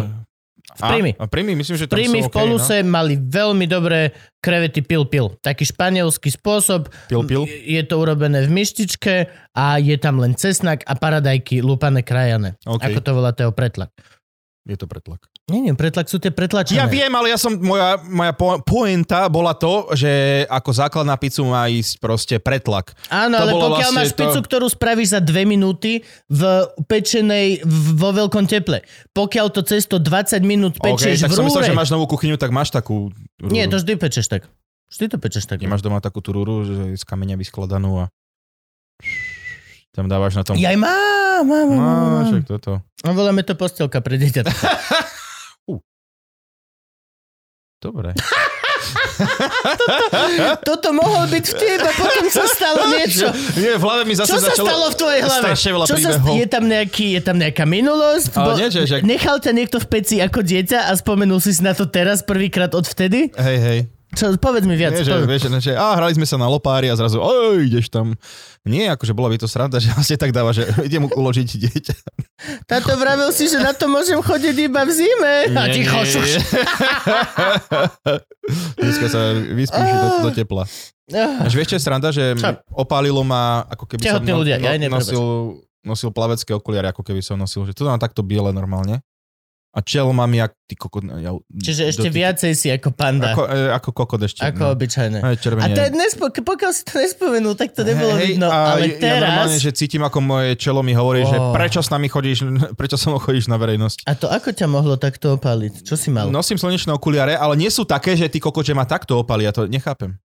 V 0.67 0.81
a, 0.83 0.89
Príjmy. 0.91 1.11
A 1.15 1.25
príjmy, 1.25 1.53
myslím, 1.55 1.77
že 1.79 1.87
tam 1.87 1.95
sú 1.95 2.11
v 2.11 2.27
okay, 2.27 2.33
Poluse 2.33 2.77
mali 2.83 3.15
veľmi 3.15 3.65
dobré 3.69 4.11
krevety 4.43 4.83
pil-pil. 4.83 5.39
Taký 5.39 5.63
španielský 5.63 6.29
spôsob. 6.33 6.91
No. 7.13 7.23
Pil, 7.23 7.23
pil. 7.25 7.43
Je 7.47 7.81
to 7.87 7.97
urobené 7.97 8.43
v 8.43 8.51
myštičke 8.51 9.31
a 9.55 9.79
je 9.79 9.95
tam 9.95 10.19
len 10.19 10.35
cesnak 10.35 10.83
a 10.83 10.93
paradajky 10.99 11.63
lúpané 11.63 12.03
krajané. 12.03 12.59
OK. 12.67 12.83
Ako 12.83 12.99
to 12.99 13.11
volá 13.15 13.31
teo 13.31 13.55
pretlak. 13.55 13.93
Je 14.67 14.75
to 14.75 14.85
pretlak. 14.85 15.23
Nie, 15.47 15.63
nie, 15.63 15.71
pretlak 15.71 16.11
sú 16.11 16.19
tie 16.19 16.27
pretlačené. 16.27 16.75
Ja 16.75 16.91
viem, 16.91 17.07
ale 17.07 17.31
ja 17.31 17.39
som, 17.39 17.55
moja, 17.55 17.95
moja 18.03 18.35
po, 18.35 18.59
poenta 18.59 19.31
bola 19.31 19.55
to, 19.55 19.87
že 19.95 20.11
ako 20.43 20.69
základ 20.75 21.07
na 21.07 21.15
pizzu 21.15 21.47
má 21.47 21.71
ísť 21.71 22.03
proste 22.03 22.35
pretlak. 22.35 22.91
Áno, 23.07 23.39
To 23.39 23.41
ale 23.41 23.51
pokiaľ 23.55 23.71
vlastne 23.71 23.95
máš 23.95 24.11
to- 24.11 24.19
pizzu, 24.19 24.39
ktorú 24.43 24.67
spravíš 24.67 25.15
za 25.15 25.21
dve 25.23 25.47
minúty 25.47 26.03
v 26.27 26.41
pečenej 26.83 27.63
vo 27.95 28.11
veľkom 28.11 28.43
teple. 28.43 28.83
Pokiaľ 29.15 29.47
to 29.49 29.63
cesto 29.63 30.03
20 30.03 30.35
minút 30.43 30.75
pečieš 30.77 31.23
tak 31.23 31.31
v 31.31 31.33
som 31.33 31.41
rúre... 31.41 31.55
myslel, 31.55 31.71
že 31.71 31.79
máš 31.79 31.95
novú 31.95 32.11
kuchyňu, 32.11 32.35
tak 32.35 32.51
máš 32.51 32.67
takú 32.67 33.15
rúru. 33.39 33.47
Nie, 33.47 33.71
to 33.71 33.79
vždy 33.79 33.95
pečeš 33.95 34.27
tak. 34.27 34.51
Vždy 34.91 35.05
to 35.05 35.17
pečeš 35.17 35.47
tak. 35.47 35.63
Nemáš 35.63 35.79
doma 35.79 36.03
takú 36.03 36.19
tú 36.19 36.35
rúru, 36.35 36.67
že 36.67 36.99
z 36.99 37.03
kameňa 37.03 37.39
vyskladanú 37.39 38.03
a 38.03 38.11
tam 39.95 40.05
dávaš 40.05 40.35
na 40.35 40.43
tom... 40.43 40.59
Jaj, 40.59 40.75
mám, 40.75 41.41
mám, 41.41 41.67
No, 41.67 41.79
mám, 41.79 42.07
mám. 42.13 42.25
však 42.27 42.43
toto. 42.45 42.83
No, 43.01 43.15
voláme 43.15 43.41
to 43.41 43.55
postelka 43.55 43.97
pre 43.97 44.19
dieťa. 44.19 44.43
Dobre. 47.77 48.17
Toto 50.59 50.89
mohol 50.91 51.27
byť 51.27 51.45
vtip 51.45 51.81
a 51.81 51.91
potom 51.93 52.25
sa 52.27 52.45
stalo 52.45 52.89
niečo. 52.95 53.27
Nie, 53.55 53.75
v 53.75 53.83
hlave 53.83 54.03
mi 54.03 54.13
zase 54.13 54.29
Čo 54.29 54.37
sa 54.39 54.49
začalo... 54.51 54.67
stalo 54.67 54.85
v 54.87 54.95
tvojej 54.95 55.21
hlave? 55.21 55.47
Veľa 55.51 55.85
Čo 55.85 55.95
sa, 55.97 56.11
je, 56.31 56.45
tam 56.47 56.63
nejaký, 56.65 57.05
je 57.13 57.21
tam 57.21 57.37
nejaká 57.37 57.63
minulosť? 57.63 58.33
Ale 58.33 58.53
nie, 58.57 58.69
že- 58.69 58.85
že- 58.85 59.01
Nechal 59.03 59.37
ťa 59.37 59.51
niekto 59.51 59.77
v 59.77 59.87
peci 59.87 60.15
ako 60.17 60.41
dieťa 60.41 60.89
a 60.89 60.91
spomenul 60.93 61.37
si 61.37 61.51
si 61.51 61.61
na 61.61 61.73
to 61.73 61.85
teraz 61.85 62.21
prvýkrát 62.21 62.71
od 62.71 62.85
vtedy? 62.85 63.29
Hej, 63.33 63.57
hej. 63.59 63.79
Čo, 64.15 64.31
povedz 64.39 64.63
mi 64.63 64.79
viac. 64.79 64.95
Nie, 64.95 65.03
že, 65.03 65.11
povedz. 65.11 65.27
vieš, 65.27 65.43
že 65.59 65.75
á, 65.75 65.99
hrali 65.99 66.15
sme 66.15 66.23
sa 66.23 66.39
na 66.39 66.47
lopári 66.47 66.87
a 66.87 66.95
zrazu, 66.95 67.19
oj, 67.19 67.67
ideš 67.67 67.91
tam. 67.91 68.15
Nie, 68.63 68.95
akože 68.95 69.11
bola 69.11 69.27
by 69.27 69.35
to 69.35 69.51
sranda, 69.51 69.75
že 69.83 69.91
vlastne 69.91 70.15
tak 70.15 70.31
dáva, 70.31 70.55
že 70.55 70.63
idem 70.87 71.11
uložiť 71.11 71.47
dieťa. 71.47 71.95
Táto 72.63 72.95
vravel 72.95 73.27
si, 73.35 73.51
že 73.51 73.59
na 73.59 73.75
to 73.75 73.91
môžem 73.91 74.23
chodiť 74.23 74.55
iba 74.63 74.87
v 74.87 74.91
zime. 74.95 75.35
A 75.51 75.67
Nie, 75.67 75.75
ticho, 75.75 75.99
nie, 75.99 76.07
šuš. 76.07 76.31
nie. 76.39 76.41
Dneska 78.79 79.11
sa 79.11 79.35
vyspíš 79.35 79.91
do, 79.91 80.07
do 80.23 80.29
tepla. 80.31 80.63
Až 81.43 81.51
vieš, 81.55 81.71
čo 81.71 81.75
je 81.79 81.83
sranda, 81.83 82.11
že 82.11 82.35
Čo? 82.35 82.59
opálilo 82.71 83.23
ma, 83.23 83.63
ako 83.67 83.87
keby 83.87 84.03
som 84.03 84.19
Tehotní 84.19 84.31
ľudia, 84.35 84.55
ja 84.59 84.75
aj 84.75 84.91
nosil, 84.91 85.23
nosil 85.83 86.09
plavecké 86.11 86.51
okuliare, 86.51 86.91
ako 86.91 87.03
keby 87.03 87.23
som 87.23 87.39
nosil, 87.39 87.63
že 87.63 87.71
to 87.71 87.87
mám 87.87 87.99
takto 87.99 88.23
biele 88.23 88.51
normálne. 88.51 88.99
A 89.77 89.81
čelo 89.81 90.09
mám 90.09 90.33
jak 90.33 90.57
ty 90.65 90.73
kokot. 90.73 91.05
Ja, 91.21 91.37
Čiže 91.53 91.81
ešte 91.87 92.09
dotyk- 92.09 92.17
viacej 92.17 92.51
si 92.51 92.67
ako 92.67 92.89
panda. 92.91 93.29
Ako, 93.29 93.45
e, 93.45 93.69
ako 93.69 93.89
kokot 93.93 94.17
ešte. 94.19 94.41
Ako 94.41 94.73
obyčajné. 94.73 95.21
Aj 95.21 95.29
A 95.29 95.37
červenie. 95.37 95.69
to 95.71 95.79
je 95.79 95.91
nespo, 95.93 96.25
pokiaľ 96.27 96.71
si 96.71 96.81
to 96.81 96.97
nespomenul, 96.97 97.53
tak 97.53 97.71
to 97.71 97.85
nebolo 97.85 98.17
Hej, 98.17 98.25
vidno. 98.33 98.49
a 98.49 98.73
Ale 98.73 98.89
ja 98.91 99.21
normálne, 99.21 99.53
teraz... 99.53 99.61
že 99.61 99.71
cítim, 99.71 100.01
ako 100.01 100.17
moje 100.19 100.57
čelo 100.57 100.81
mi 100.81 100.91
hovorí, 100.91 101.21
že 101.21 101.37
Oh. 101.37 101.53
prečo 101.53 101.77
s 101.77 101.87
nami 101.87 102.05
chodíš, 102.05 102.41
prečo 102.73 102.97
so 102.97 103.07
mnou 103.07 103.21
chodíš 103.21 103.45
na 103.45 103.55
verejnosť. 103.55 104.01
A 104.03 104.11
to 104.11 104.25
ako 104.25 104.49
ťa 104.49 104.65
mohlo 104.65 104.97
takto 104.97 105.31
opáliť? 105.31 105.85
Čo 105.85 105.93
si 105.93 106.09
mal? 106.09 106.25
Nosím 106.27 106.57
slnečné 106.57 106.89
okuliare, 106.89 107.33
ale 107.33 107.53
nie 107.55 107.69
sú 107.69 107.85
také, 107.85 108.11
že 108.11 108.25
ty 108.25 108.41
kokot, 108.41 108.63
že 108.63 108.73
ma 108.73 108.83
takto 108.83 109.13
opali, 109.15 109.45
ja 109.45 109.53
to 109.53 109.63
nechápem. 109.63 110.17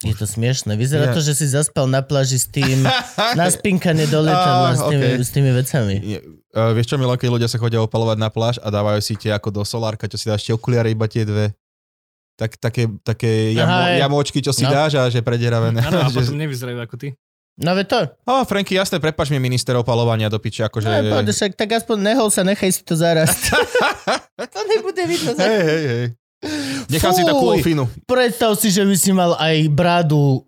Je 0.00 0.12
to 0.12 0.24
smiešne. 0.24 0.72
Vyzerá 0.74 1.08
Ja- 1.08 1.12
to, 1.12 1.20
že 1.20 1.32
si 1.34 1.44
zaspal 1.44 1.84
na 1.84 2.00
pláži 2.00 2.36
s 2.36 2.44
tým 2.46 2.84
na 3.38 3.48
spinkanie 3.48 4.04
do 4.04 4.20
lietadla 4.20 4.68
Á, 4.68 4.74
s, 4.74 4.82
tými, 4.82 4.96
okej. 5.06 5.16
s 5.18 5.30
tými 5.30 5.50
vecami. 5.54 5.94
Uh, 6.50 6.74
vieš 6.74 6.90
čo, 6.90 6.96
Milo, 6.98 7.14
keď 7.14 7.30
ľudia 7.30 7.48
sa 7.48 7.62
chodia 7.62 7.78
opalovať 7.78 8.18
na 8.18 8.26
pláž 8.26 8.58
a 8.58 8.68
dávajú 8.68 8.98
si 8.98 9.14
tie 9.14 9.30
ako 9.30 9.54
do 9.54 9.62
solárka, 9.62 10.10
čo 10.10 10.18
si 10.18 10.26
dáš 10.26 10.42
tie 10.42 10.50
okuliare, 10.50 10.90
iba 10.90 11.06
tie 11.06 11.22
dve. 11.22 11.54
Tak, 12.34 12.58
také, 12.58 12.88
také 13.06 13.52
jamo, 13.54 13.70
Aha, 13.70 14.00
jamôčky, 14.00 14.40
čo 14.40 14.50
si 14.50 14.66
No. 14.66 14.72
dáš 14.72 14.98
a 14.98 15.06
že 15.06 15.22
predieravené. 15.22 15.78
Áno, 15.78 16.02
a 16.02 16.10
potom 16.16 16.34
nevyzerajú 16.34 16.80
ako 16.82 16.96
ty. 16.98 17.08
No 17.60 17.76
ve 17.76 17.84
to. 17.84 18.02
Ó, 18.24 18.42
Franky, 18.48 18.74
jasné, 18.74 18.96
prepač 18.96 19.28
mi 19.28 19.36
minister 19.36 19.76
opalovania 19.76 20.32
do 20.32 20.40
piče, 20.40 20.64
akože... 20.64 20.88
No, 20.88 21.20
poď, 21.20 21.28
však 21.30 21.52
tak 21.54 21.70
aspoň 21.76 21.96
nehol 22.00 22.32
sa, 22.32 22.40
nechaj 22.40 22.72
si 22.72 22.80
to 22.82 22.96
zarast. 22.96 23.52
to 24.56 24.60
nebude 24.64 25.02
vidno. 25.04 25.36
Hej, 25.36 25.60
hej, 25.60 25.82
hej. 25.84 26.06
Nechám 26.88 27.12
si 27.12 27.20
takú 27.20 27.52
ofinu. 27.52 27.84
Predstav 28.08 28.56
si, 28.56 28.72
že 28.72 28.80
by 28.80 28.96
si 28.96 29.12
mal 29.12 29.36
aj 29.36 29.68
bradu 29.68 30.40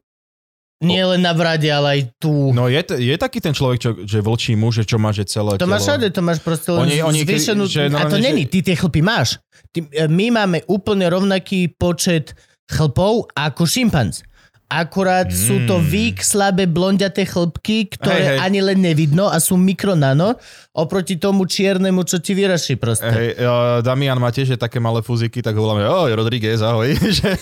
nie 0.82 0.98
len 1.00 1.22
na 1.22 1.30
brade, 1.32 1.70
ale 1.70 1.88
aj 1.96 2.00
tu. 2.18 2.50
No 2.50 2.66
je, 2.66 2.82
je 2.82 3.14
taký 3.14 3.38
ten 3.38 3.54
človek, 3.54 3.78
čo, 3.78 3.90
že 4.02 4.18
vlčí 4.18 4.58
muž, 4.58 4.82
čo 4.82 4.98
má, 4.98 5.14
že 5.14 5.22
celé 5.24 5.54
To 5.56 5.70
máš 5.70 5.86
všade, 5.86 6.10
to 6.10 6.20
máš 6.20 6.42
proste 6.42 6.74
len 6.74 6.90
Oni- 6.90 7.02
oni 7.02 7.20
zvýšenú... 7.22 7.62
že 7.70 7.86
a 7.88 8.04
to 8.10 8.18
že- 8.18 8.26
není, 8.26 8.50
ty 8.50 8.60
tie 8.60 8.74
chlpy 8.74 9.00
máš. 9.00 9.38
Ty, 9.70 9.86
e, 9.88 10.10
my 10.10 10.26
máme 10.34 10.58
úplne 10.66 11.06
rovnaký 11.06 11.70
počet 11.78 12.34
chlpov 12.66 13.30
ako 13.32 13.62
šimpanz. 13.62 14.26
Akurát 14.72 15.28
mm. 15.28 15.36
sú 15.36 15.56
to 15.68 15.76
Mm. 15.76 15.84
vík, 15.84 16.16
slabé 16.24 16.64
blondiaté 16.64 17.28
chlpky, 17.28 17.92
ktoré 17.92 18.16
Hej, 18.16 18.28
hej. 18.32 18.38
ani 18.40 18.60
len 18.64 18.78
nevidno 18.80 19.28
a 19.28 19.36
sú 19.36 19.60
mikronano 19.60 20.40
oproti 20.72 21.20
tomu 21.20 21.44
čiernemu, 21.44 22.00
čo 22.08 22.16
ti 22.24 22.32
vyraší 22.32 22.80
proste. 22.80 23.04
Hej, 23.12 23.28
uh, 23.36 23.84
Damian 23.84 24.16
má 24.16 24.32
tiež 24.32 24.56
také 24.56 24.80
malé 24.80 25.04
fuzíky, 25.04 25.44
tak 25.44 25.52
voláme, 25.52 25.84
oj, 25.84 26.16
Rodríguez, 26.16 26.64
ahoj, 26.64 26.88
že 27.20 27.36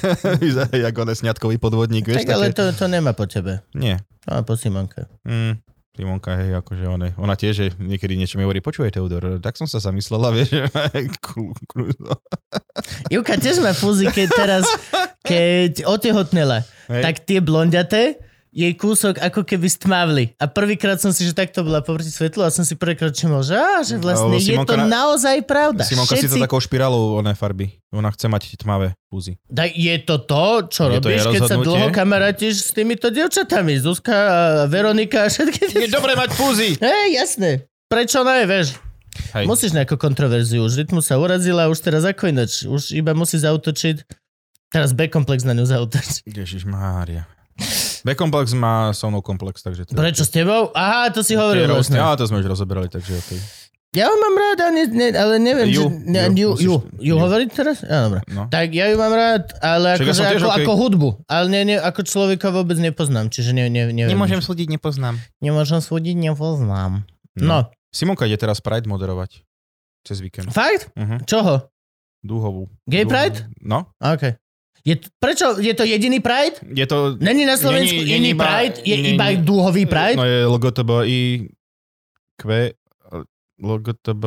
ako 0.83 1.07
nesňatkový 1.07 1.63
podvodník, 1.63 2.11
vieš, 2.11 2.27
tak 2.27 2.35
ale 2.35 2.51
také... 2.51 2.75
to, 2.75 2.75
to 2.75 2.87
nemá 2.91 3.15
po 3.15 3.31
tebe. 3.31 3.63
Nie, 3.79 4.03
To 4.27 4.35
má 4.35 4.43
po 4.43 4.59
Simonke. 4.59 5.07
mm, 5.23 5.63
Simonka, 5.91 6.39
hej, 6.39 6.55
akože 6.63 6.87
ona, 6.87 7.11
ona 7.19 7.35
tiež 7.35 7.55
že 7.55 7.67
niekedy 7.75 8.15
niečo 8.15 8.39
mi 8.39 8.47
hovorí, 8.47 8.63
počúvaj 8.63 8.95
Teodor, 8.95 9.43
tak 9.43 9.59
som 9.59 9.67
sa 9.67 9.83
zamyslela, 9.83 10.31
vieš, 10.37 10.55
že. 10.55 10.63
Júka 13.11 13.35
tiež 13.35 13.59
má 13.59 13.75
fúziky 13.75 14.31
teraz, 14.31 14.63
keď 15.27 15.91
otehotnela. 15.91 16.63
Hej. 16.91 17.03
tak 17.07 17.15
tie 17.27 17.39
blondiaté 17.43 18.19
jej 18.51 18.75
kúsok 18.75 19.23
ako 19.23 19.47
keby 19.47 19.71
stmavli. 19.71 20.25
A 20.43 20.51
prvýkrát 20.51 20.99
som 20.99 21.15
si, 21.15 21.23
že 21.23 21.31
takto 21.31 21.63
bola 21.63 21.87
poproti 21.87 22.11
svetlu 22.11 22.43
a 22.43 22.51
som 22.51 22.67
si 22.67 22.75
prvýkrát 22.75 23.15
všimol, 23.15 23.47
že, 23.47 23.55
á, 23.55 23.87
že 23.87 23.95
vlastne 24.03 24.35
Lebo 24.35 24.43
je 24.43 24.59
to 24.67 24.75
na- 24.75 24.91
naozaj 24.91 25.39
pravda. 25.47 25.87
Simonka 25.87 26.19
si 26.19 26.27
to 26.27 26.35
Všetci... 26.35 26.43
takou 26.43 26.59
špirálou 26.59 27.23
oné 27.23 27.39
farby, 27.39 27.71
ona 27.95 28.11
chce 28.11 28.27
mať 28.27 28.59
tmavé 28.59 28.99
fúzy. 29.07 29.39
Tak 29.47 29.71
je 29.71 29.95
to 30.03 30.17
to, 30.27 30.47
čo 30.67 30.83
Je 30.91 30.99
to 30.99 31.09
robíš, 31.09 31.23
jej 31.23 31.33
keď 31.39 31.41
sa 31.47 31.57
dlho 31.63 31.89
kamarátiš 31.95 32.55
s 32.67 32.71
týmito 32.75 33.07
dievčatami. 33.15 33.79
Zuzka 33.79 34.15
Veronika 34.67 35.25
a 35.25 35.29
všetky 35.31 35.61
tie... 35.71 35.79
Je 35.87 35.91
dobre 35.95 36.19
mať 36.19 36.31
fúzy! 36.35 36.75
Hej, 36.83 37.09
jasné. 37.15 37.71
Prečo 37.87 38.27
ne, 38.27 38.47
vieš? 38.51 38.75
Hej. 39.35 39.47
Musíš 39.47 39.75
nejakú 39.75 39.95
kontroverziu. 39.99 40.67
Už 40.67 40.79
rytmu 40.79 41.03
sa 41.03 41.19
urazila, 41.19 41.71
už 41.71 41.83
teraz 41.83 42.03
ako 42.07 42.31
ináč. 42.31 42.67
Už 42.67 42.95
iba 42.95 43.15
musí 43.15 43.39
zautočiť. 43.39 44.07
Teraz 44.71 44.95
B-komplex 44.95 45.43
na 45.43 45.55
ňu 45.55 45.67
zautočí. 45.67 46.23
Ježiš 46.31 46.63
Mária. 46.63 47.27
B-komplex 48.07 48.53
má 48.57 48.91
so 48.97 49.09
mnou 49.13 49.21
komplex, 49.21 49.61
takže 49.61 49.85
to 49.87 49.97
Prečo 49.97 50.25
s 50.25 50.33
tebou? 50.33 50.73
Aha, 50.73 51.13
to 51.13 51.21
si 51.21 51.37
hovoril 51.37 51.69
vlastne. 51.69 52.01
Ale 52.01 52.17
to 52.17 52.25
sme 52.25 52.41
už 52.41 52.49
rozoberali, 52.49 52.89
takže 52.89 53.13
okej. 53.17 53.41
Ja 53.91 54.07
ju 54.07 54.17
mám 54.23 54.35
rád, 54.39 54.59
ale, 54.71 54.87
ne, 54.87 55.09
ale 55.19 55.35
neviem, 55.43 55.67
Ju, 55.67 55.91
že... 55.91 56.07
Ne, 56.07 56.31
ju, 56.31 56.55
ju, 56.55 56.55
ju, 56.63 56.75
ju, 57.03 57.15
hovoriť 57.19 57.49
teraz? 57.51 57.83
Ja, 57.83 58.07
dobre. 58.07 58.23
No. 58.31 58.47
Tak 58.47 58.71
ja 58.71 58.87
ju 58.87 58.95
mám 58.95 59.11
rád, 59.11 59.51
ale 59.59 59.99
som 59.99 60.31
tiež 60.31 60.47
ako, 60.47 60.47
okej. 60.47 60.63
ako 60.63 60.73
hudbu. 60.79 61.09
Ale 61.27 61.47
ne, 61.51 61.61
ne, 61.67 61.77
ako 61.83 62.07
človeka 62.07 62.55
vôbec 62.55 62.79
nepoznám, 62.79 63.35
čiže 63.35 63.51
ne, 63.51 63.67
ne, 63.67 63.91
neviem. 63.91 64.15
nič. 64.15 64.47
súdiť, 64.47 64.71
nepoznám. 64.79 65.19
Nemôžem 65.43 65.83
súdiť, 65.83 66.15
nepoznám. 66.23 67.03
No. 67.35 67.67
Simonka 67.91 68.31
ide 68.31 68.39
teraz 68.39 68.63
Pride 68.63 68.87
moderovať. 68.87 69.43
Cez 70.07 70.23
víkend. 70.23 70.55
Fakt? 70.55 70.95
Uh-huh. 70.95 71.19
Čoho? 71.27 71.55
Dúhovú. 72.23 72.71
Gay 72.87 73.03
Dúhovú. 73.03 73.11
Pride? 73.11 73.39
No. 73.59 73.91
OK. 73.99 74.39
Je, 74.81 74.95
prečo? 75.17 75.57
Je 75.57 75.73
to 75.73 75.85
jediný 75.85 76.19
Pride? 76.19 76.57
Je 76.67 76.87
to... 76.87 77.17
Není 77.17 77.45
na 77.45 77.57
Slovensku 77.57 77.97
Není- 77.97 78.17
iný 78.17 78.29
iba- 78.33 78.45
Pride? 78.45 78.77
Je 78.81 78.97
není- 78.97 79.13
iba 79.15 79.27
dúhový 79.37 79.85
Pride? 79.85 80.17
No 80.17 80.25
je 80.25 80.39
LGTBI... 80.47 81.21
Q... 82.37 82.43
LGTB... 83.59 84.25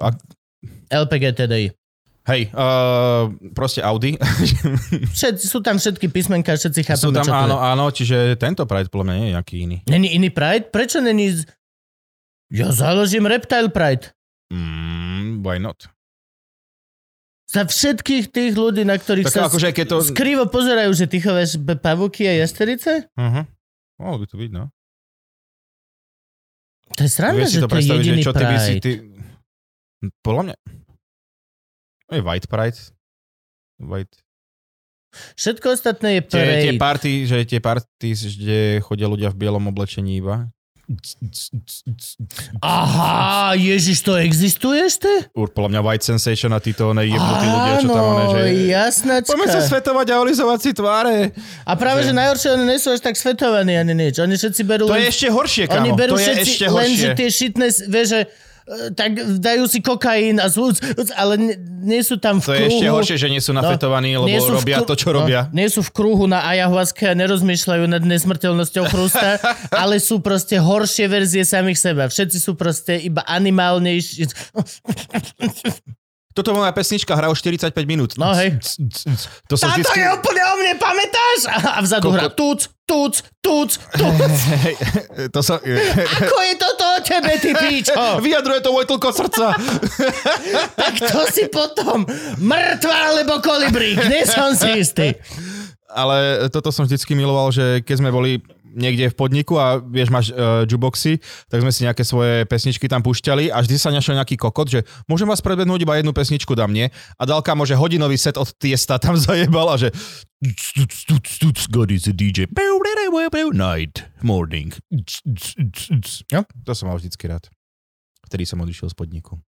A, 0.00 0.08
LPGTDI. 0.90 1.70
hej, 2.24 2.42
uh, 2.50 3.28
proste 3.52 3.78
Audi. 3.80 4.18
Všet, 5.14 5.38
sú 5.38 5.60
tam 5.60 5.76
všetky 5.76 6.08
písmenka, 6.08 6.56
všetci 6.56 6.80
chápeme, 6.82 6.98
Sú 6.98 7.12
tam, 7.12 7.22
čo 7.22 7.30
áno, 7.30 7.54
je. 7.54 7.62
áno, 7.62 7.84
čiže 7.88 8.16
tento 8.34 8.64
Pride 8.64 8.88
podľa 8.88 9.04
mňa 9.04 9.14
nie 9.14 9.24
je 9.24 9.32
nejaký 9.32 9.54
iný. 9.60 9.76
Není 9.86 10.08
iný 10.10 10.28
Pride? 10.28 10.66
Prečo 10.66 10.98
není... 10.98 11.30
z- 11.30 11.46
Ja 12.50 12.70
založím 12.70 13.26
Reptile 13.26 13.68
Pride. 13.68 14.10
Mm, 14.50 15.40
why 15.40 15.58
not? 15.58 15.86
Za 17.54 17.62
všetkých 17.70 18.34
tých 18.34 18.52
ľudí, 18.58 18.82
na 18.82 18.98
ktorých 18.98 19.30
Tak 19.30 19.34
sa 19.34 19.46
akože 19.46 19.70
keď 19.70 19.86
to... 19.86 19.96
skrivo 20.02 20.50
pozerajú, 20.50 20.90
že 20.90 21.06
ty 21.06 21.22
chováš 21.22 21.54
pavúky 21.78 22.26
a 22.26 22.34
jasterice? 22.42 23.06
Uh-huh. 23.14 23.46
Mohlo 24.02 24.16
by 24.18 24.26
to 24.26 24.36
byť, 24.42 24.50
no. 24.50 24.64
To 26.98 27.00
je 27.06 27.10
sranda, 27.10 27.46
že 27.46 27.62
to 27.62 27.70
to 27.70 27.70
je 27.70 27.74
predstaviť, 27.78 28.02
že 28.02 28.10
jediný 28.10 28.22
čo 28.26 28.32
ty 28.34 28.44
by 28.44 28.56
si... 28.58 28.72
Pride. 28.74 28.82
Ty... 28.82 28.90
Podľa 30.20 30.42
mňa... 30.50 30.56
Je 32.10 32.20
White 32.26 32.48
Pride. 32.50 32.80
White. 33.78 34.16
Všetko 35.38 35.66
ostatné 35.78 36.18
je 36.18 36.20
Tie, 36.26 36.42
tie 36.42 36.74
parade. 36.74 36.82
party, 36.82 37.12
že 37.22 37.36
tie 37.46 37.60
party, 37.62 38.08
kde 38.34 38.60
chodia 38.82 39.06
ľudia 39.06 39.30
v 39.30 39.38
bielom 39.38 39.62
oblečení 39.70 40.18
iba. 40.18 40.50
Aha, 42.60 43.52
Ježiš, 43.54 44.00
to 44.00 44.16
existuje 44.16 44.78
ešte? 44.80 45.08
Ur, 45.32 45.48
podľa 45.48 45.70
mňa 45.70 45.80
White 45.80 46.04
Sensation 46.06 46.50
a 46.50 46.60
títo 46.60 46.90
oné 46.90 47.06
jebnutí 47.06 47.46
ľudia, 47.46 47.74
čo 47.78 47.88
tam 47.88 48.04
oné, 48.06 48.24
že... 48.26 48.40
jasnačka. 48.68 49.30
Poďme 49.30 49.48
sa 49.48 49.60
svetovať 49.62 50.06
a 50.08 50.16
olizovať 50.20 50.58
si 50.60 50.70
tváre. 50.72 51.16
A 51.62 51.72
práve, 51.74 52.02
že 52.02 52.10
že- 52.10 52.16
najhoršie, 52.16 52.48
oni 52.52 52.64
nie 52.66 52.78
sú 52.78 52.88
až 52.90 53.00
tak 53.00 53.14
svetovaní 53.14 53.74
ani 53.74 53.92
nič. 53.92 54.18
Oni 54.18 54.34
všetci 54.34 54.62
berú 54.62 54.84
To 54.86 54.92
len... 54.92 55.02
je 55.02 55.10
ešte 55.10 55.28
horšie, 55.28 55.64
Oni 55.66 55.90
kamo. 55.90 55.96
berú 55.96 56.12
To 56.12 56.20
je 56.20 56.26
všetci 56.26 56.50
ešte 56.50 56.66
len, 56.68 56.90
že 56.90 57.08
horšie. 57.08 57.16
tie 57.16 57.28
šitné, 57.30 57.66
vieš, 57.86 58.06
že 58.06 58.20
tak 58.96 59.12
dajú 59.44 59.68
si 59.68 59.84
kokain 59.84 60.40
a 60.40 60.48
sú, 60.48 60.72
ale 61.12 61.36
nie, 61.36 61.54
nie 61.84 62.00
sú 62.00 62.16
tam 62.16 62.40
v 62.40 62.48
To 62.48 62.52
je 62.52 62.60
kruhu. 62.64 62.72
ešte 62.72 62.86
horšie, 62.88 63.16
že 63.20 63.28
nie 63.28 63.42
sú 63.44 63.52
nafetovaní, 63.52 64.16
lebo 64.16 64.24
nie 64.24 64.40
sú 64.40 64.56
robia 64.56 64.80
kru- 64.80 64.88
to, 64.88 64.94
čo 64.96 65.12
no, 65.12 65.20
robia. 65.20 65.52
Nie 65.52 65.68
sú 65.68 65.84
v 65.84 65.92
kruhu 65.92 66.24
na 66.24 66.48
ayahuaske 66.48 67.04
a 67.04 67.12
nerozmýšľajú 67.12 67.84
nad 67.84 68.00
nesmrteľnosťou 68.00 68.84
chrústa, 68.88 69.36
ale 69.84 70.00
sú 70.00 70.24
proste 70.24 70.56
horšie 70.56 71.04
verzie 71.12 71.44
samých 71.44 71.76
seba. 71.76 72.08
Všetci 72.08 72.38
sú 72.40 72.56
proste 72.56 72.96
iba 72.96 73.20
animálnejší. 73.28 74.32
Toto 76.34 76.50
moja 76.50 76.74
pesnička 76.74 77.14
hrá 77.14 77.30
už 77.30 77.38
45 77.38 77.70
minút. 77.86 78.18
No, 78.18 78.34
hej. 78.34 78.58
To 79.46 79.54
sa 79.54 79.70
Táto 79.70 79.86
vždycky... 79.86 80.02
je 80.02 80.08
úplne 80.10 80.42
o 80.42 80.54
mne, 80.58 80.72
pamätáš? 80.82 81.38
A, 81.46 81.78
vzadu 81.78 82.10
Koľko- 82.10 82.18
hra 82.18 82.28
tuc, 82.34 82.60
tuc, 82.82 83.14
tuc, 83.38 83.70
tuc. 83.94 84.18
Hej, 84.66 84.74
to 85.30 85.40
sa... 85.46 85.62
Ako 85.62 86.36
je 86.42 86.54
toto 86.58 86.84
o 86.84 86.98
tebe, 87.06 87.32
ty 87.38 87.54
píčo? 87.54 87.94
Vyjadruje 88.26 88.60
to 88.60 88.74
vojtlko 88.74 89.08
srdca. 89.14 89.54
Tak 90.74 90.94
to 91.00 91.20
si 91.30 91.46
potom 91.46 92.02
mŕtva 92.42 93.14
alebo 93.14 93.38
kolibrík, 93.38 94.02
nie 94.10 94.26
som 94.26 94.52
si 94.58 94.82
istý. 94.82 95.14
Ale 95.86 96.50
toto 96.50 96.74
som 96.74 96.82
vždycky 96.82 97.14
miloval, 97.14 97.54
že 97.54 97.78
keď 97.86 97.96
sme 98.02 98.10
boli 98.10 98.42
niekde 98.74 99.10
v 99.10 99.16
podniku 99.16 99.56
a 99.56 99.78
vieš, 99.80 100.10
máš 100.10 100.26
uh, 100.34 100.66
juboxy, 100.68 101.22
tak 101.48 101.62
sme 101.62 101.70
si 101.70 101.86
nejaké 101.86 102.02
svoje 102.02 102.44
pesničky 102.44 102.90
tam 102.90 103.00
púšťali 103.00 103.48
a 103.54 103.62
vždy 103.62 103.76
sa 103.78 103.94
našiel 103.94 104.18
nejaký 104.18 104.36
kokot, 104.36 104.68
že 104.68 104.82
môžem 105.06 105.30
vás 105.30 105.40
predvednúť 105.40 105.86
iba 105.86 105.94
jednu 105.96 106.12
pesničku 106.12 106.52
dám, 106.52 106.74
nie? 106.74 106.90
A 107.16 107.22
Dalka 107.24 107.54
môže 107.54 107.78
hodinový 107.78 108.18
set 108.18 108.34
od 108.34 108.50
Tiesta 108.58 108.98
tam 108.98 109.14
zajebal 109.24 109.70
a 109.72 109.76
že 109.78 109.88
God 111.72 111.88
is 111.94 112.04
a 112.10 112.12
DJ. 112.12 112.50
Night, 113.54 114.04
morning. 114.20 114.74
Jo. 116.28 116.44
To 116.68 116.72
som 116.76 116.92
mal 116.92 117.00
vždycky 117.00 117.24
rád. 117.30 117.48
Vtedy 118.28 118.44
som 118.44 118.60
odišiel 118.60 118.92
z 118.92 118.96
podniku. 118.96 119.40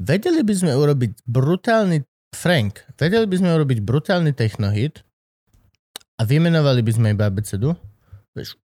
Vedeli 0.00 0.40
by 0.40 0.54
sme 0.56 0.72
urobiť 0.72 1.28
brutálny 1.28 2.08
Frank, 2.30 2.86
vedeli 2.94 3.26
by 3.26 3.36
sme 3.36 3.50
urobiť 3.58 3.78
brutálny 3.82 4.32
technohit 4.32 5.02
a 6.20 6.22
vymenovali 6.22 6.84
by 6.84 6.92
sme 6.92 7.06
iba 7.16 7.24
abecedu? 7.24 7.72
Vieš, 8.30 8.60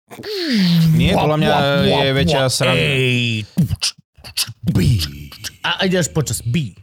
Nie, 0.93 1.17
podľa 1.17 1.37
mňa 1.41 1.53
je 1.83 2.09
väčšia 2.13 2.43
sranda. 2.53 2.87
a 5.65 5.71
ideš 5.83 6.13
počas 6.13 6.45
B. 6.45 6.77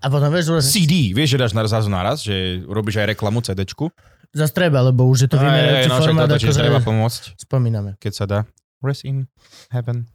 A 0.00 0.08
potom 0.08 0.32
vieš, 0.32 0.48
že 0.48 0.80
CD, 0.80 1.12
vieš, 1.12 1.36
že 1.36 1.38
dáš 1.40 1.52
naraz 1.52 1.72
naraz, 1.86 2.24
že 2.24 2.64
robíš 2.64 3.00
aj 3.00 3.12
reklamu 3.12 3.44
CDčku. 3.44 3.92
zase 4.32 4.52
treba, 4.54 4.80
lebo 4.80 5.04
už 5.04 5.26
je 5.26 5.28
to 5.28 5.36
Aj, 5.36 5.44
aj, 5.44 5.48
vymenujúci 5.50 5.88
no, 5.88 5.92
však 5.92 6.04
formát, 6.08 6.24
toto, 6.24 6.36
čiže 6.40 6.48
akože 6.48 6.60
treba 6.62 6.80
pomôcť, 6.80 7.22
spomíname. 7.36 7.90
keď 8.00 8.12
sa 8.14 8.24
dá. 8.24 8.38
Rest 8.80 9.04
in 9.04 9.28
heaven. 9.68 10.08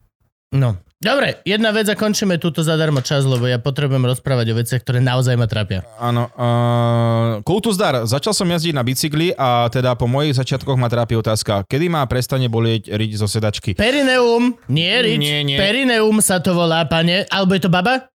No. 0.56 0.80
Dobre, 0.96 1.44
jedna 1.44 1.70
vec 1.70 1.86
a 1.86 1.94
končíme 1.94 2.40
túto 2.40 2.64
zadarmo 2.64 3.04
čas, 3.04 3.28
lebo 3.28 3.46
ja 3.46 3.60
potrebujem 3.60 4.08
rozprávať 4.08 4.48
o 4.50 4.58
veciach, 4.58 4.82
ktoré 4.82 5.04
naozaj 5.04 5.36
ma 5.36 5.46
trápia. 5.46 5.84
Áno. 6.00 6.32
Uh, 6.34 7.44
Kultus 7.44 7.76
dar. 7.76 8.08
Začal 8.08 8.32
som 8.32 8.48
jazdiť 8.48 8.74
na 8.74 8.82
bicykli 8.82 9.36
a 9.36 9.68
teda 9.68 9.94
po 9.94 10.08
mojich 10.08 10.34
začiatkoch 10.34 10.80
ma 10.80 10.88
trápi 10.88 11.14
otázka, 11.14 11.68
kedy 11.68 11.92
ma 11.92 12.08
prestane 12.08 12.48
bolieť 12.48 12.90
riť 12.90 13.12
zo 13.20 13.28
sedačky. 13.28 13.76
Perineum, 13.76 14.56
nie 14.66 14.96
rič, 15.04 15.20
Nie, 15.20 15.44
nie. 15.44 15.60
perineum 15.60 16.24
sa 16.24 16.40
to 16.40 16.56
volá, 16.56 16.88
pane, 16.88 17.28
alebo 17.28 17.54
je 17.54 17.62
to 17.62 17.70
baba? 17.70 18.08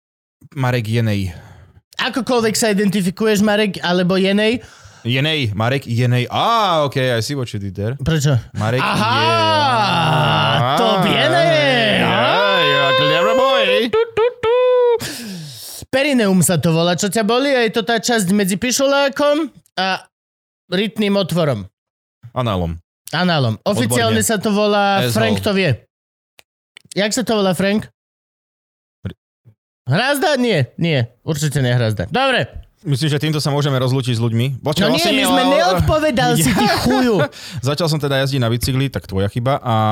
Marek 0.55 0.87
Jenej. 0.87 1.35
Akokoľvek 1.99 2.55
sa 2.55 2.71
identifikuješ, 2.71 3.43
Marek, 3.43 3.83
alebo 3.83 4.15
Jenej. 4.15 4.63
Jenej, 5.03 5.51
Marek 5.51 5.83
Jenej. 5.83 6.31
Á, 6.31 6.87
ok, 6.87 6.95
I 6.95 7.21
see 7.21 7.35
what 7.35 7.51
you 7.51 7.59
did 7.59 7.75
there. 7.75 7.99
Prečo? 7.99 8.39
Marek 8.55 8.79
Aha, 8.79 9.11
Jenej. 9.11 10.79
to 10.79 10.87
Jenej. 11.05 11.47
Yeah, 11.99 12.59
you're 12.63 12.87
a 12.87 12.93
clever 12.95 13.33
boy. 13.35 13.67
Perineum 15.99 16.39
sa 16.39 16.55
to 16.55 16.71
volá, 16.71 16.95
čo 16.95 17.11
ťa 17.11 17.27
boli, 17.27 17.51
a 17.51 17.67
je 17.67 17.75
to 17.75 17.83
tá 17.83 17.99
časť 17.99 18.31
medzi 18.31 18.55
pišulákom 18.55 19.51
a 19.75 20.07
rytným 20.71 21.11
otvorom. 21.13 21.67
Análom. 22.31 22.79
Análom. 23.11 23.59
Oficiálne 23.61 24.23
Odborne. 24.23 24.23
sa 24.23 24.39
to 24.39 24.49
volá, 24.49 25.03
Asshole. 25.03 25.11
Frank 25.11 25.43
to 25.43 25.51
vie. 25.51 25.75
Jak 26.95 27.11
sa 27.11 27.27
to 27.27 27.35
volá, 27.35 27.51
Frank? 27.51 27.91
Hrazda? 29.83 30.39
Nie, 30.39 30.71
nie. 30.79 31.03
Určite 31.19 31.59
nie 31.59 31.75
hrazda. 31.75 32.07
Dobre. 32.07 32.47
Myslím, 32.79 33.11
že 33.11 33.19
týmto 33.19 33.43
sa 33.43 33.51
môžeme 33.51 33.75
rozlúčiť 33.75 34.15
s 34.15 34.21
ľuďmi. 34.23 34.63
Počkaj, 34.63 34.79
No 34.79 34.95
nie, 34.95 34.95
vlastne 34.95 35.11
my 35.11 35.23
sme 35.25 35.41
ale- 35.41 35.51
neodpovedal 35.51 36.31
si, 36.39 36.47
ty 36.47 36.63
chuju. 36.87 37.27
Začal 37.59 37.91
som 37.91 37.99
teda 37.99 38.23
jazdiť 38.23 38.39
na 38.39 38.47
bicykli, 38.47 38.87
tak 38.87 39.03
tvoja 39.03 39.27
chyba. 39.27 39.59
A 39.59 39.73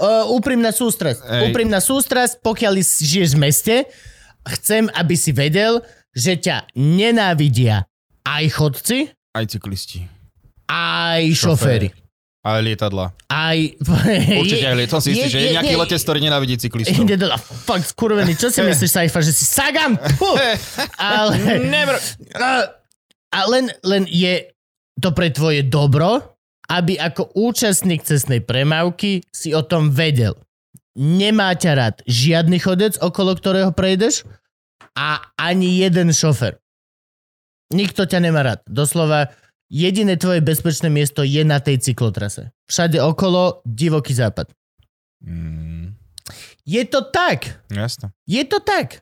Uh, 0.00 0.26
úprimná 0.32 0.72
sústrasť. 0.72 1.22
Úprimná 1.44 1.78
sústrasť, 1.78 2.40
pokiaľ 2.40 2.80
žiješ 2.80 3.36
v 3.36 3.40
meste, 3.40 3.74
chcem, 4.56 4.88
aby 4.96 5.14
si 5.14 5.36
vedel, 5.36 5.84
že 6.16 6.40
ťa 6.40 6.72
nenávidia 6.76 7.84
aj 8.24 8.44
chodci, 8.52 9.12
aj 9.36 9.44
cyklisti. 9.48 10.04
aj 10.68 11.22
šoféry. 11.36 11.88
Aj 12.48 12.64
lietadla. 12.64 13.12
Aj... 13.28 13.58
Určite 14.40 14.64
aj 14.72 14.76
liet. 14.78 14.88
Som 14.88 15.02
si 15.04 15.12
istý, 15.12 15.28
že 15.28 15.38
je 15.42 15.48
nejaký 15.58 15.74
letec, 15.74 16.00
ktorý 16.00 16.22
nenávidí 16.22 16.56
cyklistov. 16.56 16.96
Ide 16.96 17.20
do... 17.20 17.28
Fakt 17.66 17.92
skurvený. 17.92 18.38
Čo 18.38 18.48
si 18.48 18.64
myslíš, 18.68 18.88
Saifa, 18.88 19.20
že 19.20 19.36
si 19.36 19.44
Sagan? 19.44 20.00
Puh. 20.16 20.38
Ale... 20.96 21.36
Never. 21.60 21.98
A 23.28 23.38
len, 23.52 23.68
len 23.84 24.08
je 24.08 24.48
to 24.96 25.12
pre 25.12 25.28
tvoje 25.28 25.66
dobro, 25.66 26.38
aby 26.72 26.96
ako 26.96 27.36
účastník 27.36 28.06
cestnej 28.06 28.40
premávky 28.40 29.26
si 29.28 29.52
o 29.52 29.60
tom 29.60 29.92
vedel. 29.92 30.38
Nemá 30.96 31.52
ťa 31.52 31.72
rád 31.74 31.96
žiadny 32.08 32.58
chodec, 32.58 32.96
okolo 32.98 33.36
ktorého 33.36 33.70
prejdeš 33.76 34.24
a 34.98 35.22
ani 35.38 35.78
jeden 35.78 36.10
šofer. 36.10 36.58
Nikto 37.70 38.02
ťa 38.02 38.18
nemá 38.18 38.42
rád. 38.42 38.60
Doslova 38.66 39.30
jediné 39.70 40.18
tvoje 40.18 40.42
bezpečné 40.42 40.90
miesto 40.90 41.22
je 41.22 41.44
na 41.46 41.62
tej 41.62 41.78
cyklotrase. 41.78 42.50
Všade 42.66 42.98
okolo 42.98 43.62
divoký 43.62 44.16
západ. 44.16 44.50
Mm, 45.22 45.94
Je 46.66 46.82
to 46.84 47.06
tak. 47.14 47.62
jasno. 47.70 48.10
Je 48.26 48.42
to 48.42 48.58
tak. 48.58 49.00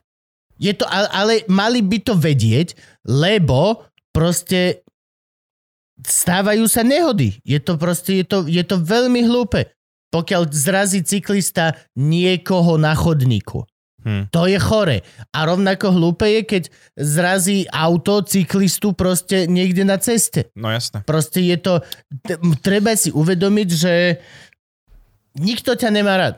Je 0.57 0.73
to, 0.73 0.85
ale, 0.89 1.07
ale 1.13 1.33
mali 1.49 1.81
by 1.81 1.97
to 2.01 2.13
vedieť, 2.17 2.73
lebo 3.05 3.85
proste 4.13 4.81
stávajú 6.01 6.65
sa 6.65 6.81
nehody. 6.81 7.37
Je 7.45 7.57
to 7.61 7.77
proste, 7.77 8.21
je 8.21 8.25
to, 8.25 8.37
je 8.45 8.63
to 8.65 8.77
veľmi 8.81 9.25
hlúpe. 9.25 9.69
Pokiaľ 10.13 10.49
zrazí 10.49 11.03
cyklista 11.03 11.75
niekoho 11.93 12.79
na 12.79 12.95
chodníku. 12.95 13.67
Hm. 14.05 14.29
To 14.29 14.45
je 14.45 14.57
chore. 14.61 15.01
A 15.33 15.39
rovnako 15.43 15.89
hlúpe 15.91 16.29
je, 16.29 16.41
keď 16.45 16.63
zrazí 16.95 17.65
auto 17.73 18.21
cyklistu 18.21 18.93
proste 18.93 19.49
niekde 19.49 19.83
na 19.83 19.97
ceste. 19.97 20.53
No 20.53 20.69
jasné. 20.69 21.01
Proste 21.03 21.41
je 21.41 21.57
to... 21.57 21.73
Treba 22.61 22.93
si 22.93 23.09
uvedomiť, 23.09 23.69
že 23.73 23.93
nikto 25.41 25.73
ťa 25.73 25.89
nemá 25.89 26.13
rád. 26.17 26.35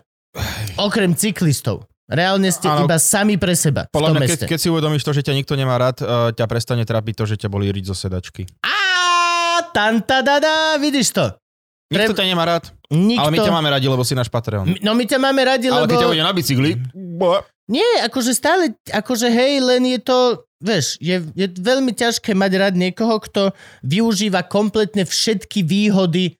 Okrem 0.80 1.14
cyklistov. 1.14 1.89
Reálne 2.10 2.49
ste 2.49 2.66
Áno. 2.66 2.89
iba 2.89 2.97
sami 2.97 3.38
pre 3.38 3.53
seba 3.53 3.86
v 3.86 3.93
Podľa 3.93 4.10
tom 4.10 4.16
mňa, 4.18 4.26
meste. 4.26 4.34
keď, 4.41 4.49
keď 4.49 4.60
si 4.66 4.68
uvedomíš 4.74 5.03
to, 5.05 5.14
že 5.14 5.22
ťa 5.30 5.34
nikto 5.38 5.53
nemá 5.53 5.78
rád, 5.78 6.01
uh, 6.01 6.34
ťa 6.34 6.45
prestane 6.49 6.82
trápiť 6.82 7.14
to, 7.14 7.26
že 7.30 7.36
ťa 7.45 7.53
boli 7.53 7.70
riť 7.70 7.86
zo 7.86 7.93
sedačky. 7.93 8.49
Á, 8.66 9.62
tantadada, 9.70 10.82
vidíš 10.82 11.14
to? 11.14 11.38
Nikto 11.89 12.13
ťa 12.13 12.25
nemá 12.29 12.45
rád, 12.45 12.69
Nikto... 12.93 13.17
ale 13.17 13.29
my 13.33 13.39
ťa 13.41 13.53
máme 13.53 13.69
radi, 13.73 13.85
lebo 13.89 14.05
si 14.05 14.13
náš 14.13 14.29
Patreon. 14.29 14.77
No 14.85 14.93
my 14.93 15.03
ťa 15.09 15.17
máme 15.17 15.41
radi, 15.41 15.73
Ale 15.73 15.85
lebo... 15.85 15.89
keď 15.89 15.97
ťa 16.05 16.09
bude 16.13 16.25
na 16.25 16.33
bicykli, 16.37 16.71
Nie, 17.69 18.05
akože 18.05 18.31
stále, 18.33 18.77
akože 18.89 19.29
hej, 19.29 19.61
len 19.61 19.85
je 19.85 19.99
to, 20.01 20.17
vieš, 20.57 20.97
je, 21.01 21.21
je 21.33 21.47
veľmi 21.49 21.93
ťažké 21.93 22.33
mať 22.33 22.51
rád 22.57 22.75
niekoho, 22.77 23.21
kto 23.21 23.53
využíva 23.85 24.41
kompletne 24.45 25.05
všetky 25.05 25.61
výhody 25.65 26.37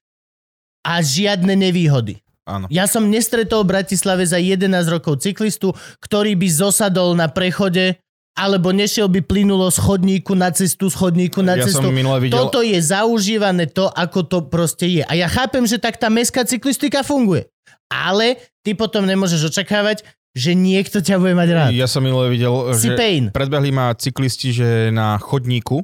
a 0.86 1.02
žiadne 1.06 1.54
nevýhody. 1.54 2.22
áno. 2.50 2.66
Ja 2.74 2.90
som 2.90 3.10
nestretol 3.14 3.62
v 3.62 3.78
Bratislave 3.78 4.26
za 4.26 4.42
11 4.42 4.70
rokov 4.90 5.22
cyklistu, 5.22 5.78
ktorý 6.02 6.34
by 6.34 6.48
zosadol 6.50 7.14
na 7.14 7.30
prechode 7.30 8.02
alebo 8.40 8.72
nešiel 8.72 9.12
by 9.12 9.20
plynulo 9.20 9.68
z 9.68 9.84
chodníku 9.84 10.32
na 10.32 10.48
cestu, 10.56 10.88
z 10.88 10.96
chodníku 10.96 11.44
na 11.44 11.60
Ja 11.60 11.68
cestu. 11.68 11.84
som 11.84 11.92
videl... 11.92 12.32
Toto 12.32 12.64
je 12.64 12.80
zaužívané 12.80 13.68
to, 13.68 13.92
ako 13.92 14.24
to 14.24 14.38
proste 14.48 14.88
je. 14.88 15.04
A 15.04 15.12
ja 15.20 15.28
chápem, 15.28 15.68
že 15.68 15.76
tak 15.76 16.00
tá 16.00 16.08
mestská 16.08 16.48
cyklistika 16.48 17.04
funguje. 17.04 17.52
Ale 17.92 18.40
ty 18.64 18.72
potom 18.80 19.04
nemôžeš 19.04 19.52
očakávať, 19.52 20.08
že 20.32 20.56
niekto 20.56 21.04
ťa 21.04 21.20
bude 21.20 21.36
mať 21.36 21.50
rád. 21.52 21.70
Ja 21.76 21.90
som 21.90 22.00
minule 22.00 22.32
videl, 22.32 22.54
Si 22.80 22.88
že 22.88 22.96
pain. 22.96 23.28
predbehli 23.28 23.76
ma 23.76 23.92
cyklisti, 23.92 24.56
že 24.56 24.88
na 24.94 25.20
chodníku, 25.20 25.84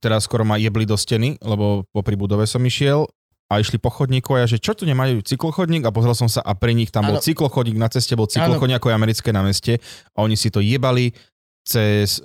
teraz 0.00 0.24
skoro 0.24 0.48
ma 0.48 0.56
jebli 0.56 0.88
do 0.88 0.96
steny, 0.96 1.36
lebo 1.44 1.84
popri 1.92 2.16
budove 2.16 2.48
som 2.48 2.62
išiel 2.64 3.04
a 3.52 3.60
išli 3.60 3.76
po 3.76 3.92
chodníku 3.92 4.32
a 4.32 4.46
ja, 4.46 4.46
že 4.48 4.56
čo 4.56 4.72
tu 4.72 4.88
nemajú 4.88 5.20
cyklochodník 5.20 5.84
a 5.84 5.92
pozrel 5.92 6.16
som 6.16 6.24
sa 6.24 6.40
a 6.40 6.56
pri 6.56 6.72
nich 6.72 6.88
tam 6.88 7.04
bol 7.04 7.20
Áno. 7.20 7.26
cyklochodník, 7.26 7.76
na 7.76 7.92
ceste 7.92 8.16
bol 8.16 8.24
cyklochodník 8.24 8.80
ako 8.80 8.88
je 8.88 8.94
americké 8.96 9.28
na 9.28 9.44
meste 9.44 9.76
a 10.16 10.24
oni 10.24 10.40
si 10.40 10.48
to 10.48 10.64
jebali 10.64 11.12
cez 11.62 12.20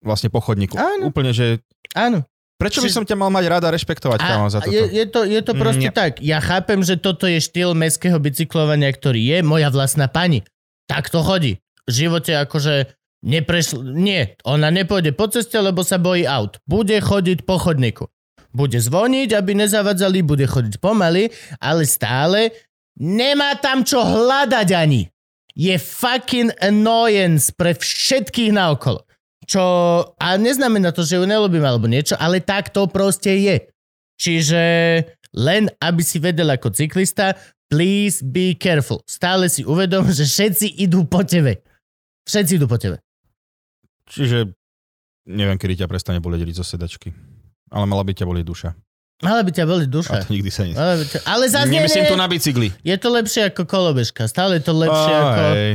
vlastne 0.00 0.28
po 0.28 0.40
chodníku. 0.40 0.74
Áno. 0.76 1.10
Úplne, 1.10 1.30
že 1.30 1.60
Áno. 1.92 2.24
prečo 2.56 2.80
by 2.80 2.88
som 2.88 3.04
ťa 3.04 3.16
mal 3.16 3.28
mať 3.28 3.44
rada 3.48 3.68
rešpektovať 3.68 4.18
kámo, 4.20 4.48
za 4.48 4.64
toto? 4.64 4.72
je, 4.72 4.82
je, 4.88 5.04
to, 5.04 5.20
je 5.28 5.40
to 5.44 5.52
Mm, 5.52 5.60
proste 5.60 5.88
nie. 5.88 5.94
tak. 5.94 6.12
Ja 6.24 6.40
chápem, 6.40 6.80
že 6.80 6.96
toto 6.96 7.28
je 7.28 7.36
štýl 7.36 7.76
mestského 7.76 8.16
bicyklovania, 8.16 8.88
ktorý 8.88 9.20
je 9.20 9.38
moja 9.44 9.68
vlastná 9.68 10.08
pani. 10.08 10.40
Tak 10.88 11.12
to 11.12 11.20
chodí. 11.20 11.60
V 11.84 11.92
živote 11.92 12.32
akože 12.38 12.94
neprešl... 13.20 13.82
Nie, 13.84 14.38
ona 14.46 14.70
nepôjde 14.72 15.12
po 15.12 15.28
ceste, 15.28 15.58
lebo 15.60 15.84
sa 15.84 16.00
bojí 16.00 16.24
aut. 16.24 16.56
Bude 16.64 16.96
chodiť 16.96 17.44
po 17.44 17.60
chodníku. 17.60 18.08
Bude 18.50 18.80
zvoniť, 18.80 19.36
aby 19.36 19.52
nezavadzali, 19.54 20.24
bude 20.24 20.48
chodiť 20.48 20.80
pomaly, 20.80 21.28
ale 21.60 21.82
stále 21.86 22.50
nemá 22.96 23.54
tam 23.60 23.84
čo 23.84 24.00
hľadať 24.00 24.68
ani. 24.72 25.09
Je 25.54 25.74
fucking 25.76 26.54
annoyance 26.62 27.50
pre 27.50 27.74
všetkých 27.74 28.54
naokolo. 28.54 29.02
Čo, 29.50 29.62
a 30.14 30.38
neznamená 30.38 30.94
to, 30.94 31.02
že 31.02 31.18
ju 31.18 31.26
nelúbim 31.26 31.64
alebo 31.66 31.90
niečo, 31.90 32.14
ale 32.14 32.38
tak 32.38 32.70
to 32.70 32.86
proste 32.86 33.34
je. 33.34 33.56
Čiže 34.20 34.62
len 35.34 35.66
aby 35.82 36.02
si 36.06 36.22
vedel 36.22 36.46
ako 36.54 36.70
cyklista, 36.70 37.34
please 37.70 38.22
be 38.22 38.54
careful. 38.54 39.02
Stále 39.06 39.50
si 39.50 39.66
uvedom, 39.66 40.06
že 40.10 40.26
všetci 40.26 40.78
idú 40.86 41.06
po 41.06 41.22
tebe. 41.26 41.62
Všetci 42.26 42.52
idú 42.58 42.66
po 42.70 42.78
tebe. 42.78 43.02
Čiže 44.10 44.54
neviem, 45.30 45.58
kedy 45.58 45.82
ťa 45.82 45.90
prestane 45.90 46.18
boleť 46.18 46.50
zo 46.54 46.66
sedačky. 46.66 47.14
Ale 47.70 47.86
mala 47.86 48.02
by 48.02 48.12
ťa 48.14 48.26
bolieť 48.26 48.46
duša. 48.46 48.70
Ale 49.20 49.44
by 49.44 49.50
ťa 49.52 49.64
boli 49.68 49.84
A 49.84 49.92
duša. 49.92 50.24
to 50.24 50.32
nikdy 50.32 50.48
sa 50.48 50.64
nie... 50.64 50.72
Ale, 50.72 51.00
by 51.00 51.04
ťa... 51.04 51.18
ale 51.28 51.44
zase 51.52 51.68
Nemyslím 51.68 52.04
tu 52.08 52.16
na 52.16 52.24
bicykli. 52.24 52.68
je 52.80 52.96
to 52.96 53.08
lepšie 53.12 53.52
ako 53.52 53.68
kolobežka. 53.68 54.24
Stále 54.24 54.56
je 54.58 54.64
to 54.64 54.72
lepšie 54.72 55.12
ako... 55.12 55.42
hej. 55.52 55.72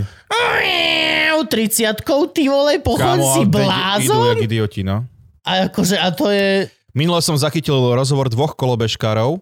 30 1.46 2.02
ty 2.34 2.50
vole, 2.50 2.82
pochod 2.82 3.22
Kámo, 3.22 3.24
si 3.38 3.46
ale 3.46 3.48
Idú 3.48 3.58
blázon? 3.62 4.26
jak 4.34 4.46
idioti, 4.50 4.82
no. 4.82 5.06
A 5.46 5.70
akože, 5.70 5.96
a 5.96 6.10
to 6.10 6.34
je... 6.34 6.68
Minule 6.98 7.22
som 7.22 7.38
zachytil 7.38 7.76
rozhovor 7.94 8.32
dvoch 8.34 8.58
kolobežkárov 8.58 9.40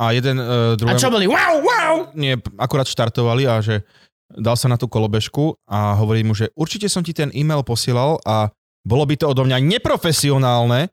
a 0.00 0.04
jeden 0.16 0.40
uh, 0.40 0.74
A 0.74 0.78
druhého... 0.80 0.98
čo 0.98 1.12
boli? 1.12 1.28
Wow, 1.28 1.60
wow! 1.60 1.94
Nie, 2.16 2.40
akurát 2.56 2.88
štartovali 2.88 3.44
a 3.44 3.60
že 3.60 3.84
dal 4.32 4.56
sa 4.56 4.66
na 4.70 4.80
tú 4.80 4.88
kolobežku 4.88 5.54
a 5.68 5.94
hovorí 5.98 6.24
mu, 6.24 6.32
že 6.32 6.50
určite 6.56 6.88
som 6.88 7.04
ti 7.04 7.12
ten 7.12 7.28
e-mail 7.36 7.62
posielal 7.62 8.16
a 8.24 8.48
bolo 8.86 9.02
by 9.04 9.14
to 9.18 9.26
odo 9.26 9.42
mňa 9.44 9.58
neprofesionálne, 9.60 10.88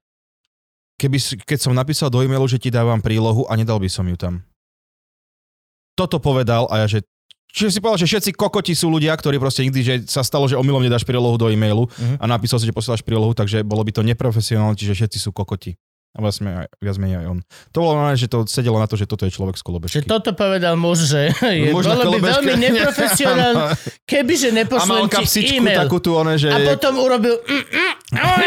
keby, 1.03 1.43
keď 1.43 1.59
som 1.59 1.75
napísal 1.75 2.07
do 2.07 2.23
e-mailu, 2.23 2.47
že 2.47 2.55
ti 2.55 2.71
dávam 2.71 3.03
prílohu 3.03 3.43
a 3.51 3.53
nedal 3.59 3.77
by 3.83 3.91
som 3.91 4.07
ju 4.07 4.15
tam. 4.15 4.39
Toto 5.99 6.17
povedal 6.23 6.65
a 6.71 6.85
ja, 6.85 6.87
že 6.87 6.99
Čiže 7.53 7.69
si 7.69 7.79
povedal, 7.85 8.01
že 8.01 8.09
všetci 8.09 8.31
kokoti 8.33 8.73
sú 8.73 8.89
ľudia, 8.89 9.13
ktorí 9.13 9.37
proste 9.37 9.61
nikdy, 9.61 9.79
že 9.85 9.95
sa 10.09 10.25
stalo, 10.25 10.49
že 10.49 10.57
omylom 10.57 10.81
nedáš 10.81 11.05
prílohu 11.05 11.37
do 11.37 11.53
e-mailu 11.53 11.85
Mhm. 11.85 12.17
a 12.17 12.25
napísal 12.25 12.57
si, 12.57 12.65
že 12.65 12.73
posielaš 12.73 13.05
prílohu, 13.05 13.29
takže 13.37 13.61
bolo 13.61 13.85
by 13.85 13.93
to 13.93 14.01
neprofesionálne, 14.01 14.73
čiže 14.73 14.97
všetci 14.97 15.21
sú 15.21 15.29
kokoti. 15.29 15.77
A 16.13 16.21
vlastne 16.21 16.45
aj, 16.45 16.67
viac 16.77 16.95
menej 17.01 17.25
aj 17.25 17.27
on. 17.33 17.39
To 17.73 17.77
bolo 17.81 17.97
normálne, 17.97 18.21
že 18.21 18.29
to 18.29 18.45
sedelo 18.45 18.77
na 18.77 18.85
to, 18.85 18.93
že 18.93 19.09
toto 19.09 19.25
je 19.25 19.33
človek 19.33 19.57
z 19.57 19.63
kolobežky. 19.65 20.05
Že 20.05 20.13
toto 20.13 20.37
povedal 20.37 20.77
muž, 20.77 21.09
že 21.09 21.33
je, 21.41 21.73
na 21.73 22.05
bolo 22.05 22.21
by 22.21 22.37
veľmi 22.37 22.53
neprofesionálne, 22.69 23.73
kebyže 24.13 24.53
A 24.53 24.53
mal 24.53 24.61
nepošlem 24.61 25.05
ti 25.09 25.15
kapsičku 25.17 25.57
e-mail. 25.57 25.79
takú 25.81 25.97
tu, 25.97 26.13
one, 26.13 26.37
že... 26.37 26.53
A 26.53 26.61
potom 26.77 27.01
urobil... 27.01 27.41
Mm, 27.41 27.65
mm, 27.65 27.93
oh. 28.21 28.37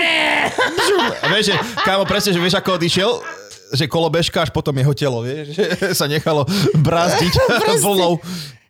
A 1.23 1.27
vieš, 1.35 1.51
že, 1.51 1.55
kámo, 1.83 2.07
presne, 2.07 2.31
že 2.31 2.39
vieš, 2.39 2.55
ako 2.55 2.79
odišiel, 2.79 3.11
že 3.75 3.91
kolobežka 3.91 4.47
až 4.47 4.55
potom 4.55 4.71
jeho 4.79 4.95
telo, 4.95 5.19
vieš, 5.27 5.59
že 5.59 5.65
sa 5.91 6.07
nechalo 6.07 6.47
brázdiť 6.79 7.35
vlnou. 7.83 8.23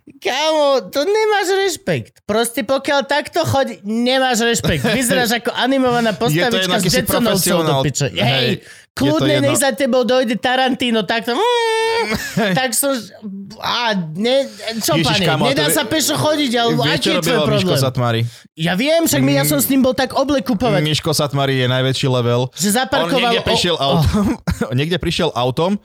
Kámo, 0.06 0.86
to 0.88 1.02
nemáš 1.02 1.48
rešpekt. 1.50 2.22
Proste 2.24 2.62
pokiaľ 2.62 3.10
takto 3.10 3.42
chodí, 3.42 3.82
nemáš 3.82 4.46
rešpekt. 4.46 4.86
Vyzeráš 4.94 5.42
ako 5.42 5.50
animovaná 5.50 6.14
postavička 6.14 6.62
jedno, 6.62 6.78
s 6.78 6.78
aký 6.78 6.88
si 6.88 6.98
Jetsonovcov 7.02 7.58
do 7.66 7.74
piče. 7.82 8.06
Hej, 8.14 8.22
Hej, 8.22 8.46
je 8.46 8.56
to 8.62 8.85
kľudne 8.96 9.44
nech 9.44 9.60
za 9.60 9.76
tebou 9.76 10.02
dojde 10.08 10.40
Tarantino, 10.40 11.04
takto... 11.04 11.36
Mm, 11.36 12.52
tak 12.58 12.72
som... 12.72 12.96
A 13.60 13.92
ne, 14.16 14.48
čo 14.80 14.96
Ježiš, 14.96 15.20
pane, 15.20 15.26
kámo, 15.28 15.44
nedá 15.52 15.68
to 15.68 15.76
sa 15.76 15.84
pešo 15.84 16.16
chodiť, 16.16 16.52
ale 16.56 16.70
Vieš, 16.76 16.96
aký 16.96 17.08
je 17.12 17.20
tvoj 17.20 17.36
robil 17.36 17.52
Miško 17.56 17.68
problém? 17.68 17.84
Satmari? 17.84 18.20
Ja 18.56 18.72
viem, 18.72 19.04
však 19.04 19.20
my, 19.20 19.32
ja 19.36 19.44
som 19.44 19.60
s 19.60 19.68
ním 19.68 19.84
bol 19.84 19.92
tak 19.92 20.16
oblek 20.16 20.48
kupovať, 20.48 20.80
Miško 20.80 21.12
Satmari 21.12 21.60
je 21.60 21.68
najväčší 21.68 22.08
level. 22.08 22.48
že 22.56 22.72
On 22.72 22.76
zaparkoval... 22.80 23.32
niekde 23.36 23.40
prišiel 23.44 23.76
o- 23.76 23.84
autom, 23.84 24.26
niekde 24.80 24.96
prišiel 24.96 25.30
autom 25.36 25.76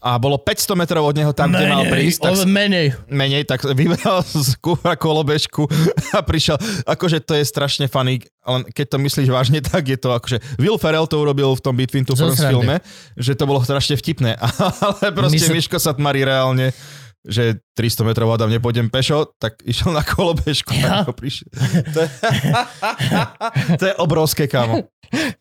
a 0.00 0.16
bolo 0.16 0.40
500 0.40 0.80
metrov 0.80 1.04
od 1.04 1.12
neho 1.12 1.32
tam, 1.36 1.52
kde 1.52 1.68
mal 1.68 1.84
prísť, 1.84 2.24
tak 2.24 2.48
menej. 2.48 2.96
menej, 3.12 3.44
tak 3.44 3.60
vybral 3.68 4.24
z 4.48 4.56
kúra 4.56 4.96
kolobežku 4.96 5.68
a 6.16 6.24
prišiel, 6.24 6.56
akože 6.88 7.20
to 7.20 7.36
je 7.36 7.44
strašne 7.44 7.84
funny, 7.84 8.24
ale 8.40 8.64
keď 8.72 8.96
to 8.96 8.96
myslíš 8.96 9.28
vážne, 9.28 9.60
tak 9.70 9.84
je 9.84 10.00
to 10.00 10.16
akože, 10.16 10.40
Will 10.56 10.80
Ferrell 10.80 11.04
to 11.04 11.20
urobil 11.20 11.52
v 11.52 11.60
tom 11.60 11.76
Between 11.76 12.08
Two 12.08 12.16
Ferns 12.16 12.40
filme, 12.40 12.80
že 13.20 13.36
to 13.36 13.44
bolo 13.44 13.60
strašne 13.60 14.00
vtipné, 14.00 14.40
ale 14.84 15.12
proste 15.12 15.36
My 15.36 15.52
sa- 15.52 15.54
Miško 15.54 15.76
Satmari 15.76 16.24
reálne 16.24 16.72
že 17.20 17.60
300 17.76 18.08
metrov 18.08 18.32
Adam 18.32 18.48
nepôjdem 18.48 18.88
pešo, 18.88 19.36
tak 19.36 19.60
išiel 19.60 19.92
na 19.92 20.00
kolobežku. 20.00 20.72
Ja? 20.72 21.04
To, 21.04 21.12
je, 22.00 22.08
to 23.76 23.84
je 23.92 23.94
obrovské, 24.00 24.48
kámo. 24.48 24.88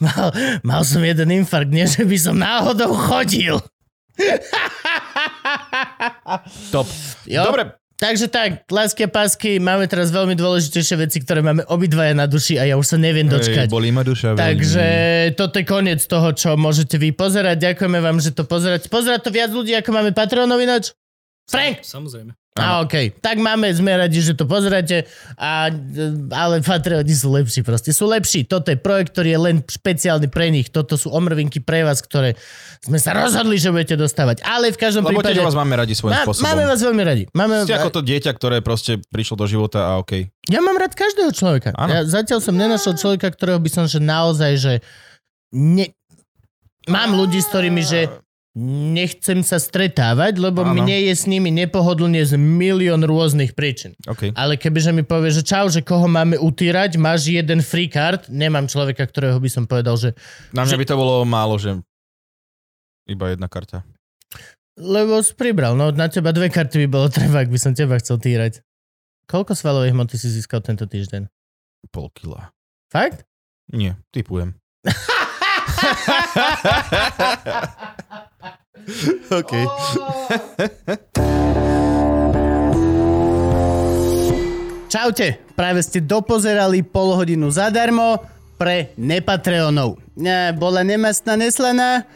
Mal, 0.03 0.27
mal 0.59 0.83
som 0.83 0.99
jeden 0.99 1.31
infarkt, 1.31 1.71
nie 1.71 1.87
že 1.87 2.03
by 2.03 2.17
som 2.19 2.35
náhodou 2.35 2.91
chodil. 2.99 3.63
Top. 6.73 6.87
Jo? 7.25 7.43
Dobre, 7.47 7.79
Takže 7.99 8.31
tak, 8.31 8.63
lásky 8.71 9.03
a 9.03 9.11
pásky, 9.11 9.59
máme 9.59 9.83
teraz 9.83 10.07
veľmi 10.07 10.31
dôležitejšie 10.31 10.95
veci, 11.03 11.19
ktoré 11.19 11.43
máme 11.43 11.67
obidvaja 11.67 12.15
na 12.15 12.31
duši 12.31 12.55
a 12.55 12.63
ja 12.63 12.79
už 12.79 12.95
sa 12.95 12.95
neviem 12.95 13.27
dočkať. 13.27 13.67
Ej, 13.67 13.75
bolí 13.75 13.91
ma 13.91 14.07
duša. 14.07 14.31
veľmi. 14.31 14.39
Takže 14.39 14.85
toto 15.35 15.59
je 15.59 15.65
koniec 15.67 15.99
toho, 16.07 16.31
čo 16.31 16.55
môžete 16.55 16.95
vy 16.95 17.11
pozerať. 17.11 17.59
Ďakujeme 17.59 17.99
vám, 17.99 18.23
že 18.23 18.31
to 18.31 18.47
pozerať. 18.47 18.87
Pozerať 18.87 19.27
to 19.27 19.35
viac 19.35 19.51
ľudí, 19.51 19.75
ako 19.75 19.91
máme 19.91 20.15
Patreonov 20.15 20.63
ináč? 20.63 20.95
Frank! 21.51 21.83
Samozrejme. 21.83 22.31
A 22.61 22.83
OK, 22.83 23.15
tak 23.23 23.39
máme, 23.39 23.71
sme 23.71 23.95
radi, 23.95 24.19
že 24.19 24.35
to 24.35 24.43
pozeráte, 24.43 25.07
a, 25.39 25.71
ale 26.35 26.59
Patreoni 26.59 27.15
sú 27.15 27.31
lepší 27.31 27.63
proste, 27.63 27.95
sú 27.95 28.05
lepší. 28.11 28.43
Toto 28.45 28.69
je 28.69 28.77
projekt, 28.77 29.15
ktorý 29.15 29.29
je 29.33 29.39
len 29.39 29.55
špeciálny 29.63 30.27
pre 30.27 30.51
nich. 30.51 30.67
Toto 30.69 30.99
sú 30.99 31.09
omrvinky 31.09 31.63
pre 31.63 31.87
vás, 31.87 32.03
ktoré 32.03 32.35
sme 32.79 32.95
sa 32.95 33.11
rozhodli, 33.11 33.59
že 33.59 33.71
budete 33.71 33.99
dostávať. 33.99 34.39
Ale 34.43 34.71
v 34.71 34.77
každom 34.79 35.03
Lebo 35.03 35.19
prípade... 35.19 35.35
tiež 35.35 35.47
vás 35.47 35.57
máme 35.57 35.75
radi 35.75 35.93
svojím 35.95 36.15
Má- 36.15 36.25
spôsobom. 36.27 36.47
máme 36.47 36.63
vás 36.63 36.79
veľmi 36.79 37.03
radi. 37.03 37.23
Máme, 37.35 37.67
Ste 37.67 37.75
ako 37.75 37.91
to 37.99 38.01
dieťa, 38.03 38.31
ktoré 38.35 38.63
proste 38.63 39.03
prišlo 39.11 39.35
do 39.43 39.45
života 39.51 39.83
a 39.83 39.91
OK. 39.99 40.31
Ja 40.47 40.63
mám 40.63 40.79
rád 40.79 40.95
každého 40.95 41.35
človeka. 41.35 41.75
Áno. 41.75 41.91
Ja 41.91 42.01
zatiaľ 42.07 42.39
som 42.39 42.55
nenašiel 42.55 42.95
človeka, 42.95 43.29
ktorého 43.35 43.59
by 43.59 43.69
som, 43.69 43.85
že 43.85 43.99
naozaj, 43.99 44.51
že 44.55 44.73
ne... 45.51 45.91
mám 46.87 47.13
ľudí, 47.13 47.43
s 47.43 47.47
ktorými, 47.51 47.81
že 47.83 48.07
nechcem 48.57 49.45
sa 49.45 49.61
stretávať, 49.61 50.41
lebo 50.41 50.65
Áno. 50.65 50.81
mne 50.81 51.05
je 51.05 51.13
s 51.13 51.29
nimi 51.29 51.53
nepohodlne 51.53 52.25
z 52.25 52.33
milión 52.35 53.05
rôznych 53.05 53.53
príčin. 53.53 53.93
OK. 54.09 54.33
Ale 54.33 54.57
kebyže 54.57 54.89
mi 54.89 55.05
povie, 55.05 55.29
že 55.29 55.45
čau, 55.45 55.69
že 55.69 55.85
koho 55.85 56.09
máme 56.09 56.35
utírať, 56.35 56.97
máš 56.97 57.29
jeden 57.29 57.61
free 57.61 57.87
card, 57.87 58.25
nemám 58.27 58.65
človeka, 58.65 59.05
ktorého 59.05 59.37
by 59.37 59.49
som 59.49 59.63
povedal, 59.69 59.95
že 59.95 60.17
Na 60.49 60.65
mňa 60.65 60.81
by 60.81 60.87
to 60.89 60.97
bolo 60.97 61.21
málo, 61.23 61.61
že 61.61 61.77
iba 63.05 63.29
jedna 63.29 63.45
karta. 63.45 63.85
lebo 64.79 65.21
si 65.21 65.37
pribral, 65.37 65.77
no 65.77 65.93
na 65.93 66.09
teba 66.09 66.33
dve 66.33 66.49
karty 66.49 66.85
by 66.85 66.87
bolo 66.89 67.07
treba, 67.13 67.45
ak 67.45 67.53
by 67.53 67.59
som 67.61 67.77
teba 67.77 68.01
chcel 68.01 68.17
týrať. 68.17 68.65
Koľko 69.29 69.53
svalovej 69.53 69.93
hmoty 69.93 70.17
si 70.17 70.25
získal 70.25 70.65
tento 70.65 70.89
týždeň? 70.89 71.29
Pol 71.93 72.09
kila. 72.17 72.49
Fakt? 72.89 73.29
Nie, 73.69 74.01
typujem. 74.09 74.57
OK. 79.29 79.53
Čaute, 84.89 85.37
práve 85.53 85.85
ste 85.85 86.01
dopozerali 86.01 86.81
pol 86.81 87.13
zadarmo 87.53 88.25
pre 88.57 88.89
nepatreonov. 88.97 90.01
Ne, 90.17 90.49
bola 90.57 90.81
nemastná 90.81 91.37
neslaná, 91.37 92.09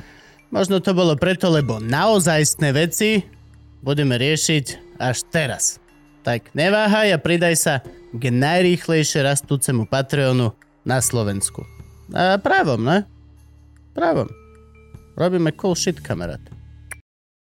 možno 0.49 0.81
to 0.81 0.97
bolo 0.97 1.13
preto, 1.13 1.53
lebo 1.53 1.77
naozajstné 1.77 2.73
veci 2.73 3.23
budeme 3.85 4.17
riešiť 4.17 4.97
až 4.97 5.21
teraz. 5.29 5.77
Tak 6.25 6.49
neváhaj 6.57 7.13
a 7.13 7.21
pridaj 7.21 7.55
sa 7.61 7.73
k 8.09 8.33
najrýchlejšie 8.33 9.21
rastúcemu 9.21 9.85
Patreonu 9.85 10.57
na 10.81 10.97
Slovensku. 10.97 11.61
A 12.09 12.41
právom, 12.41 12.81
ne? 12.81 13.05
Právom. 13.93 14.27
Robíme 15.13 15.53
cool 15.61 15.77
shit, 15.77 16.01
kamarát. 16.01 16.52